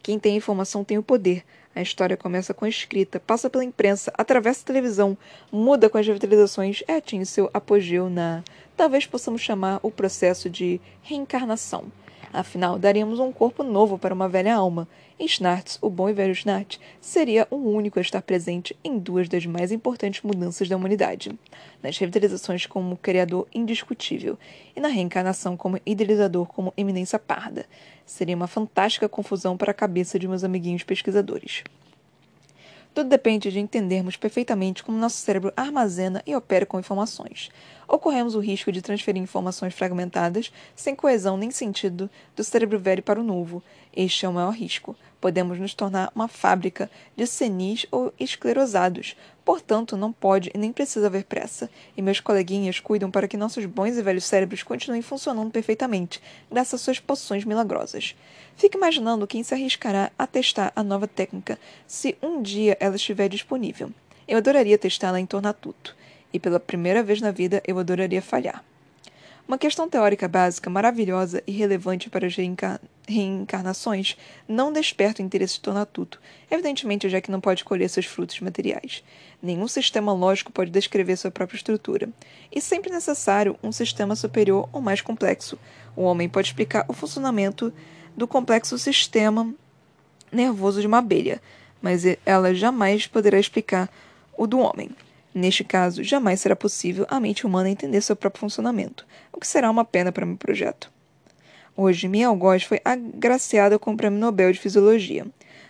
Quem 0.02 0.20
tem 0.20 0.36
informação 0.36 0.84
tem 0.84 0.98
o 0.98 1.04
poder. 1.04 1.44
A 1.76 1.82
história 1.82 2.18
começa 2.18 2.54
com 2.54 2.66
a 2.66 2.70
escrita, 2.70 3.20
passa 3.20 3.50
pela 3.50 3.64
imprensa, 3.64 4.12
atravessa 4.18 4.62
a 4.64 4.66
televisão, 4.66 5.18
muda 5.52 5.90
com 5.90 5.98
as 5.98 6.08
revitalizações 6.08 6.82
e 6.88 6.92
atinge 6.92 7.28
seu 7.28 7.50
apogeu 7.54 8.10
na. 8.10 8.44
Talvez 8.76 9.06
possamos 9.06 9.42
chamar 9.42 9.80
o 9.84 9.92
processo 9.92 10.50
de 10.50 10.82
reencarnação. 11.04 11.92
Afinal, 12.34 12.78
daríamos 12.78 13.20
um 13.20 13.32
corpo 13.32 13.64
novo 13.64 13.98
para 13.98 14.14
uma 14.14 14.28
velha 14.28 14.56
alma. 14.56 14.88
E 15.20 15.28
Schnartz, 15.28 15.80
o 15.82 15.90
bom 15.90 16.10
e 16.10 16.14
velho 16.14 16.36
Schnartz, 16.36 16.80
seria 17.02 17.48
o 17.50 17.56
único 17.56 17.98
a 17.98 18.02
estar 18.02 18.22
presente 18.22 18.78
em 18.84 19.00
duas 19.00 19.28
das 19.28 19.46
mais 19.46 19.72
importantes 19.72 20.22
mudanças 20.22 20.70
da 20.70 20.76
humanidade: 20.76 21.32
nas 21.82 21.98
revitalizações 21.98 22.66
como 22.66 22.98
criador 22.98 23.48
indiscutível 23.54 24.38
e 24.76 24.80
na 24.80 24.90
reencarnação 24.90 25.58
como 25.58 25.80
idealizador 25.86 26.46
como 26.48 26.74
eminência 26.78 27.18
parda. 27.18 27.66
Seria 28.06 28.36
uma 28.36 28.48
fantástica 28.48 29.10
confusão 29.10 29.58
para 29.58 29.72
a 29.72 29.74
cabeça 29.74 30.20
de 30.20 30.28
meus 30.28 30.44
amiguinhos 30.44 30.84
pesquisadores. 30.84 31.64
Tudo 32.98 33.12
depende 33.12 33.52
de 33.52 33.60
entendermos 33.60 34.18
perfeitamente 34.18 34.84
como 34.84 34.98
nosso 34.98 35.18
cérebro 35.18 35.54
armazena 35.56 36.24
e 36.26 36.36
opera 36.36 36.66
com 36.66 36.80
informações. 36.80 37.52
Ocorremos 37.88 38.34
o 38.34 38.40
risco 38.40 38.72
de 38.72 38.82
transferir 38.82 39.22
informações 39.22 39.76
fragmentadas, 39.76 40.52
sem 40.76 40.96
coesão 40.96 41.38
nem 41.38 41.52
sentido, 41.52 42.10
do 42.36 42.44
cérebro 42.44 42.80
velho 42.80 43.04
para 43.04 43.20
o 43.20 43.24
novo. 43.24 43.62
Este 43.96 44.26
é 44.26 44.30
o 44.30 44.34
maior 44.34 44.50
risco. 44.50 44.96
Podemos 45.20 45.60
nos 45.60 45.74
tornar 45.74 46.12
uma 46.14 46.28
fábrica 46.28 46.90
de 47.16 47.26
senis 47.26 47.86
ou 47.92 48.14
esclerosados, 48.20 49.16
Portanto, 49.48 49.96
não 49.96 50.12
pode 50.12 50.52
e 50.54 50.58
nem 50.58 50.74
precisa 50.74 51.08
haver 51.08 51.24
pressa, 51.24 51.70
e 51.96 52.02
meus 52.02 52.20
coleguinhas 52.20 52.82
cuidam 52.82 53.10
para 53.10 53.30
que 53.30 53.38
nossos 53.38 53.66
bons 53.66 53.98
e 53.98 54.02
velhos 54.02 54.26
cérebros 54.26 54.62
continuem 54.62 55.02
funcionando 55.02 55.50
perfeitamente, 55.50 56.22
graças 56.52 56.74
às 56.74 56.82
suas 56.82 57.00
poções 57.00 57.46
milagrosas. 57.46 58.14
Fique 58.58 58.76
imaginando 58.76 59.26
quem 59.26 59.44
se 59.44 59.54
arriscará 59.54 60.12
a 60.20 60.28
testar 60.28 60.74
a 60.76 60.84
nova 60.84 61.08
técnica 61.08 61.58
se 61.88 62.18
um 62.22 62.42
dia 62.42 62.76
ela 62.78 62.98
estiver 62.98 63.30
disponível. 63.30 63.90
Eu 64.28 64.38
adoraria 64.38 64.78
testá-la 64.78 65.18
em 65.18 65.26
Tornatuto, 65.26 65.96
e 66.34 66.42
pela 66.42 66.60
primeira 66.60 67.02
vez 67.02 67.22
na 67.22 67.32
vida 67.32 67.64
eu 67.66 67.80
adoraria 67.80 68.22
falhar. 68.22 68.62
Uma 69.48 69.58
questão 69.58 69.88
teórica 69.88 70.28
básica 70.28 70.70
maravilhosa 70.70 71.42
e 71.48 71.54
relevante 71.54 72.10
para 72.10 72.28
as 72.28 72.36
reencarnações 73.08 74.18
não 74.46 74.74
desperta 74.74 75.24
o 75.24 75.26
interesse 75.26 75.54
de 75.54 75.62
Tornatuto, 75.62 76.20
evidentemente 76.52 77.08
já 77.08 77.22
que 77.22 77.32
não 77.32 77.40
pode 77.40 77.64
colher 77.64 77.90
seus 77.90 78.06
frutos 78.06 78.42
materiais. 78.42 79.02
Nenhum 79.42 79.66
sistema 79.66 80.12
lógico 80.12 80.52
pode 80.52 80.70
descrever 80.70 81.16
sua 81.16 81.32
própria 81.32 81.56
estrutura. 81.56 82.10
E 82.54 82.60
sempre 82.60 82.92
necessário 82.92 83.58
um 83.64 83.72
sistema 83.72 84.18
superior 84.18 84.68
ou 84.74 84.82
mais 84.82 85.00
complexo. 85.00 85.58
O 85.96 86.02
homem 86.02 86.28
pode 86.28 86.50
explicar 86.50 86.84
o 86.90 86.94
funcionamento 86.94 87.72
do 88.18 88.28
complexo 88.28 88.78
sistema 88.78 89.50
nervoso 90.30 90.82
de 90.82 90.88
uma 90.88 90.98
abelha, 90.98 91.42
mas 91.82 92.04
ela 92.26 92.54
jamais 92.54 93.08
poderá 93.08 93.40
explicar 93.40 93.90
o 94.38 94.46
do 94.46 94.60
homem. 94.60 94.90
Neste 95.38 95.64
caso, 95.64 96.04
jamais 96.04 96.42
será 96.42 96.56
possível 96.56 97.06
a 97.08 97.20
mente 97.20 97.46
humana 97.46 97.70
entender 97.70 98.02
seu 98.02 98.16
próprio 98.16 98.40
funcionamento, 98.40 99.06
o 99.32 99.40
que 99.40 99.46
será 99.46 99.70
uma 99.70 99.86
pena 99.86 100.12
para 100.12 100.26
meu 100.26 100.36
projeto. 100.36 100.92
Hoje, 101.76 102.08
minha 102.08 102.28
algoz 102.28 102.64
foi 102.64 102.82
agraciada 102.84 103.78
com 103.78 103.94
o 103.94 103.96
Prêmio 103.96 104.18
Nobel 104.18 104.52
de 104.52 104.58
Fisiologia, 104.58 105.28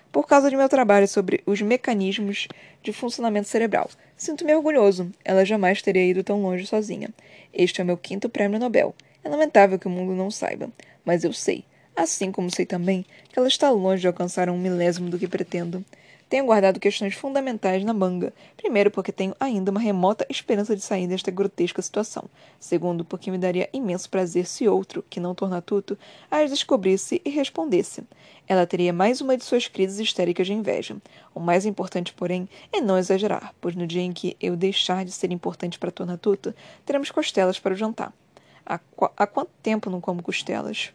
por 0.09 0.25
causa 0.25 0.49
de 0.49 0.55
meu 0.55 0.69
trabalho 0.69 1.05
sobre 1.05 1.43
os 1.45 1.61
mecanismos 1.61 2.47
de 2.81 2.93
funcionamento 2.93 3.49
cerebral. 3.49 3.89
Sinto-me 4.15 4.55
orgulhoso, 4.55 5.11
ela 5.25 5.43
jamais 5.43 5.81
teria 5.81 6.05
ido 6.05 6.23
tão 6.23 6.41
longe 6.41 6.65
sozinha. 6.65 7.09
Este 7.53 7.81
é 7.81 7.83
o 7.83 7.87
meu 7.87 7.97
quinto 7.97 8.29
Prêmio 8.29 8.61
Nobel. 8.61 8.95
É 9.21 9.27
lamentável 9.27 9.77
que 9.77 9.87
o 9.87 9.91
mundo 9.91 10.13
não 10.13 10.31
saiba, 10.31 10.69
mas 11.03 11.25
eu 11.25 11.33
sei, 11.33 11.65
assim 11.93 12.31
como 12.31 12.49
sei 12.49 12.65
também 12.65 13.05
que 13.27 13.37
ela 13.37 13.49
está 13.49 13.69
longe 13.69 13.99
de 13.99 14.07
alcançar 14.07 14.49
um 14.49 14.57
milésimo 14.57 15.09
do 15.09 15.19
que 15.19 15.27
pretendo. 15.27 15.83
Tenho 16.29 16.45
guardado 16.45 16.79
questões 16.79 17.13
fundamentais 17.13 17.85
na 17.85 17.93
manga. 17.93 18.33
Primeiro, 18.57 18.91
porque 18.91 19.13
tenho 19.13 19.33
ainda 19.39 19.71
uma 19.71 19.79
remota 19.79 20.25
esperança 20.29 20.75
de 20.75 20.81
sair 20.81 21.07
desta 21.07 21.31
grotesca 21.31 21.81
situação. 21.81 22.25
Segundo, 22.59 23.05
porque 23.05 23.31
me 23.31 23.37
daria 23.37 23.69
imenso 23.71 24.09
prazer 24.09 24.45
se 24.45 24.67
outro, 24.67 25.05
que 25.09 25.21
não 25.21 25.33
Tornatuto, 25.33 25.97
as 26.29 26.49
descobrisse 26.49 27.21
e 27.23 27.29
respondesse. 27.29 28.03
Ela 28.45 28.67
teria 28.67 28.91
mais 28.91 29.21
uma 29.21 29.37
de 29.37 29.45
suas 29.45 29.67
crises 29.67 29.99
histéricas 29.99 30.47
de 30.47 30.53
inveja. 30.53 30.97
O 31.33 31.39
mais 31.39 31.65
importante, 31.65 32.13
porém, 32.13 32.49
é 32.73 32.81
não 32.81 32.97
exagerar, 32.97 33.55
pois 33.61 33.75
no 33.75 33.87
dia 33.87 34.01
em 34.01 34.11
que 34.11 34.35
eu 34.41 34.57
deixar 34.57 35.05
de 35.05 35.11
ser 35.13 35.31
importante 35.31 35.79
para 35.79 35.91
Tornatuto, 35.91 36.53
teremos 36.85 37.09
costelas 37.09 37.57
para 37.57 37.73
o 37.73 37.77
jantar. 37.77 38.11
Há, 38.65 38.77
qu 38.77 39.09
há 39.15 39.25
quanto 39.25 39.51
tempo 39.63 39.89
não 39.89 40.01
como 40.01 40.21
costelas? 40.21 40.91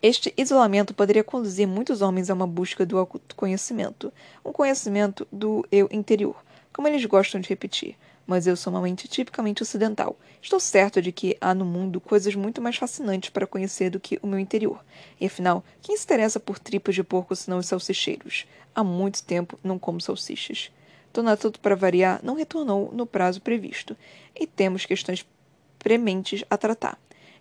Este 0.00 0.32
isolamento 0.36 0.94
poderia 0.94 1.24
conduzir 1.24 1.66
muitos 1.66 2.02
homens 2.02 2.30
a 2.30 2.34
uma 2.34 2.46
busca 2.46 2.86
do 2.86 2.98
autoconhecimento, 2.98 4.12
um 4.44 4.52
conhecimento 4.52 5.26
do 5.32 5.66
eu 5.72 5.88
interior, 5.90 6.36
como 6.72 6.86
eles 6.86 7.04
gostam 7.04 7.40
de 7.40 7.48
repetir. 7.48 7.96
Mas 8.24 8.46
eu 8.46 8.56
sou 8.56 8.72
uma 8.72 8.82
mente 8.82 9.08
tipicamente 9.08 9.60
ocidental. 9.60 10.16
Estou 10.40 10.60
certo 10.60 11.02
de 11.02 11.10
que 11.10 11.36
há 11.40 11.52
no 11.52 11.64
mundo 11.64 12.00
coisas 12.00 12.36
muito 12.36 12.62
mais 12.62 12.76
fascinantes 12.76 13.30
para 13.30 13.46
conhecer 13.46 13.90
do 13.90 13.98
que 13.98 14.20
o 14.22 14.26
meu 14.28 14.38
interior. 14.38 14.84
E 15.20 15.26
afinal, 15.26 15.64
quem 15.82 15.96
se 15.96 16.04
interessa 16.04 16.38
por 16.38 16.60
tripas 16.60 16.94
de 16.94 17.02
porco 17.02 17.34
senão 17.34 17.58
os 17.58 17.66
salsicheiros? 17.66 18.46
Há 18.72 18.84
muito 18.84 19.24
tempo 19.24 19.58
não 19.64 19.80
como 19.80 20.00
salsichas. 20.00 20.70
Tonatuto, 21.12 21.58
para 21.58 21.74
variar, 21.74 22.20
não 22.22 22.36
retornou 22.36 22.92
no 22.92 23.04
prazo 23.04 23.40
previsto, 23.40 23.96
e 24.38 24.46
temos 24.46 24.86
questões 24.86 25.26
prementes 25.78 26.44
a 26.48 26.56
tratar. 26.56 26.96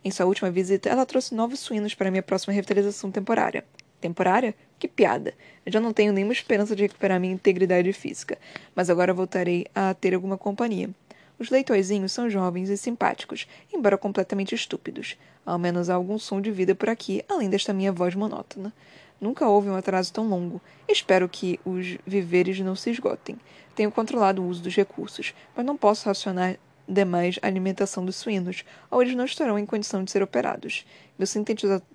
Em 0.08 0.10
sua 0.10 0.26
última 0.26 0.50
visita, 0.50 0.88
ela 0.88 1.06
trouxe 1.06 1.36
novos 1.36 1.60
suínos 1.60 1.94
para 1.94 2.10
minha 2.10 2.24
próxima 2.24 2.54
revitalização 2.54 3.12
temporária. 3.12 3.66
Temporária? 4.00 4.56
Que 4.80 4.88
piada! 4.88 5.34
Eu 5.66 5.74
já 5.74 5.82
não 5.82 5.92
tenho 5.92 6.14
nenhuma 6.14 6.32
esperança 6.32 6.74
de 6.74 6.84
recuperar 6.84 7.20
minha 7.20 7.34
integridade 7.34 7.92
física, 7.92 8.38
mas 8.74 8.90
agora 8.90 9.14
voltarei 9.14 9.66
a 9.76 9.94
ter 9.94 10.16
alguma 10.16 10.38
companhia. 10.38 10.90
Os 11.38 11.50
leitoizinhos 11.50 12.14
são 12.14 12.30
jovens 12.30 12.70
e 12.70 12.78
simpáticos, 12.78 13.50
embora 13.74 13.98
completamente 13.98 14.56
estúpidos. 14.56 15.18
Ao 15.46 15.60
menos 15.60 15.90
há 15.90 15.96
algum 15.96 16.18
som 16.18 16.40
de 16.40 16.52
vida 16.52 16.74
por 16.74 16.88
aqui, 16.88 17.22
além 17.28 17.50
desta 17.50 17.74
minha 17.74 17.92
voz 17.92 18.16
monótona. 18.16 18.72
Nunca 19.20 19.46
houve 19.46 19.68
um 19.68 19.76
atraso 19.76 20.14
tão 20.14 20.30
longo. 20.30 20.62
Espero 20.88 21.28
que 21.28 21.60
os 21.66 21.98
viveres 22.08 22.62
não 22.62 22.78
se 22.78 22.92
esgotem. 22.92 23.36
Tenho 23.76 23.92
controlado 23.92 24.42
o 24.42 24.48
uso 24.48 24.64
dos 24.64 24.74
recursos, 24.74 25.34
mas 25.54 25.66
não 25.66 25.76
posso 25.76 26.06
racionar 26.08 26.58
demais 26.88 27.38
alimentação 27.42 28.06
dos 28.06 28.16
suínos, 28.16 28.64
ou 28.90 29.02
eles 29.02 29.16
não 29.16 29.26
estarão 29.26 29.60
em 29.60 29.66
condição 29.66 30.04
de 30.04 30.12
ser 30.12 30.24
operados. 30.24 30.86
Meu 31.18 31.28
sintetizador, 31.28 31.86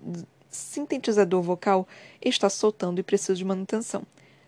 sintetizador 0.49 1.43
vocal 1.43 1.89
está 2.21 2.51
soltando 2.51 2.99
e 2.99 3.03
preciso 3.03 3.37
de 3.37 3.45
manutenção. 3.45 4.05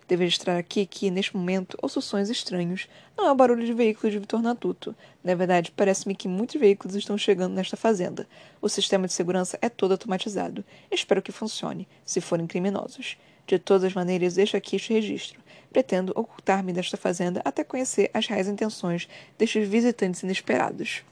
Devo 0.07 0.23
registrar 0.23 0.59
aqui 0.59 0.85
que, 0.85 1.11
neste 1.11 1.35
momento, 1.35 1.79
ouço 1.81 2.03
sons 2.03 2.29
estranhos. 2.29 2.87
Não 3.17 3.27
é 3.27 3.33
o 3.33 3.35
barulho 3.35 3.65
de 3.65 3.73
veículos 3.73 4.13
de 4.13 4.19
Vitor 4.19 4.43
Natuto. 4.43 4.95
Na 5.23 5.35
verdade, 5.35 5.73
parece-me 5.75 6.15
que 6.15 6.29
muitos 6.29 6.61
veículos 6.61 6.95
estão 6.95 7.17
chegando 7.17 7.55
nesta 7.55 7.75
fazenda. 7.75 8.29
O 8.61 8.69
sistema 8.69 9.07
de 9.07 9.15
segurança 9.15 9.59
é 9.63 9.71
todo 9.71 9.93
automatizado. 9.93 10.63
Espero 10.91 11.23
que 11.23 11.33
funcione, 11.33 11.89
se 12.05 12.21
forem 12.21 12.47
criminosos. 12.47 13.17
De 13.47 13.59
todas 13.59 13.85
as 13.85 13.95
maneiras, 13.95 14.35
deixo 14.35 14.59
aqui 14.59 14.77
este 14.77 14.93
registro. 14.93 15.41
Pretendo 15.75 16.13
ocultar-me 16.15 16.73
desta 16.73 16.97
fazenda 16.97 17.43
até 17.45 17.65
conhecer 17.65 18.09
as 18.15 18.29
reais 18.29 18.47
intenções 18.47 19.09
destes 19.37 19.67
visitantes 19.67 20.23
inesperados. 20.23 21.03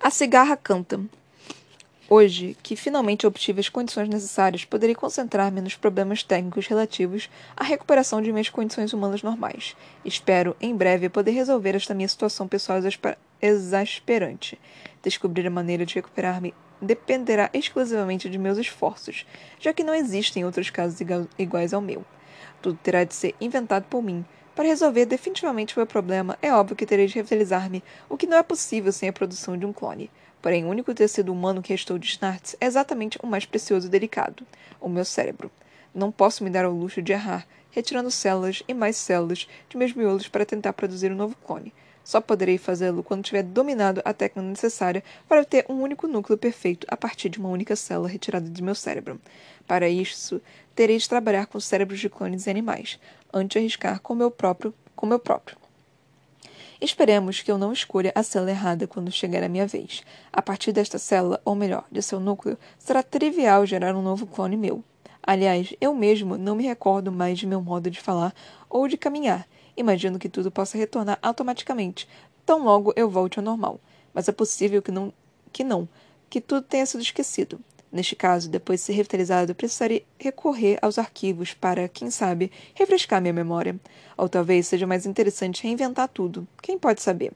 A 0.00 0.08
cigarra 0.08 0.56
canta. 0.56 0.98
Hoje, 2.08 2.56
que 2.62 2.74
finalmente 2.74 3.26
obtive 3.26 3.60
as 3.60 3.68
condições 3.68 4.08
necessárias, 4.08 4.64
poderei 4.64 4.94
concentrar-me 4.94 5.60
nos 5.60 5.76
problemas 5.76 6.22
técnicos 6.22 6.66
relativos 6.66 7.28
à 7.54 7.64
recuperação 7.64 8.22
de 8.22 8.32
minhas 8.32 8.48
condições 8.48 8.94
humanas 8.94 9.22
normais. 9.22 9.76
Espero, 10.02 10.56
em 10.58 10.74
breve, 10.74 11.10
poder 11.10 11.32
resolver 11.32 11.76
esta 11.76 11.92
minha 11.92 12.08
situação 12.08 12.48
pessoal 12.48 12.80
exasperante. 13.42 14.58
Descobrir 15.02 15.46
a 15.46 15.50
maneira 15.50 15.84
de 15.84 15.96
recuperar-me 15.96 16.54
dependerá 16.80 17.50
exclusivamente 17.52 18.28
de 18.28 18.38
meus 18.38 18.58
esforços, 18.58 19.26
já 19.58 19.72
que 19.72 19.84
não 19.84 19.94
existem 19.94 20.44
outros 20.44 20.70
casos 20.70 20.98
iguais 21.38 21.74
ao 21.74 21.80
meu. 21.80 22.04
Tudo 22.62 22.78
terá 22.82 23.04
de 23.04 23.14
ser 23.14 23.34
inventado 23.40 23.84
por 23.84 24.02
mim. 24.02 24.24
Para 24.54 24.68
resolver 24.68 25.06
definitivamente 25.06 25.76
o 25.76 25.80
meu 25.80 25.86
problema, 25.86 26.38
é 26.42 26.52
óbvio 26.52 26.76
que 26.76 26.84
terei 26.84 27.06
de 27.06 27.14
revitalizar-me, 27.14 27.82
o 28.08 28.16
que 28.16 28.26
não 28.26 28.36
é 28.36 28.42
possível 28.42 28.92
sem 28.92 29.08
a 29.08 29.12
produção 29.12 29.56
de 29.56 29.64
um 29.64 29.72
clone. 29.72 30.10
Porém, 30.42 30.64
o 30.64 30.68
único 30.68 30.94
tecido 30.94 31.32
humano 31.32 31.62
que 31.62 31.72
restou 31.72 31.98
de 31.98 32.06
Snartz 32.08 32.56
é 32.60 32.66
exatamente 32.66 33.18
o 33.22 33.26
mais 33.26 33.44
precioso 33.44 33.86
e 33.86 33.90
delicado: 33.90 34.46
o 34.80 34.88
meu 34.88 35.04
cérebro. 35.04 35.50
Não 35.94 36.10
posso 36.10 36.44
me 36.44 36.50
dar 36.50 36.64
ao 36.64 36.72
luxo 36.72 37.02
de 37.02 37.12
errar, 37.12 37.46
retirando 37.70 38.10
células 38.10 38.62
e 38.66 38.74
mais 38.74 38.96
células 38.96 39.48
de 39.68 39.76
meus 39.76 39.92
miolos 39.92 40.28
para 40.28 40.46
tentar 40.46 40.72
produzir 40.72 41.12
um 41.12 41.16
novo 41.16 41.36
clone. 41.44 41.72
Só 42.10 42.20
poderei 42.20 42.58
fazê-lo 42.58 43.04
quando 43.04 43.22
tiver 43.22 43.44
dominado 43.44 44.02
a 44.04 44.12
técnica 44.12 44.42
necessária 44.42 45.04
para 45.28 45.44
ter 45.44 45.64
um 45.68 45.74
único 45.74 46.08
núcleo 46.08 46.36
perfeito 46.36 46.84
a 46.90 46.96
partir 46.96 47.28
de 47.28 47.38
uma 47.38 47.48
única 47.48 47.76
célula 47.76 48.08
retirada 48.08 48.50
de 48.50 48.62
meu 48.64 48.74
cérebro. 48.74 49.20
Para 49.64 49.88
isso, 49.88 50.42
terei 50.74 50.98
de 50.98 51.08
trabalhar 51.08 51.46
com 51.46 51.60
cérebros 51.60 52.00
de 52.00 52.08
clones 52.08 52.48
e 52.48 52.50
animais, 52.50 52.98
antes 53.32 53.52
de 53.52 53.58
arriscar 53.58 54.00
com 54.00 54.16
meu 54.16 54.28
próprio, 54.28 54.74
com 54.96 55.06
meu 55.06 55.20
próprio. 55.20 55.56
Esperemos 56.80 57.42
que 57.42 57.52
eu 57.52 57.56
não 57.56 57.72
escolha 57.72 58.10
a 58.12 58.24
célula 58.24 58.50
errada 58.50 58.88
quando 58.88 59.12
chegar 59.12 59.44
a 59.44 59.48
minha 59.48 59.68
vez. 59.68 60.02
A 60.32 60.42
partir 60.42 60.72
desta 60.72 60.98
célula, 60.98 61.40
ou 61.44 61.54
melhor, 61.54 61.84
de 61.92 62.02
seu 62.02 62.18
núcleo, 62.18 62.58
será 62.76 63.04
trivial 63.04 63.64
gerar 63.64 63.94
um 63.94 64.02
novo 64.02 64.26
clone 64.26 64.56
meu. 64.56 64.82
Aliás, 65.22 65.72
eu 65.80 65.94
mesmo 65.94 66.36
não 66.36 66.56
me 66.56 66.66
recordo 66.66 67.12
mais 67.12 67.38
de 67.38 67.46
meu 67.46 67.62
modo 67.62 67.88
de 67.88 68.00
falar 68.00 68.34
ou 68.68 68.88
de 68.88 68.96
caminhar, 68.96 69.46
Imagino 69.76 70.18
que 70.18 70.28
tudo 70.28 70.50
possa 70.50 70.76
retornar 70.76 71.18
automaticamente, 71.22 72.08
tão 72.44 72.64
logo 72.64 72.92
eu 72.96 73.08
volte 73.08 73.38
ao 73.38 73.44
normal. 73.44 73.80
Mas 74.12 74.28
é 74.28 74.32
possível 74.32 74.82
que 74.82 74.90
não, 74.90 75.12
que 75.52 75.62
não 75.62 75.88
que 76.30 76.40
tudo 76.40 76.62
tenha 76.62 76.86
sido 76.86 77.02
esquecido. 77.02 77.60
Neste 77.92 78.14
caso, 78.14 78.48
depois 78.48 78.78
de 78.78 78.86
ser 78.86 78.92
revitalizado, 78.92 79.52
precisaria 79.52 80.04
recorrer 80.16 80.78
aos 80.80 80.96
arquivos 80.96 81.52
para, 81.52 81.88
quem 81.88 82.08
sabe, 82.08 82.52
refrescar 82.72 83.20
minha 83.20 83.32
memória. 83.32 83.78
Ou 84.16 84.28
talvez 84.28 84.68
seja 84.68 84.86
mais 84.86 85.06
interessante 85.06 85.64
reinventar 85.64 86.08
tudo. 86.08 86.46
Quem 86.62 86.78
pode 86.78 87.02
saber? 87.02 87.32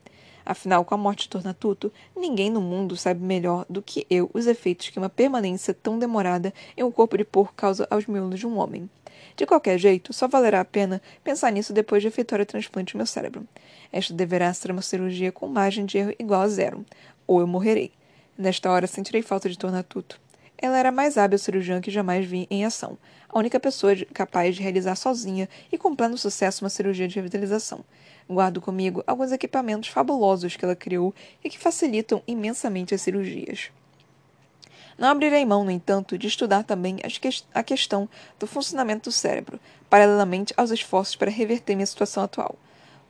Afinal, 0.47 0.85
com 0.85 0.95
a 0.95 0.99
morte 0.99 1.23
de 1.23 1.31
Tornatuto, 1.31 1.93
ninguém 2.15 2.51
no 2.51 2.61
mundo 2.61 2.97
sabe 2.97 3.21
melhor 3.21 3.67
do 3.69 3.83
que 3.83 4.07
eu 4.09 4.31
os 4.33 4.47
efeitos 4.47 4.91
que 4.91 4.99
uma 4.99 5.09
permanência 5.09 5.75
tão 5.75 5.99
demorada 5.99 6.55
em 6.77 6.85
um 6.85 6.93
corpo 6.93 7.17
de 7.17 7.25
porco 7.25 7.55
causa 7.57 7.89
aos 7.91 8.07
miolos 8.07 8.39
de 8.39 8.47
um 8.47 8.59
homem. 8.59 8.89
De 9.37 9.47
qualquer 9.47 9.79
jeito, 9.79 10.13
só 10.13 10.29
valerá 10.29 10.61
a 10.61 10.65
pena 10.65 11.03
pensar 11.25 11.51
nisso 11.51 11.73
depois 11.73 12.03
de 12.03 12.09
efetuar 12.09 12.41
o 12.41 12.47
transplante 12.47 12.95
do 12.95 12.99
meu 12.99 13.07
cérebro. 13.07 13.47
Esta 13.93 14.15
deverá 14.15 14.53
ser 14.55 14.71
uma 14.71 14.83
cirurgia 14.83 15.33
com 15.33 15.49
margem 15.49 15.85
de 15.85 15.99
erro 15.99 16.15
igual 16.19 16.43
a 16.43 16.49
zero, 16.49 16.85
ou 17.27 17.41
eu 17.41 17.47
morrerei. 17.47 17.91
Nesta 18.39 18.71
hora 18.71 18.87
sentirei 18.87 19.23
falta 19.23 19.49
de 19.49 19.59
Tornatuto. 19.59 20.21
Ela 20.57 20.79
era 20.79 20.89
a 20.91 20.93
mais 20.93 21.19
hábil 21.19 21.39
cirurgiã 21.39 21.81
que 21.81 21.91
jamais 21.91 22.25
vi 22.25 22.47
em 22.49 22.65
ação, 22.65 22.97
a 23.29 23.39
única 23.39 23.59
pessoa 23.59 23.95
capaz 24.15 24.55
de 24.55 24.63
realizar 24.63 24.95
sozinha 24.95 25.49
e 25.71 25.77
com 25.77 25.97
pleno 25.97 26.17
sucesso 26.17 26.65
uma 26.65 26.71
cirurgia 26.71 27.09
de 27.09 27.17
revitalização. 27.17 27.85
Guardo 28.29 28.61
comigo 28.61 29.03
alguns 29.07 29.33
equipamentos 29.33 29.89
fabulosos 29.89 30.57
que 30.57 30.65
ela 30.65 30.77
criou 30.77 31.13
e 31.43 31.51
que 31.51 31.59
facilitam 31.59 32.23
imensamente 32.27 32.95
as 32.95 33.03
cirurgias. 33.03 33.71
Não 34.97 35.09
abrirei 35.09 35.45
mão, 35.45 35.65
no 35.65 35.71
entanto, 35.71 36.17
de 36.17 36.27
estudar 36.27 36.63
também 36.63 36.99
a 37.53 37.63
questão 37.63 38.09
do 38.39 38.47
funcionamento 38.47 39.11
do 39.11 39.13
cérebro, 39.13 39.59
paralelamente 39.91 40.55
aos 40.57 40.71
esforços 40.71 41.17
para 41.17 41.31
reverter 41.31 41.75
minha 41.75 41.87
situação 41.87 42.25
atual. 42.25 42.57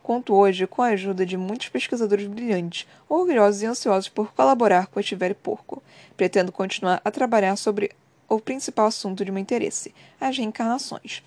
Conto 0.02 0.34
hoje 0.34 0.66
com 0.66 0.82
a 0.82 0.88
ajuda 0.88 1.24
de 1.24 1.36
muitos 1.36 1.70
pesquisadores 1.70 2.26
brilhantes, 2.26 2.86
orgulhosos 3.08 3.62
e 3.62 3.66
ansiosos 3.66 4.08
por 4.08 4.32
colaborar 4.34 4.86
com 4.88 5.00
este 5.00 5.14
velho 5.14 5.34
porco. 5.34 5.82
Pretendo 6.16 6.52
continuar 6.52 7.00
a 7.04 7.10
trabalhar 7.10 7.56
sobre 7.56 7.90
o 8.28 8.38
principal 8.38 8.86
assunto 8.86 9.24
de 9.24 9.30
meu 9.30 9.40
interesse, 9.40 9.94
as 10.20 10.36
reencarnações. 10.36 11.22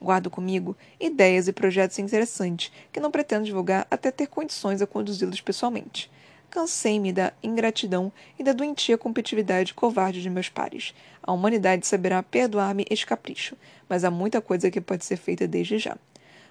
Guardo 0.00 0.30
comigo 0.30 0.76
ideias 0.98 1.46
e 1.46 1.52
projetos 1.52 1.98
interessantes 1.98 2.72
que 2.90 3.00
não 3.00 3.10
pretendo 3.10 3.44
divulgar 3.44 3.86
até 3.90 4.10
ter 4.10 4.26
condições 4.26 4.80
a 4.82 4.86
conduzi-los 4.86 5.40
pessoalmente. 5.40 6.10
Cansei-me 6.52 7.14
da 7.14 7.32
ingratidão 7.42 8.12
e 8.38 8.44
da 8.44 8.52
doentia 8.52 8.98
competitividade 8.98 9.72
covarde 9.72 10.20
de 10.20 10.28
meus 10.28 10.50
pares. 10.50 10.92
A 11.22 11.32
humanidade 11.32 11.86
saberá 11.86 12.22
perdoar-me 12.22 12.84
este 12.90 13.06
capricho, 13.06 13.56
mas 13.88 14.04
há 14.04 14.10
muita 14.10 14.38
coisa 14.38 14.70
que 14.70 14.78
pode 14.78 15.02
ser 15.02 15.16
feita 15.16 15.48
desde 15.48 15.78
já. 15.78 15.96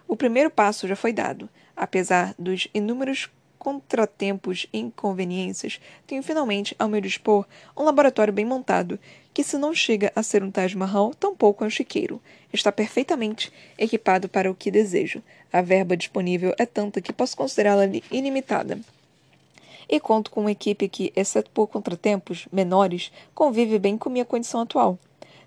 O 0.08 0.16
primeiro 0.16 0.50
passo 0.50 0.88
já 0.88 0.96
foi 0.96 1.14
dado. 1.14 1.48
Apesar 1.76 2.34
dos 2.40 2.68
inúmeros 2.74 3.30
contratempos 3.60 4.66
e 4.74 4.80
inconveniências, 4.80 5.80
tenho 6.08 6.24
finalmente 6.24 6.76
ao 6.80 6.90
meu 6.90 7.00
dispor 7.00 7.46
um 7.78 7.84
laboratório 7.84 8.34
bem 8.34 8.44
montado, 8.44 8.98
que 9.32 9.44
se 9.44 9.56
não 9.56 9.72
chega 9.72 10.12
a 10.16 10.24
ser 10.24 10.42
um 10.42 10.50
Taj 10.50 10.76
Mahal, 10.76 11.14
tampouco 11.14 11.64
é 11.64 11.68
um 11.68 11.70
chiqueiro. 11.70 12.20
Está 12.52 12.72
perfeitamente 12.72 13.54
equipado 13.78 14.28
para 14.28 14.50
o 14.50 14.56
que 14.56 14.72
desejo. 14.72 15.22
A 15.54 15.62
verba 15.62 15.96
disponível 15.96 16.56
é 16.58 16.66
tanta 16.66 17.00
que 17.02 17.14
posso 17.14 17.38
considerá-la 17.38 17.86
ilimitada. 18.10 18.80
E 19.88 20.00
conto 20.00 20.32
com 20.32 20.42
uma 20.42 20.52
equipe 20.52 20.88
que, 20.88 21.12
exceto 21.16 21.50
por 21.52 21.68
contratempos 21.68 22.48
menores, 22.52 23.12
convive 23.34 23.78
bem 23.80 23.98
com 23.98 24.10
minha 24.10 24.26
condição 24.26 24.62
atual. 24.62 24.98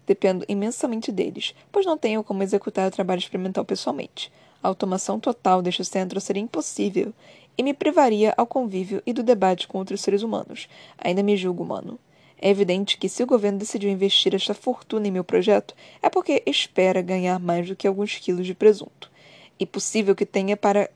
Dependo 0.06 0.44
imensamente 0.48 1.10
deles, 1.10 1.54
pois 1.72 1.86
não 1.86 1.96
tenho 1.96 2.22
como 2.22 2.42
executar 2.42 2.88
o 2.88 2.90
trabalho 2.90 3.18
experimental 3.18 3.64
pessoalmente. 3.64 4.30
A 4.62 4.68
automação 4.68 5.20
total 5.20 5.60
deste 5.60 5.84
centro 5.84 6.20
seria 6.20 6.42
impossível 6.42 7.12
e 7.56 7.62
me 7.62 7.74
privaria 7.74 8.34
ao 8.36 8.46
convívio 8.46 9.02
e 9.06 9.12
do 9.12 9.22
debate 9.22 9.68
com 9.68 9.78
outros 9.78 10.00
seres 10.00 10.22
humanos. 10.22 10.68
Ainda 10.98 11.22
me 11.22 11.36
julgo 11.36 11.62
humano. 11.62 11.98
É 12.38 12.50
evidente 12.50 12.98
que 12.98 13.08
se 13.08 13.22
o 13.22 13.26
governo 13.26 13.58
decidiu 13.58 13.90
investir 13.90 14.34
esta 14.34 14.52
fortuna 14.52 15.06
em 15.06 15.10
meu 15.10 15.24
projeto, 15.24 15.74
é 16.02 16.10
porque 16.10 16.42
espera 16.44 17.00
ganhar 17.00 17.38
mais 17.38 17.68
do 17.68 17.76
que 17.76 17.86
alguns 17.86 18.16
quilos 18.16 18.46
de 18.46 18.54
presunto. 18.54 19.10
E 19.58 19.64
possível 19.64 20.14
que 20.14 20.26
tenha 20.26 20.56
para 20.56 20.90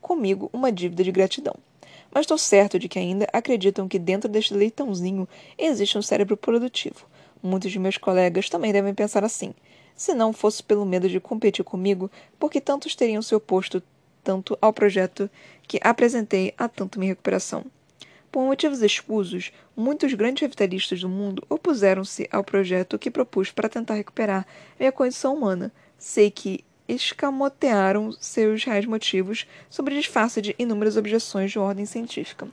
comigo 0.00 0.50
uma 0.52 0.70
dívida 0.70 1.02
de 1.02 1.10
gratidão. 1.10 1.54
Mas 2.12 2.22
estou 2.22 2.38
certo 2.38 2.78
de 2.78 2.88
que 2.88 2.98
ainda 2.98 3.26
acreditam 3.32 3.88
que 3.88 3.98
dentro 3.98 4.28
deste 4.28 4.54
leitãozinho 4.54 5.26
existe 5.56 5.96
um 5.96 6.02
cérebro 6.02 6.36
produtivo. 6.36 7.06
Muitos 7.42 7.72
de 7.72 7.78
meus 7.78 7.96
colegas 7.96 8.48
também 8.48 8.72
devem 8.72 8.94
pensar 8.94 9.24
assim 9.24 9.54
se 9.94 10.14
não 10.14 10.32
fosse 10.32 10.62
pelo 10.62 10.84
medo 10.84 11.08
de 11.08 11.20
competir 11.20 11.64
comigo, 11.64 12.10
porque 12.38 12.60
tantos 12.60 12.94
teriam 12.94 13.22
se 13.22 13.34
oposto 13.34 13.82
tanto 14.22 14.56
ao 14.60 14.72
projeto 14.72 15.28
que 15.66 15.78
apresentei 15.82 16.54
a 16.56 16.68
tanto 16.68 16.98
minha 16.98 17.12
recuperação. 17.12 17.64
Por 18.30 18.42
motivos 18.42 18.80
escusos, 18.80 19.52
muitos 19.76 20.14
grandes 20.14 20.40
revitalistas 20.40 21.00
do 21.00 21.08
mundo 21.08 21.44
opuseram-se 21.50 22.28
ao 22.32 22.42
projeto 22.42 22.98
que 22.98 23.10
propus 23.10 23.50
para 23.50 23.68
tentar 23.68 23.94
recuperar 23.94 24.46
minha 24.78 24.90
condição 24.90 25.34
humana. 25.34 25.70
Sei 25.98 26.30
que 26.30 26.64
escamotearam 26.94 28.12
seus 28.20 28.64
reais 28.64 28.84
motivos 28.84 29.46
sobre 29.70 29.94
disfarce 29.94 30.42
de 30.42 30.54
inúmeras 30.58 30.96
objeções 30.96 31.50
de 31.50 31.58
ordem 31.58 31.86
científica, 31.86 32.46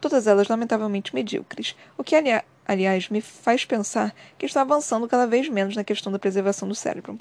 todas 0.00 0.26
elas 0.26 0.48
lamentavelmente 0.48 1.14
medíocres, 1.14 1.74
o 1.96 2.04
que, 2.04 2.14
aliás, 2.14 2.42
aliás, 2.66 3.08
me 3.08 3.20
faz 3.20 3.64
pensar 3.64 4.14
que 4.36 4.44
está 4.46 4.60
avançando 4.60 5.08
cada 5.08 5.26
vez 5.26 5.48
menos 5.48 5.74
na 5.74 5.84
questão 5.84 6.12
da 6.12 6.18
preservação 6.18 6.68
do 6.68 6.74
cérebro. 6.74 7.18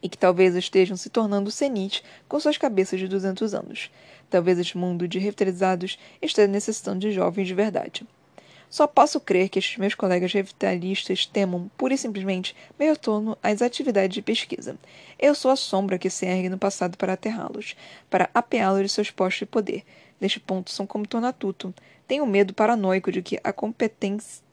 E 0.00 0.08
que 0.08 0.18
talvez 0.18 0.54
estejam 0.54 0.96
se 0.96 1.10
tornando 1.10 1.50
senis 1.50 2.02
com 2.28 2.38
suas 2.38 2.56
cabeças 2.56 3.00
de 3.00 3.08
200 3.08 3.52
anos. 3.52 3.90
Talvez 4.30 4.58
este 4.58 4.78
mundo 4.78 5.08
de 5.08 5.18
revitalizados 5.18 5.98
esteja 6.22 6.46
necessitando 6.46 7.00
de 7.00 7.10
jovens 7.10 7.48
de 7.48 7.54
verdade. 7.54 8.06
Só 8.70 8.86
posso 8.86 9.18
crer 9.18 9.48
que 9.48 9.58
estes 9.58 9.78
meus 9.78 9.94
colegas 9.94 10.32
revitalistas 10.32 11.24
temam, 11.24 11.70
pura 11.76 11.94
e 11.94 11.98
simplesmente, 11.98 12.54
meu 12.78 12.90
retorno 12.90 13.36
às 13.42 13.62
atividades 13.62 14.14
de 14.14 14.22
pesquisa. 14.22 14.76
Eu 15.18 15.34
sou 15.34 15.50
a 15.50 15.56
sombra 15.56 15.98
que 15.98 16.10
se 16.10 16.26
ergue 16.26 16.48
no 16.48 16.58
passado 16.58 16.96
para 16.96 17.14
aterrá-los, 17.14 17.74
para 18.10 18.28
apeá-los 18.34 18.82
de 18.82 18.88
seus 18.88 19.10
postos 19.10 19.40
de 19.40 19.46
poder. 19.46 19.84
Neste 20.20 20.38
ponto, 20.38 20.70
são 20.70 20.86
como 20.86 21.06
Tornatuto. 21.06 21.74
Tenho 22.06 22.26
medo 22.26 22.52
paranoico 22.52 23.10
de 23.10 23.22
que 23.22 23.40
a 23.42 23.52
competência 23.52 24.46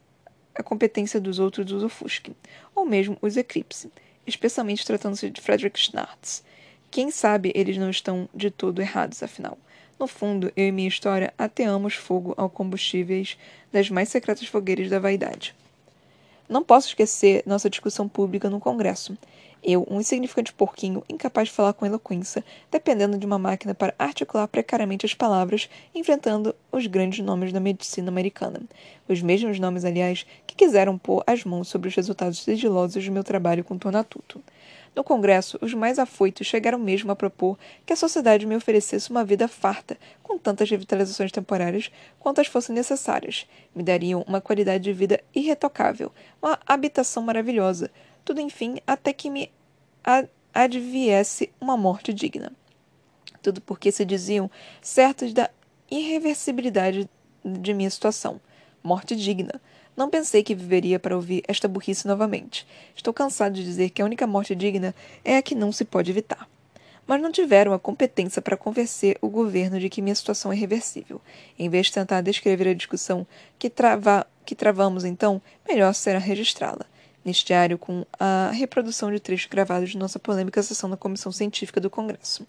a 0.58 0.64
competência 0.64 1.20
dos 1.20 1.38
outros 1.38 1.70
os 1.70 1.84
ofusque, 1.84 2.34
ou 2.74 2.86
mesmo 2.86 3.18
os 3.22 3.36
eclipse, 3.36 3.92
especialmente 4.26 4.86
tratando-se 4.86 5.30
de 5.30 5.42
Frederick 5.42 5.78
Schnartz. 5.78 6.44
Quem 6.90 7.12
sabe 7.12 7.52
eles 7.54 7.78
não 7.78 7.90
estão 7.90 8.30
de 8.34 8.50
todo 8.50 8.82
errados, 8.82 9.22
afinal. 9.22 9.58
No 10.00 10.08
fundo, 10.08 10.52
eu 10.56 10.68
e 10.68 10.72
minha 10.72 10.88
história 10.88 11.34
ateamos 11.38 11.96
fogo 11.96 12.34
ao 12.38 12.50
combustíveis 12.50 13.38
das 13.72 13.90
mais 13.90 14.10
secretas 14.10 14.48
fogueiras 14.48 14.90
da 14.90 15.00
vaidade. 15.00 15.56
Não 16.48 16.64
posso 16.64 16.90
esquecer 16.90 17.44
nossa 17.46 17.70
discussão 17.70 18.08
pública 18.08 18.50
no 18.50 18.60
Congresso, 18.60 19.18
eu, 19.68 19.86
um 19.90 20.00
insignificante 20.00 20.54
porquinho, 20.54 21.04
incapaz 21.10 21.48
de 21.48 21.56
falar 21.56 21.74
com 21.74 21.88
eloquência, 21.88 22.46
dependendo 22.70 23.18
de 23.18 23.26
uma 23.26 23.40
máquina 23.40 23.74
para 23.74 23.96
articular 23.98 24.48
precariamente 24.48 25.08
as 25.08 25.16
palavras, 25.16 25.68
enfrentando 25.94 26.56
os 26.72 26.86
grandes 26.86 27.26
nomes 27.26 27.52
da 27.52 27.60
medicina 27.60 28.10
americana. 28.10 28.62
Os 29.10 29.24
mesmos 29.24 29.58
nomes, 29.58 29.84
aliás, 29.84 30.24
que 30.46 30.56
quiseram 30.56 31.00
pôr 31.00 31.24
as 31.26 31.44
mãos 31.44 31.68
sobre 31.68 31.90
os 31.90 31.96
resultados 31.96 32.44
sigilosos 32.44 33.04
do 33.04 33.12
meu 33.12 33.24
trabalho 33.24 33.64
com 33.64 33.76
Tornatuto. 33.76 34.40
No 34.96 35.04
Congresso, 35.04 35.60
os 35.62 35.74
mais 35.74 36.00
afoitos 36.00 36.48
chegaram 36.48 36.80
mesmo 36.80 37.12
a 37.12 37.16
propor 37.16 37.60
que 37.86 37.92
a 37.92 37.98
sociedade 37.98 38.46
me 38.46 38.56
oferecesse 38.56 39.12
uma 39.12 39.26
vida 39.26 39.46
farta, 39.46 39.98
com 40.24 40.38
tantas 40.38 40.70
revitalizações 40.70 41.34
temporárias 41.34 41.92
quantas 42.18 42.48
fossem 42.48 42.74
necessárias. 42.74 43.46
Me 43.76 43.84
dariam 43.84 44.24
uma 44.26 44.40
qualidade 44.40 44.86
de 44.86 44.94
vida 44.94 45.22
irretocável, 45.34 46.14
uma 46.42 46.58
habitação 46.66 47.22
maravilhosa, 47.22 47.92
tudo 48.24 48.40
enfim 48.40 48.78
até 48.88 49.12
que 49.12 49.30
me 49.30 49.52
adviesse 50.54 51.52
uma 51.60 51.76
morte 51.76 52.14
digna. 52.14 52.54
Tudo 53.42 53.60
porque 53.60 53.92
se 53.92 54.06
diziam 54.06 54.50
certos 54.82 55.34
da 55.34 55.50
irreversibilidade 55.92 57.10
de 57.44 57.74
minha 57.74 57.90
situação. 57.90 58.40
Morte 58.82 59.16
digna. 59.16 59.62
Não 59.96 60.10
pensei 60.10 60.44
que 60.44 60.54
viveria 60.54 61.00
para 61.00 61.16
ouvir 61.16 61.44
esta 61.48 61.68
burrice 61.68 62.08
novamente. 62.08 62.68
Estou 62.96 63.14
cansado 63.14 63.54
de 63.54 63.64
dizer 63.64 63.90
que 63.92 64.02
a 64.02 64.06
única 64.06 64.28
morte 64.28 64.54
digna 64.54 64.94
é 65.24 65.38
a 65.38 65.42
que 65.42 65.56
não 65.56 65.72
se 65.72 65.86
pode 65.86 66.12
evitar. 66.12 66.48
Mas 67.08 67.22
não 67.22 67.32
tiveram 67.32 67.72
a 67.72 67.80
competência 67.80 68.42
para 68.42 68.58
convencer 68.58 69.18
o 69.22 69.30
governo 69.30 69.80
de 69.80 69.90
que 69.90 70.02
minha 70.02 70.16
situação 70.16 70.52
é 70.52 70.56
reversível. 70.56 71.22
Em 71.58 71.70
vez 71.70 71.86
de 71.86 71.94
tentar 71.94 72.22
descrever 72.22 72.68
a 72.68 72.74
discussão 72.74 73.26
que, 73.58 73.70
trava, 73.70 74.26
que 74.46 74.56
travamos 74.56 75.06
então, 75.06 75.42
melhor 75.68 75.94
será 75.94 76.20
registrá-la 76.20 76.86
neste 77.26 77.48
diário 77.48 77.78
com 77.78 78.06
a 78.20 78.52
reprodução 78.54 79.12
de 79.12 79.20
trechos 79.20 79.48
gravados 79.48 79.90
de 79.90 79.98
nossa 79.98 80.20
polêmica 80.20 80.62
sessão 80.62 80.88
da 80.88 80.96
Comissão 80.96 81.32
Científica 81.32 81.82
do 81.82 81.90
Congresso. 81.90 82.46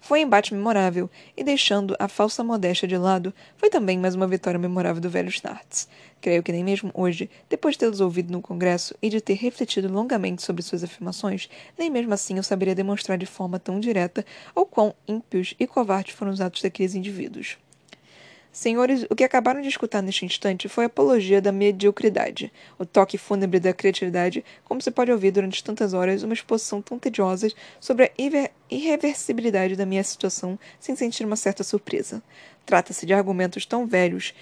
Foi 0.00 0.20
um 0.20 0.22
embate 0.22 0.54
memorável, 0.54 1.10
e 1.36 1.42
deixando 1.42 1.96
a 1.98 2.06
falsa 2.06 2.44
modéstia 2.44 2.86
de 2.86 2.96
lado, 2.96 3.34
foi 3.56 3.68
também 3.68 3.98
mais 3.98 4.14
uma 4.14 4.28
vitória 4.28 4.58
memorável 4.58 5.02
do 5.02 5.10
velho 5.10 5.30
Schnartz. 5.30 5.88
Creio 6.20 6.42
que 6.42 6.52
nem 6.52 6.62
mesmo 6.62 6.92
hoje, 6.94 7.28
depois 7.48 7.74
de 7.74 7.80
tê-los 7.80 8.00
ouvido 8.00 8.30
no 8.30 8.40
Congresso 8.40 8.94
e 9.02 9.10
de 9.10 9.20
ter 9.20 9.34
refletido 9.34 9.92
longamente 9.92 10.42
sobre 10.42 10.62
suas 10.62 10.84
afirmações, 10.84 11.50
nem 11.76 11.90
mesmo 11.90 12.14
assim 12.14 12.36
eu 12.36 12.42
saberia 12.42 12.74
demonstrar 12.74 13.18
de 13.18 13.26
forma 13.26 13.58
tão 13.58 13.80
direta 13.80 14.24
o 14.54 14.64
quão 14.64 14.94
ímpios 15.08 15.54
e 15.58 15.66
covardes 15.66 16.14
foram 16.14 16.30
os 16.30 16.40
atos 16.40 16.62
daqueles 16.62 16.94
indivíduos. 16.94 17.58
Senhores, 18.52 19.06
o 19.08 19.14
que 19.14 19.22
acabaram 19.22 19.60
de 19.60 19.68
escutar 19.68 20.02
neste 20.02 20.24
instante 20.24 20.68
foi 20.68 20.84
a 20.84 20.86
apologia 20.88 21.40
da 21.40 21.52
mediocridade, 21.52 22.52
o 22.78 22.84
toque 22.84 23.16
fúnebre 23.16 23.60
da 23.60 23.72
criatividade, 23.72 24.44
como 24.64 24.82
se 24.82 24.90
pode 24.90 25.12
ouvir 25.12 25.30
durante 25.30 25.62
tantas 25.62 25.94
horas 25.94 26.24
uma 26.24 26.34
exposição 26.34 26.82
tão 26.82 26.98
tediosa 26.98 27.48
sobre 27.78 28.06
a 28.06 28.50
irreversibilidade 28.68 29.76
da 29.76 29.86
minha 29.86 30.02
situação 30.02 30.58
sem 30.80 30.96
sentir 30.96 31.24
uma 31.24 31.36
certa 31.36 31.62
surpresa. 31.62 32.20
Trata-se 32.66 33.06
de 33.06 33.14
argumentos 33.14 33.64
tão 33.64 33.86
velhos 33.86 34.34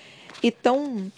e 0.42 0.50
tão 0.50 1.12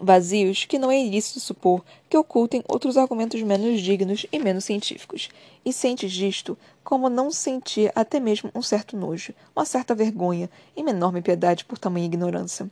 vazios 0.00 0.64
que 0.64 0.78
não 0.78 0.90
é 0.90 0.98
ilícito 0.98 1.40
supor 1.40 1.84
que 2.08 2.16
ocultem 2.16 2.62
outros 2.68 2.96
argumentos 2.96 3.42
menos 3.42 3.80
dignos 3.80 4.26
e 4.30 4.38
menos 4.38 4.64
científicos. 4.64 5.28
E 5.64 5.72
sentes 5.72 6.12
disto 6.12 6.58
como 6.82 7.08
não 7.08 7.30
sentir 7.30 7.92
até 7.94 8.18
mesmo 8.18 8.50
um 8.54 8.62
certo 8.62 8.96
nojo, 8.96 9.32
uma 9.54 9.64
certa 9.64 9.94
vergonha 9.94 10.50
e 10.76 10.80
uma 10.80 10.90
enorme 10.90 11.22
piedade 11.22 11.64
por 11.64 11.78
tamanha 11.78 12.06
ignorância. 12.06 12.68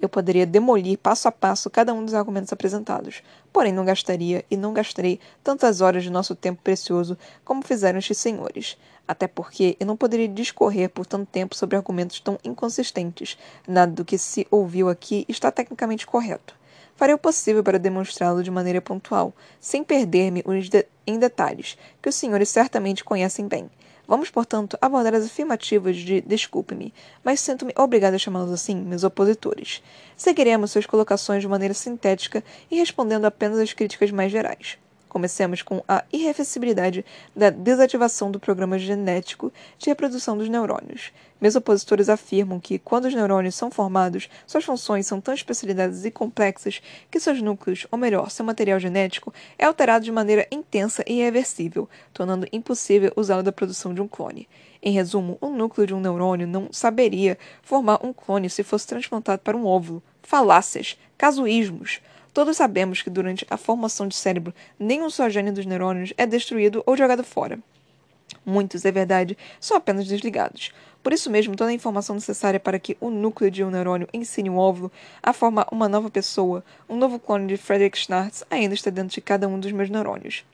Eu 0.00 0.08
poderia 0.08 0.44
demolir 0.44 0.98
passo 0.98 1.28
a 1.28 1.32
passo 1.32 1.70
cada 1.70 1.94
um 1.94 2.04
dos 2.04 2.12
argumentos 2.12 2.52
apresentados, 2.52 3.22
porém 3.52 3.72
não 3.72 3.84
gastaria 3.84 4.44
e 4.50 4.56
não 4.56 4.74
gastarei 4.74 5.18
tantas 5.42 5.80
horas 5.80 6.02
de 6.02 6.10
nosso 6.10 6.34
tempo 6.34 6.60
precioso 6.62 7.16
como 7.44 7.64
fizeram 7.64 7.98
estes 7.98 8.18
senhores. 8.18 8.76
Até 9.06 9.26
porque 9.26 9.76
eu 9.80 9.86
não 9.86 9.96
poderia 9.96 10.28
discorrer 10.28 10.90
por 10.90 11.06
tanto 11.06 11.26
tempo 11.30 11.56
sobre 11.56 11.76
argumentos 11.76 12.20
tão 12.20 12.38
inconsistentes. 12.44 13.38
Nada 13.66 13.92
do 13.92 14.04
que 14.04 14.18
se 14.18 14.46
ouviu 14.50 14.88
aqui 14.88 15.24
está 15.28 15.50
tecnicamente 15.50 16.06
correto. 16.06 16.54
Farei 16.96 17.14
o 17.14 17.18
possível 17.18 17.62
para 17.62 17.78
demonstrá-lo 17.78 18.42
de 18.42 18.50
maneira 18.50 18.80
pontual, 18.80 19.32
sem 19.60 19.82
perder-me 19.82 20.42
de 20.42 20.86
em 21.06 21.18
detalhes, 21.18 21.76
que 22.00 22.08
os 22.08 22.14
senhores 22.14 22.48
certamente 22.48 23.04
conhecem 23.04 23.46
bem. 23.46 23.70
Vamos, 24.06 24.28
portanto, 24.28 24.76
abordar 24.82 25.14
as 25.14 25.24
afirmativas 25.24 25.96
de 25.96 26.20
desculpe-me, 26.20 26.92
mas 27.22 27.40
sinto-me 27.40 27.72
obrigado 27.76 28.14
a 28.14 28.18
chamá-los 28.18 28.52
assim, 28.52 28.76
meus 28.76 29.02
opositores. 29.02 29.82
Seguiremos 30.16 30.70
suas 30.70 30.84
colocações 30.84 31.40
de 31.40 31.48
maneira 31.48 31.72
sintética 31.72 32.44
e 32.70 32.76
respondendo 32.76 33.24
apenas 33.24 33.58
às 33.58 33.72
críticas 33.72 34.10
mais 34.10 34.30
gerais. 34.30 34.78
Comecemos 35.14 35.62
com 35.62 35.80
a 35.86 36.02
irreversibilidade 36.12 37.04
da 37.36 37.48
desativação 37.48 38.32
do 38.32 38.40
programa 38.40 38.76
genético 38.80 39.52
de 39.78 39.88
reprodução 39.88 40.36
dos 40.36 40.48
neurônios. 40.48 41.12
Meus 41.40 41.54
opositores 41.54 42.08
afirmam 42.08 42.58
que, 42.58 42.80
quando 42.80 43.04
os 43.04 43.14
neurônios 43.14 43.54
são 43.54 43.70
formados, 43.70 44.28
suas 44.44 44.64
funções 44.64 45.06
são 45.06 45.20
tão 45.20 45.32
especializadas 45.32 46.04
e 46.04 46.10
complexas 46.10 46.82
que 47.12 47.20
seus 47.20 47.40
núcleos, 47.40 47.86
ou 47.92 47.96
melhor, 47.96 48.28
seu 48.28 48.44
material 48.44 48.80
genético, 48.80 49.32
é 49.56 49.64
alterado 49.64 50.04
de 50.04 50.10
maneira 50.10 50.48
intensa 50.50 51.04
e 51.06 51.20
irreversível, 51.20 51.88
tornando 52.12 52.48
impossível 52.52 53.12
usá-lo 53.14 53.44
da 53.44 53.52
produção 53.52 53.94
de 53.94 54.02
um 54.02 54.08
clone. 54.08 54.48
Em 54.82 54.90
resumo, 54.90 55.38
o 55.40 55.48
núcleo 55.48 55.86
de 55.86 55.94
um 55.94 56.00
neurônio 56.00 56.48
não 56.48 56.72
saberia 56.72 57.38
formar 57.62 58.04
um 58.04 58.12
clone 58.12 58.50
se 58.50 58.64
fosse 58.64 58.88
transplantado 58.88 59.42
para 59.42 59.56
um 59.56 59.64
óvulo. 59.64 60.02
Falácias, 60.24 60.98
casuísmos. 61.16 62.00
Todos 62.34 62.56
sabemos 62.56 63.00
que 63.00 63.08
durante 63.08 63.46
a 63.48 63.56
formação 63.56 64.08
de 64.08 64.16
cérebro, 64.16 64.52
nenhum 64.76 65.08
só 65.08 65.28
gene 65.28 65.52
dos 65.52 65.64
neurônios 65.64 66.12
é 66.18 66.26
destruído 66.26 66.82
ou 66.84 66.96
jogado 66.96 67.22
fora. 67.22 67.60
Muitos, 68.44 68.84
é 68.84 68.90
verdade, 68.90 69.38
são 69.60 69.76
apenas 69.76 70.04
desligados. 70.04 70.72
Por 71.00 71.12
isso 71.12 71.30
mesmo, 71.30 71.54
toda 71.54 71.70
a 71.70 71.74
informação 71.74 72.16
necessária 72.16 72.58
para 72.58 72.78
que 72.80 72.96
o 73.00 73.08
núcleo 73.08 73.52
de 73.52 73.62
um 73.62 73.70
neurônio 73.70 74.08
ensine 74.12 74.50
um 74.50 74.58
óvulo 74.58 74.90
a 75.22 75.32
formar 75.32 75.68
uma 75.70 75.88
nova 75.88 76.10
pessoa, 76.10 76.64
um 76.88 76.96
novo 76.96 77.20
clone 77.20 77.46
de 77.46 77.56
Frederick 77.56 77.96
Schnartz, 77.96 78.42
ainda 78.50 78.74
está 78.74 78.90
dentro 78.90 79.14
de 79.14 79.20
cada 79.20 79.46
um 79.46 79.60
dos 79.60 79.70
meus 79.70 79.88
neurônios. 79.88 80.44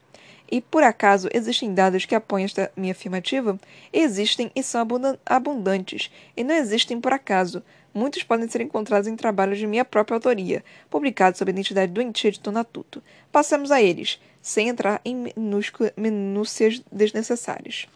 E 0.50 0.60
por 0.60 0.82
acaso 0.82 1.28
existem 1.32 1.72
dados 1.72 2.04
que 2.04 2.14
apoiam 2.14 2.44
esta 2.44 2.72
minha 2.76 2.92
afirmativa? 2.92 3.58
Existem 3.92 4.50
e 4.54 4.62
são 4.62 4.84
abundantes, 5.24 6.10
e 6.36 6.42
não 6.42 6.54
existem 6.54 7.00
por 7.00 7.12
acaso. 7.12 7.62
Muitos 7.94 8.22
podem 8.22 8.48
ser 8.48 8.60
encontrados 8.60 9.06
em 9.06 9.16
trabalhos 9.16 9.58
de 9.58 9.66
minha 9.66 9.84
própria 9.84 10.16
autoria, 10.16 10.64
publicados 10.88 11.38
sob 11.38 11.50
a 11.50 11.54
identidade 11.54 11.92
doentia 11.92 12.30
de 12.30 12.40
Tonatuto. 12.40 13.02
Passemos 13.30 13.70
a 13.70 13.80
eles, 13.80 14.20
sem 14.42 14.68
entrar 14.68 15.00
em 15.04 15.32
minúcias 15.96 16.82
desnecessárias. 16.90 17.86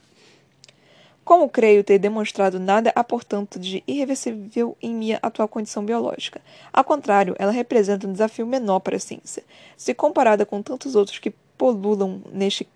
Como 1.25 1.49
creio 1.49 1.83
ter 1.83 1.99
demonstrado, 1.99 2.61
nada 2.61 2.93
há, 2.95 3.03
portanto, 3.03 3.59
de 3.59 3.83
irreversível 3.87 4.77
em 4.83 4.95
minha 4.95 5.19
atual 5.23 5.49
condição 5.49 5.83
biológica. 5.83 6.41
Ao 6.71 6.85
contrário, 6.85 7.35
ela 7.39 7.51
representa 7.51 8.07
um 8.07 8.13
desafio 8.13 8.47
menor 8.47 8.81
para 8.81 8.97
a 8.97 9.01
ciência, 9.01 9.43
se 9.75 9.95
comparada 9.95 10.45
com 10.45 10.61
tantos 10.61 10.95
outros 10.95 11.19
que 11.19 11.33
polulam 11.57 12.23
neste 12.33 12.69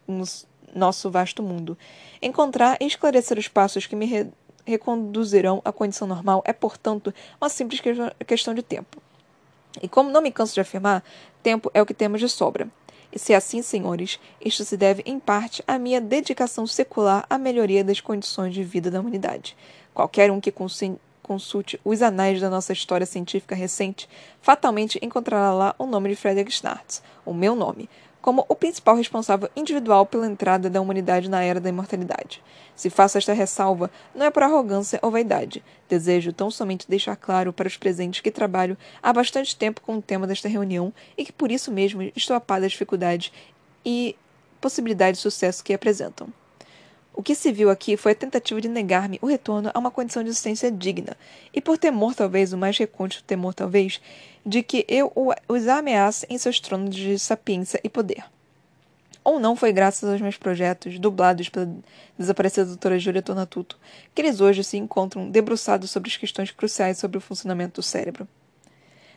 nosso 0.74 1.10
vasto 1.10 1.42
mundo. 1.42 1.76
Encontrar 2.20 2.76
e 2.80 2.86
esclarecer 2.86 3.38
os 3.38 3.48
passos 3.48 3.86
que 3.86 3.96
me 3.96 4.30
reconduzirão 4.66 5.62
à 5.64 5.72
condição 5.72 6.06
normal 6.06 6.42
é, 6.44 6.52
portanto, 6.52 7.12
uma 7.40 7.48
simples 7.48 7.80
questão 8.26 8.54
de 8.54 8.62
tempo. 8.62 9.00
E 9.80 9.88
como 9.88 10.10
não 10.10 10.22
me 10.22 10.30
canso 10.30 10.54
de 10.54 10.60
afirmar, 10.60 11.02
tempo 11.42 11.70
é 11.72 11.80
o 11.80 11.86
que 11.86 11.94
temos 11.94 12.20
de 12.20 12.28
sobra. 12.28 12.68
E 13.10 13.18
se 13.18 13.32
é 13.32 13.36
assim, 13.36 13.62
senhores, 13.62 14.20
isto 14.44 14.64
se 14.64 14.76
deve 14.76 15.02
em 15.06 15.18
parte 15.18 15.62
à 15.66 15.78
minha 15.78 16.00
dedicação 16.00 16.66
secular 16.66 17.24
à 17.30 17.38
melhoria 17.38 17.82
das 17.82 18.00
condições 18.00 18.52
de 18.52 18.62
vida 18.62 18.90
da 18.90 19.00
humanidade. 19.00 19.56
Qualquer 19.94 20.30
um 20.30 20.40
que 20.40 20.52
consulte 21.22 21.80
os 21.82 22.02
anais 22.02 22.40
da 22.40 22.50
nossa 22.50 22.72
história 22.72 23.06
científica 23.06 23.54
recente 23.54 24.08
fatalmente 24.42 24.98
encontrará 25.02 25.52
lá 25.54 25.74
o 25.78 25.86
nome 25.86 26.10
de 26.10 26.16
Frederick 26.16 26.52
Schnartz, 26.52 27.02
o 27.24 27.32
meu 27.32 27.54
nome, 27.54 27.88
como 28.28 28.44
o 28.46 28.54
principal 28.54 28.94
responsável 28.94 29.48
individual 29.56 30.04
pela 30.04 30.26
entrada 30.26 30.68
da 30.68 30.82
humanidade 30.82 31.30
na 31.30 31.42
era 31.42 31.58
da 31.58 31.70
imortalidade. 31.70 32.42
Se 32.76 32.90
faço 32.90 33.16
esta 33.16 33.32
ressalva, 33.32 33.90
não 34.14 34.26
é 34.26 34.30
por 34.30 34.42
arrogância 34.42 34.98
ou 35.00 35.10
vaidade. 35.10 35.64
Desejo 35.88 36.30
tão 36.30 36.50
somente 36.50 36.86
deixar 36.86 37.16
claro 37.16 37.54
para 37.54 37.66
os 37.66 37.78
presentes 37.78 38.20
que 38.20 38.30
trabalho 38.30 38.76
há 39.02 39.14
bastante 39.14 39.56
tempo 39.56 39.80
com 39.80 39.96
o 39.96 40.02
tema 40.02 40.26
desta 40.26 40.46
reunião 40.46 40.92
e 41.16 41.24
que 41.24 41.32
por 41.32 41.50
isso 41.50 41.72
mesmo 41.72 42.02
estou 42.14 42.36
a 42.36 42.40
par 42.40 42.60
das 42.60 42.72
dificuldades 42.72 43.32
e 43.82 44.14
possibilidades 44.60 45.20
de 45.20 45.22
sucesso 45.22 45.64
que 45.64 45.72
apresentam. 45.72 46.28
O 47.14 47.22
que 47.22 47.34
se 47.34 47.50
viu 47.50 47.70
aqui 47.70 47.96
foi 47.96 48.12
a 48.12 48.14
tentativa 48.14 48.60
de 48.60 48.68
negar-me 48.68 49.18
o 49.20 49.26
retorno 49.26 49.70
a 49.74 49.78
uma 49.78 49.90
condição 49.90 50.22
de 50.22 50.28
existência 50.28 50.70
digna, 50.70 51.16
e 51.52 51.60
por 51.60 51.76
temor, 51.76 52.14
talvez, 52.14 52.52
o 52.52 52.56
mais 52.58 52.78
recôndito 52.78 53.24
temor, 53.24 53.54
talvez, 53.54 54.00
de 54.48 54.62
que 54.62 54.86
eu 54.88 55.12
os 55.46 55.68
ameace 55.68 56.26
em 56.30 56.38
seus 56.38 56.58
tronos 56.58 56.94
de 56.94 57.18
sapiência 57.18 57.78
e 57.84 57.88
poder. 57.90 58.24
Ou 59.22 59.38
não 59.38 59.54
foi 59.54 59.72
graças 59.72 60.08
aos 60.08 60.22
meus 60.22 60.38
projetos, 60.38 60.98
dublados 60.98 61.50
pela 61.50 61.70
desaparecida 62.18 62.64
doutora 62.64 62.98
Júlia 62.98 63.20
Tornatuto, 63.20 63.78
que 64.14 64.22
eles 64.22 64.40
hoje 64.40 64.64
se 64.64 64.78
encontram 64.78 65.28
debruçados 65.28 65.90
sobre 65.90 66.08
as 66.08 66.16
questões 66.16 66.50
cruciais 66.50 66.96
sobre 66.96 67.18
o 67.18 67.20
funcionamento 67.20 67.82
do 67.82 67.84
cérebro. 67.84 68.26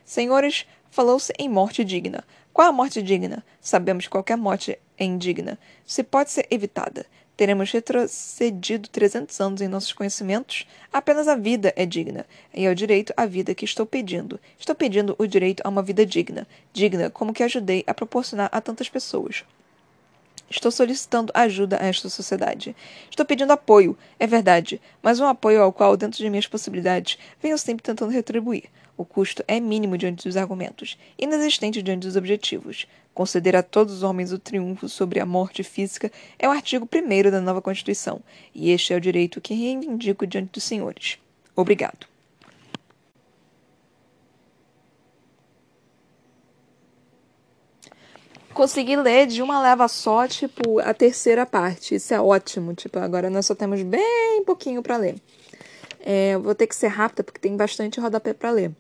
Senhores, 0.03 0.65
falou-se 0.89 1.31
em 1.39 1.47
morte 1.47 1.85
digna. 1.85 2.25
Qual 2.51 2.67
a 2.67 2.73
morte 2.73 3.01
digna? 3.01 3.41
Sabemos 3.61 4.03
que 4.03 4.11
qualquer 4.11 4.35
morte 4.35 4.77
é 4.97 5.05
indigna. 5.05 5.57
Se 5.85 6.03
pode 6.03 6.29
ser 6.29 6.45
evitada. 6.51 7.05
Teremos 7.41 7.71
retrocedido 7.71 8.87
300 8.87 9.41
anos 9.41 9.61
em 9.61 9.67
nossos 9.67 9.91
conhecimentos? 9.93 10.67
Apenas 10.93 11.27
a 11.27 11.33
vida 11.33 11.73
é 11.75 11.87
digna, 11.87 12.23
e 12.53 12.67
é 12.67 12.69
o 12.69 12.75
direito 12.75 13.11
à 13.17 13.25
vida 13.25 13.55
que 13.55 13.65
estou 13.65 13.83
pedindo. 13.83 14.39
Estou 14.59 14.75
pedindo 14.75 15.15
o 15.17 15.25
direito 15.25 15.63
a 15.65 15.69
uma 15.69 15.81
vida 15.81 16.05
digna, 16.05 16.47
digna 16.71 17.09
como 17.09 17.33
que 17.33 17.41
ajudei 17.41 17.83
a 17.87 17.95
proporcionar 17.95 18.47
a 18.51 18.61
tantas 18.61 18.89
pessoas. 18.89 19.43
Estou 20.51 20.69
solicitando 20.69 21.31
ajuda 21.33 21.81
a 21.81 21.87
esta 21.87 22.09
sociedade. 22.09 22.75
Estou 23.09 23.25
pedindo 23.25 23.53
apoio, 23.53 23.97
é 24.19 24.27
verdade, 24.27 24.79
mas 25.01 25.19
um 25.19 25.25
apoio 25.25 25.63
ao 25.63 25.73
qual, 25.73 25.97
dentro 25.97 26.19
de 26.19 26.29
minhas 26.29 26.45
possibilidades, 26.45 27.17
venho 27.41 27.57
sempre 27.57 27.81
tentando 27.81 28.11
retribuir. 28.11 28.65
O 28.97 29.05
custo 29.05 29.43
é 29.47 29.59
mínimo 29.59 29.97
diante 29.97 30.27
dos 30.27 30.37
argumentos, 30.37 30.97
inexistente 31.17 31.81
diante 31.81 32.05
dos 32.07 32.15
objetivos. 32.15 32.87
Conceder 33.13 33.55
a 33.55 33.63
todos 33.63 33.95
os 33.95 34.03
homens 34.03 34.31
o 34.31 34.39
triunfo 34.39 34.87
sobre 34.87 35.19
a 35.19 35.25
morte 35.25 35.63
física 35.63 36.11
é 36.39 36.47
o 36.47 36.51
artigo 36.51 36.87
1 36.93 37.29
da 37.29 37.41
nova 37.41 37.61
Constituição, 37.61 38.21
e 38.53 38.71
este 38.71 38.93
é 38.93 38.97
o 38.97 39.01
direito 39.01 39.41
que 39.41 39.53
reivindico 39.53 40.25
diante 40.25 40.51
dos 40.51 40.63
senhores. 40.63 41.17
Obrigado. 41.55 42.11
Consegui 48.53 48.97
ler 48.97 49.27
de 49.27 49.41
uma 49.41 49.61
leva 49.61 49.87
só, 49.87 50.27
tipo, 50.27 50.79
a 50.79 50.93
terceira 50.93 51.45
parte. 51.45 51.95
Isso 51.95 52.13
é 52.13 52.19
ótimo. 52.19 52.73
Tipo, 52.73 52.99
agora 52.99 53.29
nós 53.29 53.45
só 53.45 53.55
temos 53.55 53.81
bem 53.81 54.43
pouquinho 54.45 54.83
para 54.83 54.97
ler. 54.97 55.15
É, 56.03 56.37
vou 56.37 56.55
ter 56.55 56.67
que 56.67 56.75
ser 56.75 56.87
rápida 56.87 57.23
porque 57.23 57.39
tem 57.39 57.55
bastante 57.55 57.99
rodapé 57.99 58.33
para 58.33 58.51
ler. 58.51 58.71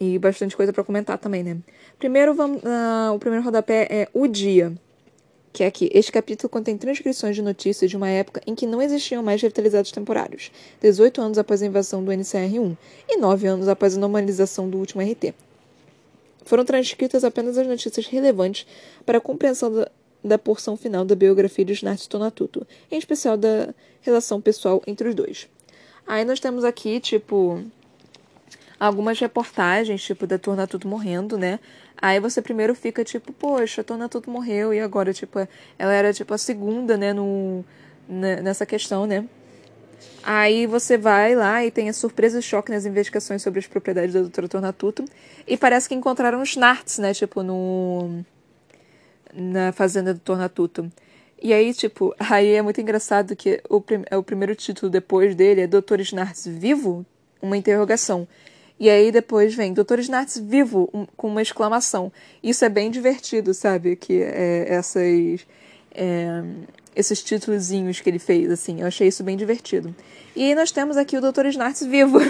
E 0.00 0.18
bastante 0.18 0.56
coisa 0.56 0.72
para 0.72 0.82
comentar 0.82 1.18
também, 1.18 1.44
né? 1.44 1.58
Primeiro, 1.98 2.34
vamos, 2.34 2.62
uh, 2.62 3.14
o 3.14 3.18
primeiro 3.18 3.44
rodapé 3.44 3.86
é 3.88 4.08
O 4.12 4.26
Dia, 4.26 4.72
que 5.52 5.62
é 5.62 5.66
aqui. 5.68 5.88
Este 5.92 6.10
capítulo 6.10 6.48
contém 6.48 6.76
transcrições 6.76 7.36
de 7.36 7.42
notícias 7.42 7.88
de 7.88 7.96
uma 7.96 8.08
época 8.08 8.40
em 8.44 8.56
que 8.56 8.66
não 8.66 8.82
existiam 8.82 9.22
mais 9.22 9.40
revitalizados 9.40 9.92
temporários, 9.92 10.50
18 10.80 11.20
anos 11.22 11.38
após 11.38 11.62
a 11.62 11.66
invasão 11.66 12.04
do 12.04 12.10
NCR-1 12.10 12.76
e 13.08 13.16
9 13.16 13.46
anos 13.46 13.68
após 13.68 13.96
a 13.96 14.00
normalização 14.00 14.68
do 14.68 14.78
último 14.78 15.00
RT. 15.00 15.32
Foram 16.44 16.64
transcritas 16.64 17.22
apenas 17.22 17.56
as 17.56 17.66
notícias 17.66 18.06
relevantes 18.06 18.66
para 19.06 19.18
a 19.18 19.20
compreensão 19.20 19.72
da, 19.72 19.88
da 20.24 20.38
porção 20.38 20.76
final 20.76 21.04
da 21.04 21.14
biografia 21.14 21.64
de 21.64 21.72
Snart 21.72 22.04
Tonatuto, 22.06 22.66
em 22.90 22.98
especial 22.98 23.36
da 23.36 23.72
relação 24.02 24.40
pessoal 24.40 24.82
entre 24.86 25.08
os 25.08 25.14
dois. 25.14 25.48
Aí 26.06 26.24
nós 26.24 26.40
temos 26.40 26.64
aqui, 26.64 27.00
tipo, 27.00 27.62
algumas 28.78 29.18
reportagens, 29.18 30.02
tipo, 30.02 30.26
da 30.26 30.38
Tornatuto 30.38 30.86
morrendo, 30.86 31.38
né? 31.38 31.58
Aí 32.00 32.20
você 32.20 32.42
primeiro 32.42 32.74
fica 32.74 33.04
tipo, 33.04 33.32
poxa, 33.32 33.80
a 33.80 33.84
Tornatuto 33.84 34.30
morreu 34.30 34.74
e 34.74 34.80
agora, 34.80 35.12
tipo, 35.12 35.38
ela 35.78 35.92
era 35.92 36.12
tipo 36.12 36.34
a 36.34 36.38
segunda, 36.38 36.96
né, 36.96 37.12
no, 37.12 37.64
nessa 38.08 38.66
questão, 38.66 39.06
né? 39.06 39.24
Aí 40.22 40.66
você 40.66 40.96
vai 40.96 41.34
lá 41.34 41.64
e 41.64 41.70
tem 41.70 41.88
a 41.88 41.92
surpresa 41.92 42.38
e 42.38 42.42
choque 42.42 42.70
nas 42.70 42.86
investigações 42.86 43.42
sobre 43.42 43.60
as 43.60 43.66
propriedades 43.66 44.14
da 44.14 44.20
doutora 44.20 44.48
Tornatuto. 44.48 45.04
E 45.46 45.56
parece 45.56 45.88
que 45.88 45.94
encontraram 45.94 46.40
os 46.40 46.56
Narts, 46.56 46.98
né? 46.98 47.12
Tipo, 47.12 47.42
no. 47.42 48.24
Na 49.32 49.72
fazenda 49.72 50.14
do 50.14 50.20
Tornatuto. 50.20 50.90
E 51.44 51.52
aí, 51.52 51.74
tipo, 51.74 52.14
aí 52.18 52.54
é 52.54 52.62
muito 52.62 52.80
engraçado 52.80 53.36
que 53.36 53.62
o, 53.68 53.78
prim 53.78 54.02
o 54.10 54.22
primeiro 54.22 54.56
título 54.56 54.90
depois 54.90 55.34
dele 55.34 55.60
é 55.60 55.66
Doutor 55.66 56.00
Snartz 56.00 56.46
vivo? 56.46 57.04
Uma 57.42 57.58
interrogação. 57.58 58.26
E 58.80 58.88
aí 58.88 59.12
depois 59.12 59.54
vem 59.54 59.74
Doutor 59.74 59.98
Snartz 59.98 60.38
vivo? 60.38 60.88
Um, 60.94 61.04
com 61.14 61.28
uma 61.28 61.42
exclamação. 61.42 62.10
Isso 62.42 62.64
é 62.64 62.70
bem 62.70 62.90
divertido, 62.90 63.52
sabe? 63.52 63.94
Que 63.94 64.22
é, 64.22 64.72
essas. 64.72 65.46
É, 65.94 66.42
esses 66.96 67.22
títulozinhos 67.22 68.00
que 68.00 68.08
ele 68.08 68.18
fez, 68.18 68.50
assim. 68.50 68.80
Eu 68.80 68.86
achei 68.86 69.08
isso 69.08 69.22
bem 69.22 69.36
divertido. 69.36 69.94
E 70.34 70.44
aí 70.44 70.54
nós 70.54 70.70
temos 70.70 70.96
aqui 70.96 71.16
o 71.18 71.20
Dr. 71.20 71.46
Snartz 71.48 71.84
vivo. 71.84 72.20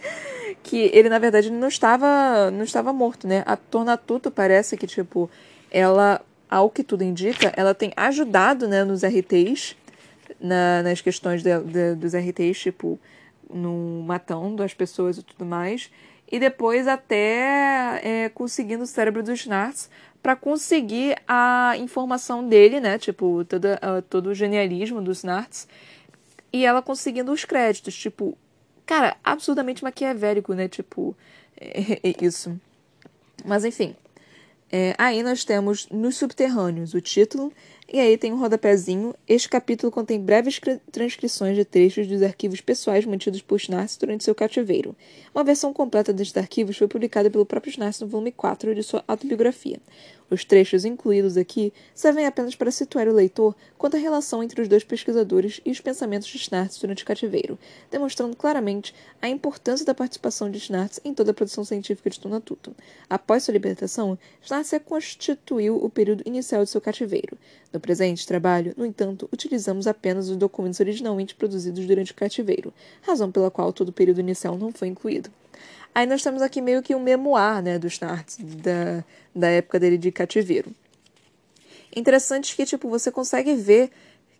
que 0.62 0.90
ele, 0.94 1.10
na 1.10 1.18
verdade, 1.18 1.50
não 1.50 1.68
estava, 1.68 2.50
não 2.50 2.64
estava 2.64 2.90
morto, 2.90 3.28
né? 3.28 3.42
A 3.44 3.54
Tornatuto 3.54 4.30
parece 4.30 4.78
que, 4.78 4.86
tipo, 4.86 5.28
ela, 5.70 6.22
ao 6.48 6.70
que 6.70 6.82
tudo 6.82 7.02
indica, 7.02 7.52
ela 7.56 7.74
tem 7.74 7.92
ajudado, 7.96 8.68
né, 8.68 8.84
nos 8.84 9.02
RTs, 9.04 9.76
na, 10.40 10.82
nas 10.82 11.00
questões 11.00 11.42
de, 11.42 11.58
de, 11.60 11.94
dos 11.94 12.14
RTs, 12.14 12.58
tipo, 12.58 12.98
no 13.52 14.02
matando 14.06 14.62
as 14.62 14.74
pessoas 14.74 15.18
e 15.18 15.22
tudo 15.22 15.44
mais. 15.44 15.90
E 16.30 16.40
depois 16.40 16.88
até 16.88 18.00
é, 18.02 18.28
conseguindo 18.28 18.82
o 18.82 18.86
cérebro 18.86 19.22
dos 19.22 19.40
Snartz 19.40 19.88
para 20.26 20.34
conseguir 20.34 21.16
a 21.28 21.74
informação 21.78 22.48
dele, 22.48 22.80
né? 22.80 22.98
Tipo, 22.98 23.42
uh, 23.42 24.02
todo 24.10 24.30
o 24.30 24.34
genialismo 24.34 25.00
dos 25.00 25.22
Narts. 25.22 25.68
E 26.52 26.66
ela 26.66 26.82
conseguindo 26.82 27.30
os 27.30 27.44
créditos, 27.44 27.96
tipo, 27.96 28.36
cara, 28.84 29.16
absurdamente 29.22 29.84
maquiavélico, 29.84 30.52
né? 30.52 30.66
Tipo, 30.66 31.16
é, 31.56 32.00
é 32.10 32.14
isso. 32.24 32.60
Mas 33.44 33.64
enfim. 33.64 33.94
É, 34.70 34.94
aí 34.98 35.22
nós 35.22 35.44
temos 35.44 35.88
Nos 35.90 36.16
Subterrâneos, 36.16 36.94
o 36.94 37.00
título, 37.00 37.52
e 37.92 38.00
aí 38.00 38.18
tem 38.18 38.32
um 38.32 38.38
rodapézinho. 38.38 39.14
Este 39.28 39.48
capítulo 39.48 39.92
contém 39.92 40.20
breves 40.20 40.60
transcrições 40.90 41.56
de 41.56 41.64
trechos 41.64 42.08
dos 42.08 42.20
arquivos 42.20 42.60
pessoais 42.60 43.04
mantidos 43.04 43.42
por 43.42 43.60
Schnartz 43.60 43.96
durante 43.96 44.24
seu 44.24 44.34
cativeiro. 44.34 44.96
Uma 45.32 45.44
versão 45.44 45.72
completa 45.72 46.12
destes 46.12 46.36
arquivos 46.36 46.76
foi 46.76 46.88
publicada 46.88 47.30
pelo 47.30 47.46
próprio 47.46 47.72
Schnartz 47.72 48.00
no 48.00 48.08
volume 48.08 48.32
4 48.32 48.74
de 48.74 48.82
sua 48.82 49.04
autobiografia. 49.06 49.78
Os 50.28 50.44
trechos 50.44 50.84
incluídos 50.84 51.36
aqui 51.36 51.72
servem 51.94 52.26
apenas 52.26 52.56
para 52.56 52.72
situar 52.72 53.06
o 53.06 53.12
leitor 53.12 53.54
quanto 53.78 53.96
à 53.96 54.00
relação 54.00 54.42
entre 54.42 54.60
os 54.60 54.66
dois 54.66 54.82
pesquisadores 54.82 55.60
e 55.64 55.70
os 55.70 55.80
pensamentos 55.80 56.26
de 56.26 56.38
Schnartz 56.38 56.80
durante 56.80 57.04
o 57.04 57.06
cativeiro, 57.06 57.56
demonstrando 57.92 58.34
claramente 58.34 58.92
a 59.22 59.28
importância 59.28 59.86
da 59.86 59.94
participação 59.94 60.50
de 60.50 60.58
Schnartz 60.58 61.00
em 61.04 61.14
toda 61.14 61.30
a 61.30 61.34
produção 61.34 61.64
científica 61.64 62.10
de 62.10 62.18
Tonatuto. 62.18 62.74
Após 63.08 63.44
sua 63.44 63.52
libertação, 63.52 64.18
Schnartz 64.42 64.70
reconstituiu 64.72 65.76
o 65.76 65.88
período 65.88 66.24
inicial 66.26 66.64
de 66.64 66.70
seu 66.70 66.80
cativeiro. 66.80 67.38
No 67.76 67.80
presente 67.80 68.26
trabalho, 68.26 68.72
no 68.74 68.86
entanto, 68.86 69.28
utilizamos 69.30 69.86
apenas 69.86 70.30
os 70.30 70.36
documentos 70.38 70.80
originalmente 70.80 71.34
produzidos 71.34 71.84
durante 71.84 72.10
o 72.10 72.14
cativeiro, 72.14 72.72
razão 73.02 73.30
pela 73.30 73.50
qual 73.50 73.70
todo 73.70 73.90
o 73.90 73.92
período 73.92 74.18
inicial 74.18 74.56
não 74.56 74.72
foi 74.72 74.88
incluído. 74.88 75.28
Aí 75.94 76.06
nós 76.06 76.22
temos 76.22 76.40
aqui 76.40 76.62
meio 76.62 76.82
que 76.82 76.94
um 76.94 76.98
memoir, 76.98 77.62
né, 77.62 77.78
do 77.78 77.86
Snartz, 77.86 78.38
da, 78.38 79.04
da 79.34 79.48
época 79.48 79.78
dele 79.78 79.98
de 79.98 80.10
cativeiro. 80.10 80.70
Interessante 81.94 82.56
que, 82.56 82.64
tipo, 82.64 82.88
você 82.88 83.10
consegue 83.10 83.54
ver 83.54 83.90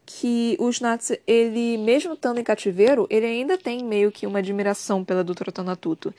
que 0.07 0.57
o 0.59 0.71
Snartz, 0.71 1.13
ele, 1.27 1.77
mesmo 1.77 2.15
estando 2.15 2.41
em 2.41 2.43
cativeiro, 2.43 3.07
ele 3.11 3.27
ainda 3.27 3.59
tem 3.59 3.85
meio 3.85 4.11
que 4.11 4.27
uma 4.27 4.39
admiração 4.39 5.05
pela 5.05 5.23
doutora 5.23 5.53
Tanatuto. 5.53 6.15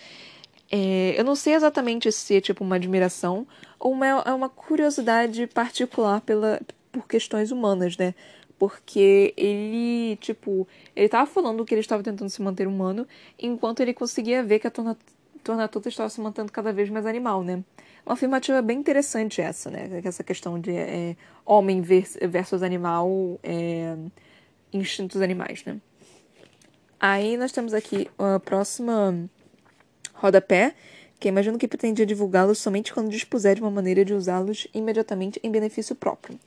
É, 0.69 1.15
eu 1.17 1.23
não 1.23 1.35
sei 1.35 1.55
exatamente 1.55 2.11
se 2.11 2.35
é, 2.35 2.41
tipo, 2.41 2.63
uma 2.63 2.75
admiração 2.75 3.47
ou 3.79 3.91
uma, 3.91 4.05
é 4.05 4.33
uma 4.33 4.49
curiosidade 4.49 5.47
particular 5.47 6.21
pela, 6.21 6.59
por 6.99 7.07
questões 7.07 7.51
humanas, 7.51 7.97
né? 7.97 8.13
porque 8.59 9.33
ele, 9.37 10.17
tipo, 10.17 10.67
ele 10.95 11.07
tava 11.07 11.29
falando 11.29 11.63
que 11.63 11.73
ele 11.73 11.81
estava 11.81 12.01
tentando 12.01 12.29
se 12.29 12.41
manter 12.41 12.67
humano, 12.67 13.07
enquanto 13.37 13.81
ele 13.81 13.93
conseguia 13.93 14.43
ver 14.43 14.59
que 14.59 14.67
a 14.67 14.71
Tornatuta 14.71 15.89
estava 15.89 16.09
se 16.09 16.19
mantendo 16.19 16.51
cada 16.51 16.73
vez 16.73 16.89
mais 16.89 17.05
animal, 17.05 17.43
né? 17.43 17.63
Uma 18.05 18.13
afirmativa 18.13 18.61
bem 18.61 18.79
interessante 18.79 19.41
essa, 19.41 19.69
né? 19.69 20.01
Essa 20.03 20.23
questão 20.23 20.59
de 20.59 20.71
é, 20.71 21.15
homem 21.45 21.81
versus 21.81 22.63
animal, 22.63 23.39
é, 23.43 23.95
instintos 24.73 25.21
animais, 25.21 25.63
né? 25.63 25.77
Aí 26.99 27.37
nós 27.37 27.51
temos 27.51 27.75
aqui 27.75 28.09
a 28.17 28.39
próxima 28.39 29.29
rodapé, 30.15 30.73
que 31.19 31.27
imagino 31.27 31.59
que 31.59 31.67
pretendia 31.67 32.05
divulgá-los 32.07 32.57
somente 32.57 32.91
quando 32.91 33.09
dispuser 33.09 33.55
de 33.55 33.61
uma 33.61 33.69
maneira 33.69 34.03
de 34.03 34.15
usá-los 34.15 34.67
imediatamente 34.73 35.39
em 35.43 35.51
benefício 35.51 35.95
próprio. 35.95 36.39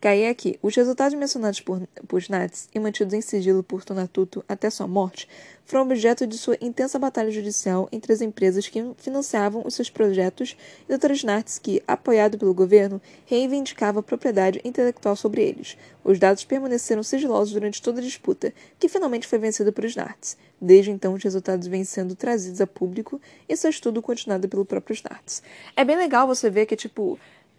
Caí 0.00 0.28
aqui. 0.28 0.56
Os 0.62 0.76
resultados 0.76 1.18
mencionados 1.18 1.60
por, 1.60 1.84
por 2.06 2.22
Nats 2.28 2.68
e 2.72 2.78
mantidos 2.78 3.14
em 3.14 3.20
sigilo 3.20 3.64
por 3.64 3.84
Tonatuto 3.84 4.44
até 4.48 4.70
sua 4.70 4.86
morte 4.86 5.28
foram 5.64 5.82
objeto 5.82 6.24
de 6.24 6.38
sua 6.38 6.56
intensa 6.60 7.00
batalha 7.00 7.32
judicial 7.32 7.88
entre 7.90 8.12
as 8.12 8.20
empresas 8.20 8.68
que 8.68 8.82
financiavam 8.96 9.62
os 9.66 9.74
seus 9.74 9.90
projetos 9.90 10.56
e 10.88 10.96
Dr. 10.96 11.26
Nats 11.26 11.58
que, 11.58 11.82
apoiado 11.86 12.38
pelo 12.38 12.54
governo, 12.54 13.02
reivindicava 13.26 14.02
propriedade 14.02 14.60
intelectual 14.64 15.16
sobre 15.16 15.42
eles. 15.42 15.76
Os 16.04 16.18
dados 16.18 16.44
permaneceram 16.44 17.02
sigilosos 17.02 17.52
durante 17.52 17.82
toda 17.82 18.00
a 18.00 18.04
disputa, 18.04 18.54
que 18.78 18.88
finalmente 18.88 19.26
foi 19.26 19.38
vencida 19.38 19.72
por 19.72 19.84
Snartz. 19.84 20.38
Desde 20.60 20.90
então, 20.90 21.12
os 21.12 21.22
resultados 21.22 21.66
vêm 21.66 21.84
sendo 21.84 22.14
trazidos 22.14 22.60
a 22.60 22.66
público 22.66 23.20
e 23.48 23.56
seu 23.56 23.68
estudo 23.68 24.00
continuado 24.00 24.48
pelo 24.48 24.64
próprio 24.64 24.94
Snartz. 24.94 25.42
É 25.76 25.84
bem 25.84 25.96
legal 25.96 26.26
você 26.26 26.48
ver 26.48 26.64
que, 26.66 26.76
tipo, 26.76 27.18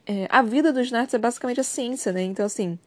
é, 0.09 0.27
a 0.27 0.41
vida 0.41 0.73
dos 0.73 0.91
nerds 0.91 1.13
é 1.13 1.19
basicamente 1.19 1.59
a 1.59 1.63
ciência, 1.63 2.11
né? 2.11 2.23
Então, 2.23 2.43
assim, 2.43 2.79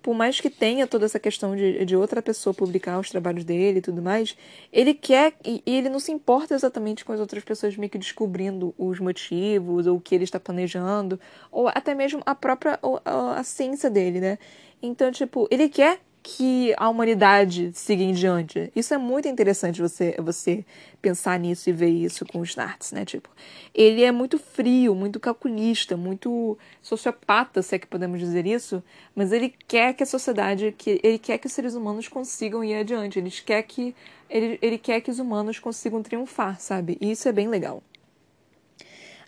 por 0.00 0.14
mais 0.14 0.40
que 0.40 0.48
tenha 0.48 0.86
toda 0.86 1.04
essa 1.04 1.18
questão 1.18 1.56
de, 1.56 1.84
de 1.84 1.96
outra 1.96 2.22
pessoa 2.22 2.54
publicar 2.54 3.00
os 3.00 3.10
trabalhos 3.10 3.42
dele 3.44 3.80
e 3.80 3.82
tudo 3.82 4.00
mais, 4.00 4.36
ele 4.72 4.94
quer 4.94 5.34
e, 5.44 5.60
e 5.66 5.76
ele 5.76 5.88
não 5.88 5.98
se 5.98 6.12
importa 6.12 6.54
exatamente 6.54 7.04
com 7.04 7.12
as 7.12 7.18
outras 7.18 7.42
pessoas 7.42 7.76
meio 7.76 7.90
que 7.90 7.98
descobrindo 7.98 8.72
os 8.78 9.00
motivos 9.00 9.88
ou 9.88 9.96
o 9.96 10.00
que 10.00 10.14
ele 10.14 10.22
está 10.22 10.38
planejando, 10.38 11.18
ou 11.50 11.66
até 11.66 11.92
mesmo 11.92 12.22
a 12.24 12.36
própria 12.36 12.78
a, 13.04 13.40
a 13.40 13.42
ciência 13.42 13.90
dele, 13.90 14.20
né? 14.20 14.38
Então, 14.80 15.10
tipo, 15.10 15.48
ele 15.50 15.68
quer 15.68 15.98
que 16.26 16.74
a 16.78 16.88
humanidade 16.88 17.70
siga 17.74 18.02
em 18.02 18.14
diante. 18.14 18.72
Isso 18.74 18.94
é 18.94 18.98
muito 18.98 19.28
interessante 19.28 19.82
você 19.82 20.16
você 20.18 20.64
pensar 21.02 21.38
nisso 21.38 21.68
e 21.68 21.72
ver 21.72 21.90
isso 21.90 22.24
com 22.24 22.40
os 22.40 22.56
Narts, 22.56 22.92
né? 22.92 23.04
Tipo, 23.04 23.28
ele 23.74 24.02
é 24.02 24.10
muito 24.10 24.38
frio, 24.38 24.94
muito 24.94 25.20
calculista, 25.20 25.98
muito 25.98 26.56
sociopata, 26.80 27.60
se 27.60 27.76
é 27.76 27.78
que 27.78 27.86
podemos 27.86 28.18
dizer 28.18 28.46
isso, 28.46 28.82
mas 29.14 29.32
ele 29.32 29.52
quer 29.68 29.92
que 29.92 30.02
a 30.02 30.06
sociedade, 30.06 30.74
que 30.78 30.98
ele 31.04 31.18
quer 31.18 31.36
que 31.36 31.46
os 31.46 31.52
seres 31.52 31.74
humanos 31.74 32.08
consigam 32.08 32.64
ir 32.64 32.74
adiante, 32.74 33.18
ele 33.18 33.30
quer 33.30 33.62
que 33.62 33.94
ele, 34.30 34.58
ele 34.62 34.78
quer 34.78 35.02
que 35.02 35.10
os 35.10 35.18
humanos 35.18 35.58
consigam 35.58 36.02
triunfar, 36.02 36.58
sabe? 36.58 36.96
E 37.02 37.10
isso 37.10 37.28
é 37.28 37.32
bem 37.32 37.48
legal. 37.48 37.82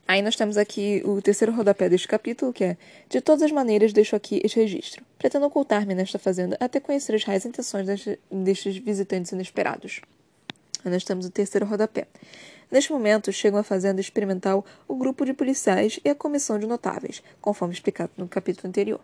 Aí 0.09 0.23
nós 0.23 0.37
temos 0.37 0.57
aqui 0.57 1.03
o 1.05 1.21
terceiro 1.21 1.53
rodapé 1.53 1.89
deste 1.89 2.07
capítulo, 2.07 2.53
que 2.53 2.63
é 2.63 2.77
De 3.09 3.21
todas 3.21 3.43
as 3.43 3.51
maneiras, 3.51 3.93
deixo 3.93 4.15
aqui 4.15 4.41
este 4.45 4.61
registro. 4.61 5.05
Pretendo 5.19 5.47
ocultar-me 5.47 5.95
nesta 5.95 6.19
fazenda 6.19 6.57
até 6.61 6.79
conhecer 6.79 7.15
as 7.15 7.25
reais 7.25 7.45
intenções 7.45 7.87
deste, 7.87 8.19
destes 8.31 8.77
visitantes 8.77 9.33
inesperados. 9.33 10.01
Aí 10.85 10.93
nós 10.93 11.03
temos 11.03 11.27
o 11.27 11.31
terceiro 11.31 11.67
rodapé. 11.67 12.07
Neste 12.71 12.93
momento, 12.93 13.33
chegam 13.33 13.59
à 13.59 13.63
fazenda 13.63 14.01
experimental 14.01 14.65
o 14.87 14.95
grupo 14.95 15.25
de 15.25 15.33
policiais 15.33 15.99
e 16.05 16.09
a 16.09 16.15
comissão 16.15 16.59
de 16.59 16.67
notáveis, 16.67 17.23
conforme 17.41 17.75
explicado 17.75 18.11
no 18.17 18.29
capítulo 18.29 18.69
anterior. 18.69 19.01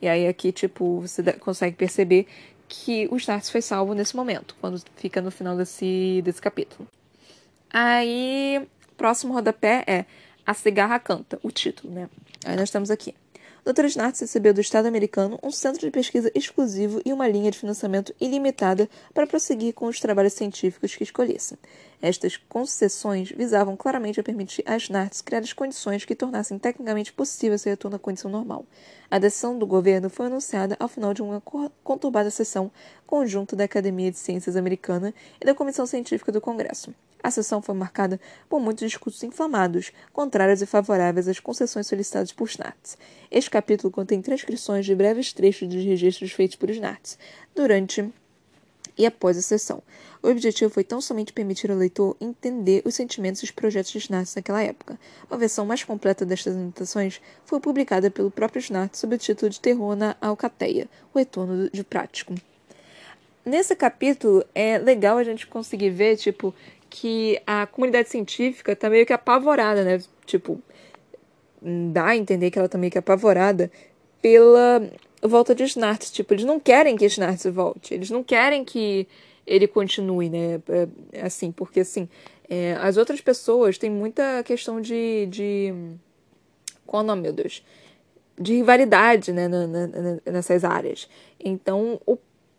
E 0.00 0.08
aí 0.08 0.28
aqui, 0.28 0.52
tipo, 0.52 1.00
você 1.00 1.22
consegue 1.32 1.76
perceber 1.76 2.26
que 2.68 3.08
o 3.10 3.16
Starks 3.16 3.50
foi 3.50 3.62
salvo 3.62 3.94
nesse 3.94 4.14
momento, 4.14 4.54
quando 4.60 4.80
fica 4.96 5.20
no 5.20 5.30
final 5.30 5.56
desse, 5.56 6.22
desse 6.24 6.40
capítulo. 6.40 6.86
Aí, 7.70 8.66
próximo 8.96 9.32
rodapé 9.32 9.84
é 9.86 10.04
a 10.48 10.54
Cigarra 10.54 10.98
Canta, 10.98 11.38
o 11.42 11.50
título, 11.50 11.92
né? 11.92 12.08
Aí 12.42 12.56
nós 12.56 12.70
estamos 12.70 12.90
aqui. 12.90 13.14
Dr. 13.66 13.84
Snartz 13.84 14.20
recebeu 14.20 14.54
do 14.54 14.62
Estado 14.62 14.86
americano 14.86 15.38
um 15.42 15.50
centro 15.50 15.82
de 15.82 15.90
pesquisa 15.90 16.32
exclusivo 16.34 17.02
e 17.04 17.12
uma 17.12 17.28
linha 17.28 17.50
de 17.50 17.58
financiamento 17.58 18.14
ilimitada 18.18 18.88
para 19.12 19.26
prosseguir 19.26 19.74
com 19.74 19.84
os 19.84 20.00
trabalhos 20.00 20.32
científicos 20.32 20.96
que 20.96 21.04
escolhesse. 21.04 21.58
Estas 22.00 22.38
concessões 22.38 23.30
visavam 23.30 23.76
claramente 23.76 24.20
a 24.20 24.22
permitir 24.22 24.64
a 24.64 24.74
Snartz 24.78 25.20
criar 25.20 25.40
as 25.40 25.52
condições 25.52 26.06
que 26.06 26.14
tornassem 26.14 26.58
tecnicamente 26.58 27.12
possível 27.12 27.58
seu 27.58 27.68
retorno 27.68 27.98
à 27.98 28.00
condição 28.00 28.30
normal. 28.30 28.64
A 29.10 29.18
decisão 29.18 29.58
do 29.58 29.66
governo 29.66 30.08
foi 30.08 30.28
anunciada 30.28 30.78
ao 30.80 30.88
final 30.88 31.12
de 31.12 31.20
uma 31.20 31.42
conturbada 31.84 32.30
sessão 32.30 32.70
conjunta 33.06 33.54
da 33.54 33.64
Academia 33.64 34.10
de 34.10 34.16
Ciências 34.16 34.56
Americana 34.56 35.12
e 35.38 35.44
da 35.44 35.54
Comissão 35.54 35.84
Científica 35.84 36.32
do 36.32 36.40
Congresso. 36.40 36.94
A 37.22 37.30
sessão 37.30 37.60
foi 37.60 37.74
marcada 37.74 38.20
por 38.48 38.60
muitos 38.60 38.88
discursos 38.88 39.22
inflamados, 39.22 39.92
contrários 40.12 40.62
e 40.62 40.66
favoráveis 40.66 41.28
às 41.28 41.40
concessões 41.40 41.86
solicitadas 41.86 42.32
por 42.32 42.48
Snartz. 42.48 42.96
Este 43.30 43.50
capítulo 43.50 43.90
contém 43.90 44.22
transcrições 44.22 44.86
de 44.86 44.94
breves 44.94 45.32
trechos 45.32 45.68
dos 45.68 45.84
registros 45.84 46.32
feitos 46.32 46.56
por 46.56 46.70
Snartz 46.70 47.18
durante 47.54 48.12
e 48.96 49.06
após 49.06 49.38
a 49.38 49.42
sessão. 49.42 49.82
O 50.22 50.28
objetivo 50.28 50.70
foi 50.70 50.82
tão 50.82 51.00
somente 51.00 51.32
permitir 51.32 51.70
ao 51.70 51.76
leitor 51.76 52.16
entender 52.20 52.82
os 52.84 52.94
sentimentos 52.96 53.40
e 53.40 53.44
os 53.44 53.50
projetos 53.50 53.92
de 53.92 53.98
Snartz 53.98 54.34
naquela 54.34 54.62
época. 54.62 54.98
Uma 55.30 55.38
versão 55.38 55.64
mais 55.64 55.84
completa 55.84 56.26
destas 56.26 56.56
anotações 56.56 57.20
foi 57.44 57.60
publicada 57.60 58.10
pelo 58.10 58.30
próprio 58.30 58.60
Snartz 58.60 58.98
sob 58.98 59.14
o 59.14 59.18
título 59.18 59.50
de 59.50 59.60
Terror 59.60 59.94
na 59.94 60.16
Alcateia, 60.20 60.88
o 61.14 61.18
retorno 61.18 61.70
de 61.70 61.84
Prático. 61.84 62.34
Nesse 63.44 63.74
capítulo 63.74 64.44
é 64.54 64.76
legal 64.76 65.16
a 65.16 65.24
gente 65.24 65.46
conseguir 65.46 65.88
ver, 65.88 66.16
tipo, 66.16 66.54
que 66.88 67.40
a 67.46 67.66
comunidade 67.66 68.08
científica 68.08 68.74
tá 68.74 68.88
meio 68.88 69.06
que 69.06 69.12
apavorada, 69.12 69.84
né? 69.84 70.02
Tipo, 70.26 70.60
dá 71.92 72.06
a 72.08 72.16
entender 72.16 72.50
que 72.50 72.58
ela 72.58 72.68
tá 72.68 72.78
meio 72.78 72.92
que 72.92 72.98
apavorada 72.98 73.70
pela 74.22 74.90
volta 75.22 75.54
de 75.54 75.64
Snartz. 75.64 76.10
Tipo, 76.10 76.34
eles 76.34 76.44
não 76.44 76.58
querem 76.58 76.96
que 76.96 77.04
Snartz 77.06 77.44
volte. 77.46 77.94
Eles 77.94 78.10
não 78.10 78.22
querem 78.22 78.64
que 78.64 79.06
ele 79.46 79.66
continue, 79.66 80.28
né? 80.28 80.60
É, 81.12 81.22
assim, 81.22 81.50
porque 81.50 81.80
assim, 81.80 82.08
é, 82.48 82.74
as 82.80 82.96
outras 82.96 83.20
pessoas 83.20 83.78
têm 83.78 83.90
muita 83.90 84.42
questão 84.42 84.80
de. 84.80 85.26
de 85.26 85.74
qual 86.86 87.02
é 87.02 87.04
o 87.04 87.06
nome, 87.06 87.22
meu 87.22 87.32
Deus? 87.32 87.64
De 88.38 88.54
rivalidade, 88.54 89.32
né? 89.32 89.48
Na, 89.48 89.66
na, 89.66 89.88
nessas 90.26 90.64
áreas. 90.64 91.08
Então, 91.40 92.00
o 92.06 92.16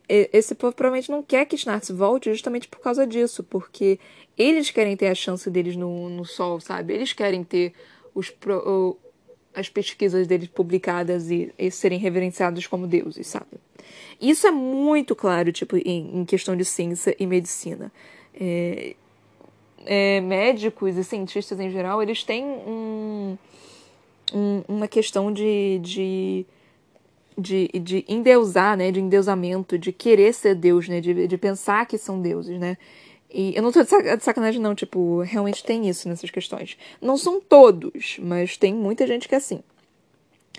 esse 0.09 0.55
povo 0.55 0.73
provavelmente 0.73 1.11
não 1.11 1.21
quer 1.21 1.45
que 1.45 1.55
Snartz 1.55 1.91
volte 1.91 2.31
justamente 2.31 2.67
por 2.67 2.79
causa 2.79 3.05
disso, 3.05 3.43
porque 3.43 3.99
eles 4.37 4.71
querem 4.71 4.97
ter 4.97 5.07
a 5.07 5.15
chance 5.15 5.49
deles 5.49 5.75
no, 5.75 6.09
no 6.09 6.25
sol, 6.25 6.59
sabe? 6.59 6.93
Eles 6.93 7.13
querem 7.13 7.43
ter 7.43 7.73
os, 8.15 8.33
as 9.53 9.69
pesquisas 9.69 10.25
deles 10.25 10.47
publicadas 10.47 11.29
e, 11.29 11.53
e, 11.57 11.69
serem 11.69 11.99
reverenciados 11.99 12.65
como 12.65 12.87
deuses, 12.87 13.27
sabe? 13.27 13.59
Isso 14.19 14.47
é 14.47 14.51
muito 14.51 15.15
claro, 15.15 15.51
tipo, 15.51 15.77
em, 15.77 16.19
em 16.19 16.25
questão 16.25 16.55
de 16.55 16.65
ciência 16.65 17.15
e 17.19 17.27
medicina. 17.27 17.91
É, 18.33 18.95
é, 19.85 20.21
médicos 20.21 20.97
e 20.97 21.03
cientistas 21.03 21.59
em 21.59 21.69
geral, 21.69 22.01
eles 22.01 22.23
têm 22.23 22.43
um, 22.43 23.37
um, 24.33 24.63
uma 24.67 24.87
questão 24.87 25.31
de, 25.31 25.79
de 25.79 26.45
de, 27.39 27.67
de 27.67 28.05
endeusar, 28.07 28.77
né, 28.77 28.91
de 28.91 28.99
endeusamento, 28.99 29.77
de 29.77 29.91
querer 29.91 30.33
ser 30.33 30.55
Deus, 30.55 30.87
né, 30.87 30.99
de, 30.99 31.27
de 31.27 31.37
pensar 31.37 31.85
que 31.85 31.97
são 31.97 32.21
deuses, 32.21 32.59
né. 32.59 32.77
E 33.31 33.55
eu 33.55 33.61
não 33.61 33.71
tô 33.71 33.83
de 33.83 34.23
sacanagem, 34.23 34.59
não, 34.59 34.73
tipo, 34.73 35.21
realmente 35.21 35.63
tem 35.63 35.87
isso 35.87 36.09
nessas 36.09 36.31
questões. 36.31 36.77
Não 36.99 37.15
são 37.15 37.39
todos, 37.39 38.17
mas 38.19 38.57
tem 38.57 38.73
muita 38.73 39.05
gente 39.05 39.27
que 39.27 39.35
é 39.35 39.37
assim. 39.37 39.61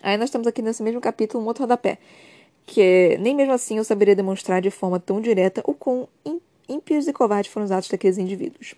Aí 0.03 0.17
nós 0.17 0.31
temos 0.31 0.47
aqui 0.47 0.63
nesse 0.63 0.83
mesmo 0.83 1.01
capítulo 1.01 1.43
um 1.43 1.47
outro 1.47 1.65
rodapé, 1.65 1.99
que 2.65 2.81
é, 2.81 3.19
nem 3.19 3.35
mesmo 3.35 3.53
assim 3.53 3.79
eu 3.79 3.85
saberia 3.85 4.15
demonstrar 4.15 4.63
de 4.63 4.71
forma 4.71 5.01
tão 5.01 5.21
direta 5.21 5.63
o 5.67 5.75
quão 5.75 6.09
ímpios 6.69 7.09
e 7.09 7.13
covardes 7.13 7.51
foram 7.53 7.65
os 7.65 7.73
atos 7.73 7.89
daqueles 7.89 8.17
indivíduos. 8.17 8.75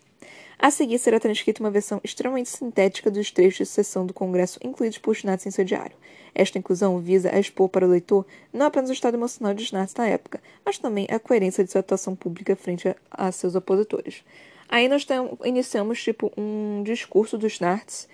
A 0.63 0.71
seguir 0.71 1.01
será 1.01 1.19
transcrita 1.19 1.61
uma 1.61 1.73
versão 1.73 2.01
extremamente 2.05 2.49
sintética 2.49 3.11
dos 3.11 3.33
trechos 3.33 3.67
de 3.67 3.67
sessão 3.67 4.07
do 4.07 4.15
Congresso 4.15 4.61
incluídos 4.63 4.97
por 4.97 5.13
Schnatz 5.13 5.45
em 5.45 5.51
seu 5.51 5.65
diário. 5.65 5.97
Esta 6.33 6.57
inclusão 6.57 7.01
visa 7.01 7.37
expor 7.37 7.69
para 7.69 7.85
o 7.85 7.91
leitor 7.91 8.25
não 8.53 8.67
apenas 8.67 8.89
o 8.89 8.93
estado 8.93 9.17
emocional 9.17 9.53
de 9.55 9.65
Schnatz 9.65 9.93
na 9.97 10.07
época, 10.07 10.41
mas 10.65 10.79
também 10.79 11.09
a 11.11 11.19
coerência 11.19 11.65
de 11.65 11.73
sua 11.73 11.81
atuação 11.81 12.15
pública 12.15 12.55
frente 12.55 12.87
a, 12.87 12.95
a 13.11 13.33
seus 13.33 13.57
opositores. 13.57 14.23
Aí 14.69 14.89
nós 14.89 15.05
tem, 15.05 15.17
iniciamos, 15.45 16.01
tipo, 16.01 16.33
um 16.37 16.85
discurso 16.85 17.37
do 17.37 17.51
Schnatz 17.51 18.09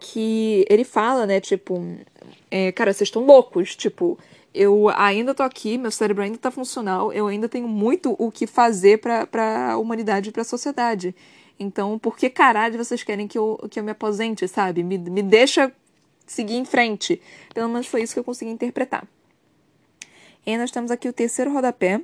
que 0.00 0.66
ele 0.68 0.82
fala, 0.82 1.24
né, 1.24 1.40
tipo, 1.40 1.80
é, 2.50 2.72
cara, 2.72 2.92
vocês 2.92 3.06
estão 3.06 3.24
loucos, 3.24 3.76
tipo, 3.76 4.18
eu 4.52 4.88
ainda 4.88 5.32
tô 5.36 5.44
aqui, 5.44 5.78
meu 5.78 5.92
cérebro 5.92 6.24
ainda 6.24 6.36
tá 6.36 6.50
funcional, 6.50 7.12
eu 7.12 7.28
ainda 7.28 7.48
tenho 7.48 7.68
muito 7.68 8.16
o 8.18 8.32
que 8.32 8.44
fazer 8.44 8.98
para 8.98 9.70
a 9.70 9.78
humanidade 9.78 10.30
e 10.30 10.32
para 10.32 10.42
a 10.42 10.44
sociedade. 10.44 11.14
Então, 11.58 11.98
por 11.98 12.16
que 12.16 12.28
caralho 12.28 12.82
vocês 12.82 13.02
querem 13.02 13.26
que 13.26 13.38
eu, 13.38 13.56
que 13.70 13.80
eu 13.80 13.84
me 13.84 13.90
aposente, 13.90 14.46
sabe? 14.46 14.82
Me, 14.82 14.98
me 14.98 15.22
deixa 15.22 15.72
seguir 16.26 16.54
em 16.54 16.64
frente. 16.64 17.20
Pelo 17.54 17.68
menos 17.68 17.86
foi 17.86 18.02
isso 18.02 18.12
que 18.12 18.20
eu 18.20 18.24
consegui 18.24 18.50
interpretar. 18.50 19.06
E 20.44 20.56
nós 20.56 20.70
temos 20.70 20.90
aqui 20.90 21.08
o 21.08 21.12
terceiro 21.12 21.52
rodapé, 21.52 22.00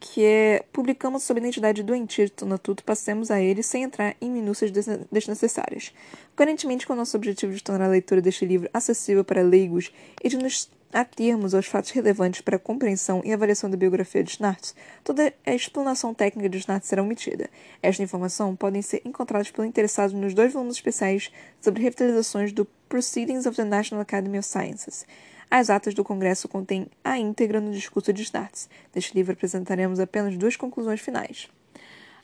que 0.00 0.24
é 0.24 0.64
publicamos 0.72 1.22
sob 1.22 1.40
a 1.40 1.42
identidade 1.42 1.82
doentia 1.82 2.26
de 2.26 2.32
Tonatuto, 2.32 2.84
passemos 2.84 3.30
a 3.30 3.40
ele 3.40 3.62
sem 3.62 3.82
entrar 3.82 4.14
em 4.20 4.30
minúcias 4.30 4.70
desnecessárias. 5.10 5.92
Coerentemente 6.36 6.86
com 6.86 6.92
o 6.92 6.96
nosso 6.96 7.16
objetivo 7.16 7.52
de 7.52 7.62
tornar 7.62 7.86
a 7.86 7.88
leitura 7.88 8.20
deste 8.20 8.44
livro 8.44 8.68
acessível 8.72 9.24
para 9.24 9.42
leigos 9.42 9.92
e 10.22 10.28
de 10.28 10.36
nos 10.36 10.70
a 10.94 11.04
termos 11.04 11.56
aos 11.56 11.66
fatos 11.66 11.90
relevantes 11.90 12.40
para 12.40 12.54
a 12.54 12.58
compreensão 12.58 13.20
e 13.24 13.32
avaliação 13.32 13.68
da 13.68 13.76
biografia 13.76 14.22
de 14.22 14.30
Schnartz, 14.30 14.76
toda 15.02 15.34
a 15.44 15.52
explanação 15.52 16.14
técnica 16.14 16.48
de 16.48 16.60
Schnartz 16.60 16.86
será 16.86 17.02
omitida. 17.02 17.50
Esta 17.82 18.00
informação 18.00 18.54
podem 18.54 18.80
ser 18.80 19.02
encontradas 19.04 19.50
pelo 19.50 19.66
interessado 19.66 20.14
nos 20.14 20.34
dois 20.34 20.52
volumes 20.52 20.76
especiais 20.76 21.32
sobre 21.60 21.82
revitalizações 21.82 22.52
do 22.52 22.64
Proceedings 22.88 23.44
of 23.44 23.56
the 23.56 23.64
National 23.64 24.02
Academy 24.02 24.38
of 24.38 24.46
Sciences. 24.46 25.04
As 25.50 25.68
atas 25.68 25.94
do 25.94 26.04
Congresso 26.04 26.48
contêm 26.48 26.86
a 27.02 27.18
íntegra 27.18 27.60
no 27.60 27.72
discurso 27.72 28.12
de 28.12 28.24
Schnartz. 28.24 28.68
Neste 28.94 29.16
livro 29.16 29.32
apresentaremos 29.32 29.98
apenas 29.98 30.36
duas 30.38 30.54
conclusões 30.54 31.00
finais. 31.00 31.48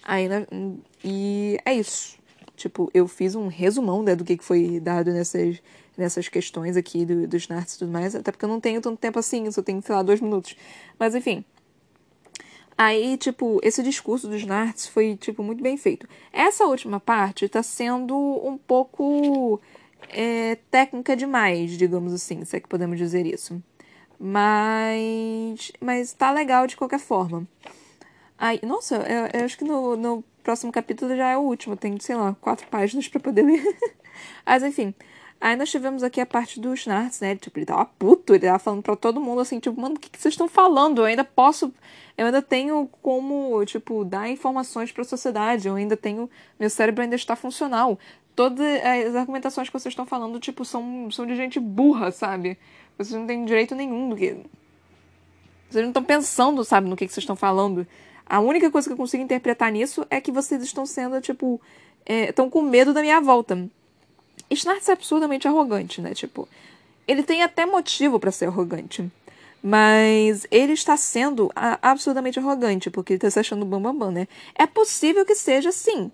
Aí, 0.05 0.29
e 1.03 1.59
é 1.65 1.75
isso. 1.75 2.21
Tipo, 2.57 2.89
eu 2.95 3.09
fiz 3.09 3.35
um 3.35 3.49
resumão 3.49 4.03
né, 4.05 4.15
do 4.15 4.25
que 4.25 4.39
foi 4.39 4.79
dado 4.79 5.11
nessas 5.11 5.61
nessas 6.01 6.29
questões 6.29 6.77
aqui 6.77 7.05
do, 7.05 7.29
dos 7.29 7.47
narts 7.49 7.75
e 7.75 7.79
tudo 7.79 7.93
mais, 7.93 8.15
até 8.15 8.33
porque 8.33 8.45
eu 8.45 8.49
não 8.49 8.61
tenho 8.61 8.81
tanto 8.81 8.99
tempo 8.99 9.19
assim, 9.19 9.47
eu 9.47 9.53
só 9.53 9.63
tenho, 9.63 9.81
sei 9.83 9.95
lá, 9.95 10.03
dois 10.03 10.21
minutos. 10.21 10.57
Mas 10.99 11.15
enfim. 11.15 11.45
Aí, 12.77 13.17
tipo, 13.19 13.61
esse 13.63 13.83
discurso 13.83 14.27
dos 14.27 14.45
narts 14.45 14.87
foi, 14.87 15.15
tipo, 15.15 15.43
muito 15.43 15.63
bem 15.63 15.77
feito. 15.77 16.09
Essa 16.33 16.65
última 16.65 16.99
parte 16.99 17.47
tá 17.49 17.63
sendo 17.63 18.17
um 18.17 18.57
pouco 18.57 19.61
é, 20.09 20.57
técnica 20.71 21.15
demais, 21.15 21.73
digamos 21.73 22.13
assim, 22.13 22.45
se 22.45 22.57
é 22.57 22.61
que 22.61 22.69
podemos 22.69 22.97
dizer 22.99 23.27
isso. 23.27 23.63
Mas. 24.19 25.73
Mas 25.81 26.13
tá 26.13 26.31
legal 26.31 26.67
de 26.67 26.77
qualquer 26.77 27.01
forma. 27.01 27.47
Aí, 28.39 28.61
nossa, 28.63 28.97
eu, 28.97 29.41
eu 29.41 29.45
acho 29.45 29.59
que 29.59 29.65
no, 29.65 29.97
no 29.97 30.25
próximo 30.43 30.73
capítulo 30.73 31.15
já 31.15 31.31
é 31.31 31.37
o 31.37 31.41
último. 31.41 31.77
Tem, 31.77 31.99
sei 32.01 32.17
lá, 32.17 32.35
quatro 32.41 32.67
páginas 32.69 33.09
para 33.09 33.21
poder 33.21 33.43
ler. 33.43 33.63
Mas 34.47 34.63
enfim. 34.63 34.95
Aí 35.41 35.57
nós 35.57 35.71
tivemos 35.71 36.03
aqui 36.03 36.21
a 36.21 36.27
parte 36.27 36.61
do 36.61 36.77
Schnartz, 36.77 37.21
né? 37.21 37.35
Tipo, 37.35 37.59
ele 37.59 37.65
tava 37.65 37.87
puto, 37.87 38.35
ele 38.35 38.47
tava 38.47 38.59
falando 38.59 38.83
pra 38.83 38.95
todo 38.95 39.21
mundo 39.21 39.41
assim, 39.41 39.59
tipo, 39.59 39.81
mano, 39.81 39.95
o 39.95 39.99
que, 39.99 40.11
que 40.11 40.21
vocês 40.21 40.35
estão 40.35 40.47
falando? 40.47 41.01
Eu 41.01 41.07
ainda 41.07 41.25
posso. 41.25 41.73
Eu 42.17 42.27
ainda 42.27 42.43
tenho 42.43 42.87
como, 43.01 43.65
tipo, 43.65 44.05
dar 44.05 44.29
informações 44.29 44.93
para 44.93 45.01
a 45.01 45.07
sociedade. 45.07 45.67
Eu 45.67 45.77
ainda 45.77 45.97
tenho. 45.97 46.29
Meu 46.59 46.69
cérebro 46.69 47.03
ainda 47.03 47.17
está 47.17 47.35
funcional. 47.35 47.99
Todas 48.37 48.61
as 49.09 49.15
argumentações 49.15 49.69
que 49.69 49.73
vocês 49.73 49.93
estão 49.93 50.05
falando, 50.05 50.39
tipo, 50.39 50.63
são, 50.63 51.11
são 51.11 51.27
de 51.27 51.35
gente 51.35 51.59
burra, 51.59 52.13
sabe? 52.13 52.59
Vocês 52.99 53.19
não 53.19 53.27
têm 53.27 53.43
direito 53.47 53.75
nenhum 53.75 54.11
do 54.11 54.17
que. 54.17 54.37
Vocês 55.71 55.83
não 55.83 55.91
estão 55.91 56.05
pensando, 56.05 56.63
sabe, 56.65 56.87
no 56.87 56.97
que, 56.97 57.07
que 57.07 57.13
vocês 57.15 57.23
estão 57.23 57.37
falando. 57.37 57.87
A 58.27 58.41
única 58.41 58.71
coisa 58.71 58.89
que 58.89 58.93
eu 58.93 58.97
consigo 58.97 59.23
interpretar 59.23 59.73
nisso 59.73 60.07
é 60.11 60.21
que 60.21 60.31
vocês 60.31 60.63
estão 60.63 60.85
sendo, 60.85 61.19
tipo. 61.23 61.59
Estão 62.05 62.47
é, 62.47 62.51
com 62.51 62.61
medo 62.61 62.93
da 62.93 63.01
minha 63.01 63.21
volta. 63.21 63.71
Snartz 64.55 64.89
é 64.89 64.93
absurdamente 64.93 65.47
arrogante, 65.47 66.01
né? 66.01 66.15
Tipo, 66.15 66.49
ele 67.07 67.23
tem 67.23 67.43
até 67.43 67.65
motivo 67.67 68.19
para 68.19 68.31
ser 68.31 68.47
arrogante. 68.47 69.11
Mas 69.63 70.47
ele 70.51 70.73
está 70.73 70.97
sendo 70.97 71.51
absurdamente 71.55 72.39
arrogante, 72.39 72.91
porque 72.91 73.13
ele 73.13 73.19
está 73.19 73.31
se 73.31 73.39
achando 73.39 73.65
bambambam, 73.65 73.93
bam, 73.93 74.07
bam, 74.07 74.13
né? 74.13 74.29
É 74.55 74.67
possível 74.67 75.25
que 75.25 75.35
seja 75.35 75.69
assim. 75.69 76.11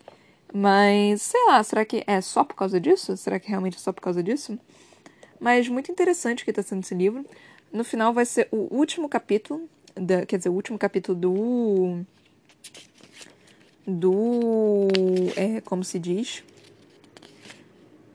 Mas, 0.52 1.22
sei 1.22 1.44
lá, 1.46 1.62
será 1.62 1.84
que 1.84 2.02
é 2.06 2.20
só 2.20 2.42
por 2.42 2.54
causa 2.54 2.80
disso? 2.80 3.16
Será 3.16 3.38
que 3.38 3.48
realmente 3.48 3.76
é 3.76 3.80
só 3.80 3.92
por 3.92 4.00
causa 4.00 4.22
disso? 4.22 4.58
Mas 5.38 5.68
muito 5.68 5.92
interessante 5.92 6.44
que 6.44 6.50
está 6.50 6.62
sendo 6.62 6.82
esse 6.82 6.94
livro. 6.94 7.24
No 7.72 7.84
final 7.84 8.12
vai 8.12 8.24
ser 8.24 8.48
o 8.50 8.74
último 8.74 9.08
capítulo, 9.08 9.68
da, 9.94 10.24
quer 10.24 10.38
dizer, 10.38 10.48
o 10.48 10.54
último 10.54 10.78
capítulo 10.78 11.18
do. 11.18 12.00
Do. 13.86 14.88
É, 15.36 15.60
como 15.60 15.84
se 15.84 15.98
diz? 15.98 16.42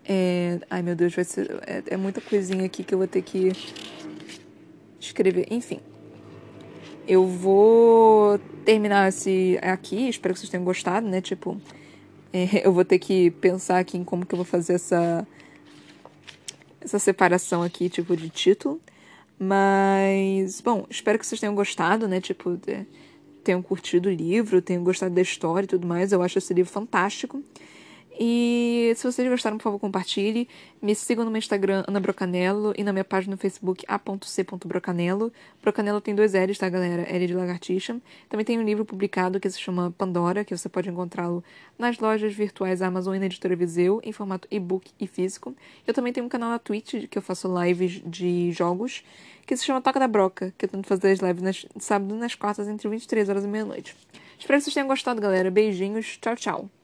É, 0.03 0.59
ai 0.69 0.81
meu 0.81 0.95
Deus, 0.95 1.13
vai 1.13 1.23
ser. 1.23 1.51
É, 1.65 1.83
é, 1.87 1.97
muita 1.97 2.19
coisinha 2.21 2.65
aqui 2.65 2.83
que 2.83 2.93
eu 2.93 2.97
vou 2.97 3.07
ter 3.07 3.21
que 3.21 3.51
escrever. 4.99 5.47
Enfim. 5.51 5.79
Eu 7.07 7.25
vou 7.27 8.39
terminar 8.65 9.09
esse 9.09 9.59
aqui. 9.61 10.09
Espero 10.09 10.33
que 10.33 10.39
vocês 10.39 10.49
tenham 10.49 10.63
gostado, 10.63 11.07
né? 11.07 11.21
Tipo, 11.21 11.59
é, 12.33 12.61
eu 12.65 12.71
vou 12.71 12.85
ter 12.85 12.99
que 12.99 13.31
pensar 13.31 13.79
aqui 13.79 13.97
em 13.97 14.03
como 14.03 14.25
que 14.25 14.33
eu 14.33 14.37
vou 14.37 14.45
fazer 14.45 14.73
essa. 14.73 15.27
Essa 16.79 16.97
separação 16.97 17.61
aqui, 17.61 17.89
tipo, 17.89 18.17
de 18.17 18.29
título. 18.29 18.81
Mas, 19.37 20.61
bom, 20.61 20.85
espero 20.89 21.17
que 21.17 21.25
vocês 21.25 21.39
tenham 21.39 21.53
gostado, 21.55 22.07
né? 22.07 22.19
Tipo, 22.19 22.57
de, 22.57 22.85
tenham 23.43 23.61
curtido 23.61 24.09
o 24.09 24.11
livro, 24.11 24.61
tenham 24.61 24.83
gostado 24.83 25.13
da 25.13 25.21
história 25.21 25.65
e 25.65 25.67
tudo 25.67 25.87
mais. 25.87 26.11
Eu 26.11 26.21
acho 26.21 26.37
esse 26.37 26.53
livro 26.53 26.71
fantástico. 26.71 27.43
E 28.19 28.93
se 28.95 29.03
vocês 29.09 29.27
gostaram, 29.29 29.57
por 29.57 29.63
favor, 29.63 29.79
compartilhe. 29.79 30.47
Me 30.81 30.93
sigam 30.93 31.23
no 31.23 31.31
meu 31.31 31.39
Instagram, 31.39 31.83
Ana 31.87 31.99
Brocanello, 31.99 32.73
e 32.77 32.83
na 32.83 32.91
minha 32.91 33.05
página 33.05 33.31
no 33.31 33.37
Facebook, 33.37 33.85
a.c.brocanello. 33.87 35.31
Brocanello 35.61 36.01
tem 36.01 36.13
dois 36.13 36.33
L's, 36.33 36.57
tá, 36.57 36.67
galera? 36.69 37.03
L 37.03 37.25
de 37.25 37.33
lagartixa. 37.33 37.99
Também 38.29 38.45
tem 38.45 38.59
um 38.59 38.63
livro 38.63 38.83
publicado 38.83 39.39
que 39.39 39.49
se 39.49 39.59
chama 39.59 39.93
Pandora, 39.97 40.43
que 40.43 40.55
você 40.55 40.67
pode 40.67 40.89
encontrá-lo 40.89 41.43
nas 41.79 41.99
lojas 41.99 42.33
virtuais 42.33 42.81
Amazon 42.81 43.15
e 43.15 43.19
na 43.19 43.25
editora 43.25 43.55
Viseu, 43.55 44.01
em 44.03 44.11
formato 44.11 44.47
e-book 44.51 44.91
e 44.99 45.07
físico. 45.07 45.55
Eu 45.87 45.93
também 45.93 46.11
tenho 46.11 46.25
um 46.25 46.29
canal 46.29 46.49
na 46.49 46.59
Twitch, 46.59 47.07
que 47.07 47.17
eu 47.17 47.21
faço 47.21 47.47
lives 47.63 48.01
de 48.05 48.51
jogos, 48.51 49.03
que 49.45 49.55
se 49.55 49.65
chama 49.65 49.81
Toca 49.81 49.99
da 49.99 50.07
Broca, 50.07 50.53
que 50.57 50.65
eu 50.65 50.69
tento 50.69 50.85
fazer 50.85 51.11
as 51.11 51.19
lives 51.19 51.41
nas, 51.41 51.65
sábado 51.79 52.13
nas 52.15 52.35
quartas, 52.35 52.67
entre 52.67 52.89
23 52.89 53.29
horas 53.29 53.45
e 53.45 53.47
meia-noite. 53.47 53.95
Espero 54.37 54.57
que 54.57 54.65
vocês 54.65 54.73
tenham 54.73 54.87
gostado, 54.87 55.21
galera. 55.21 55.49
Beijinhos. 55.49 56.17
Tchau, 56.17 56.35
tchau. 56.35 56.80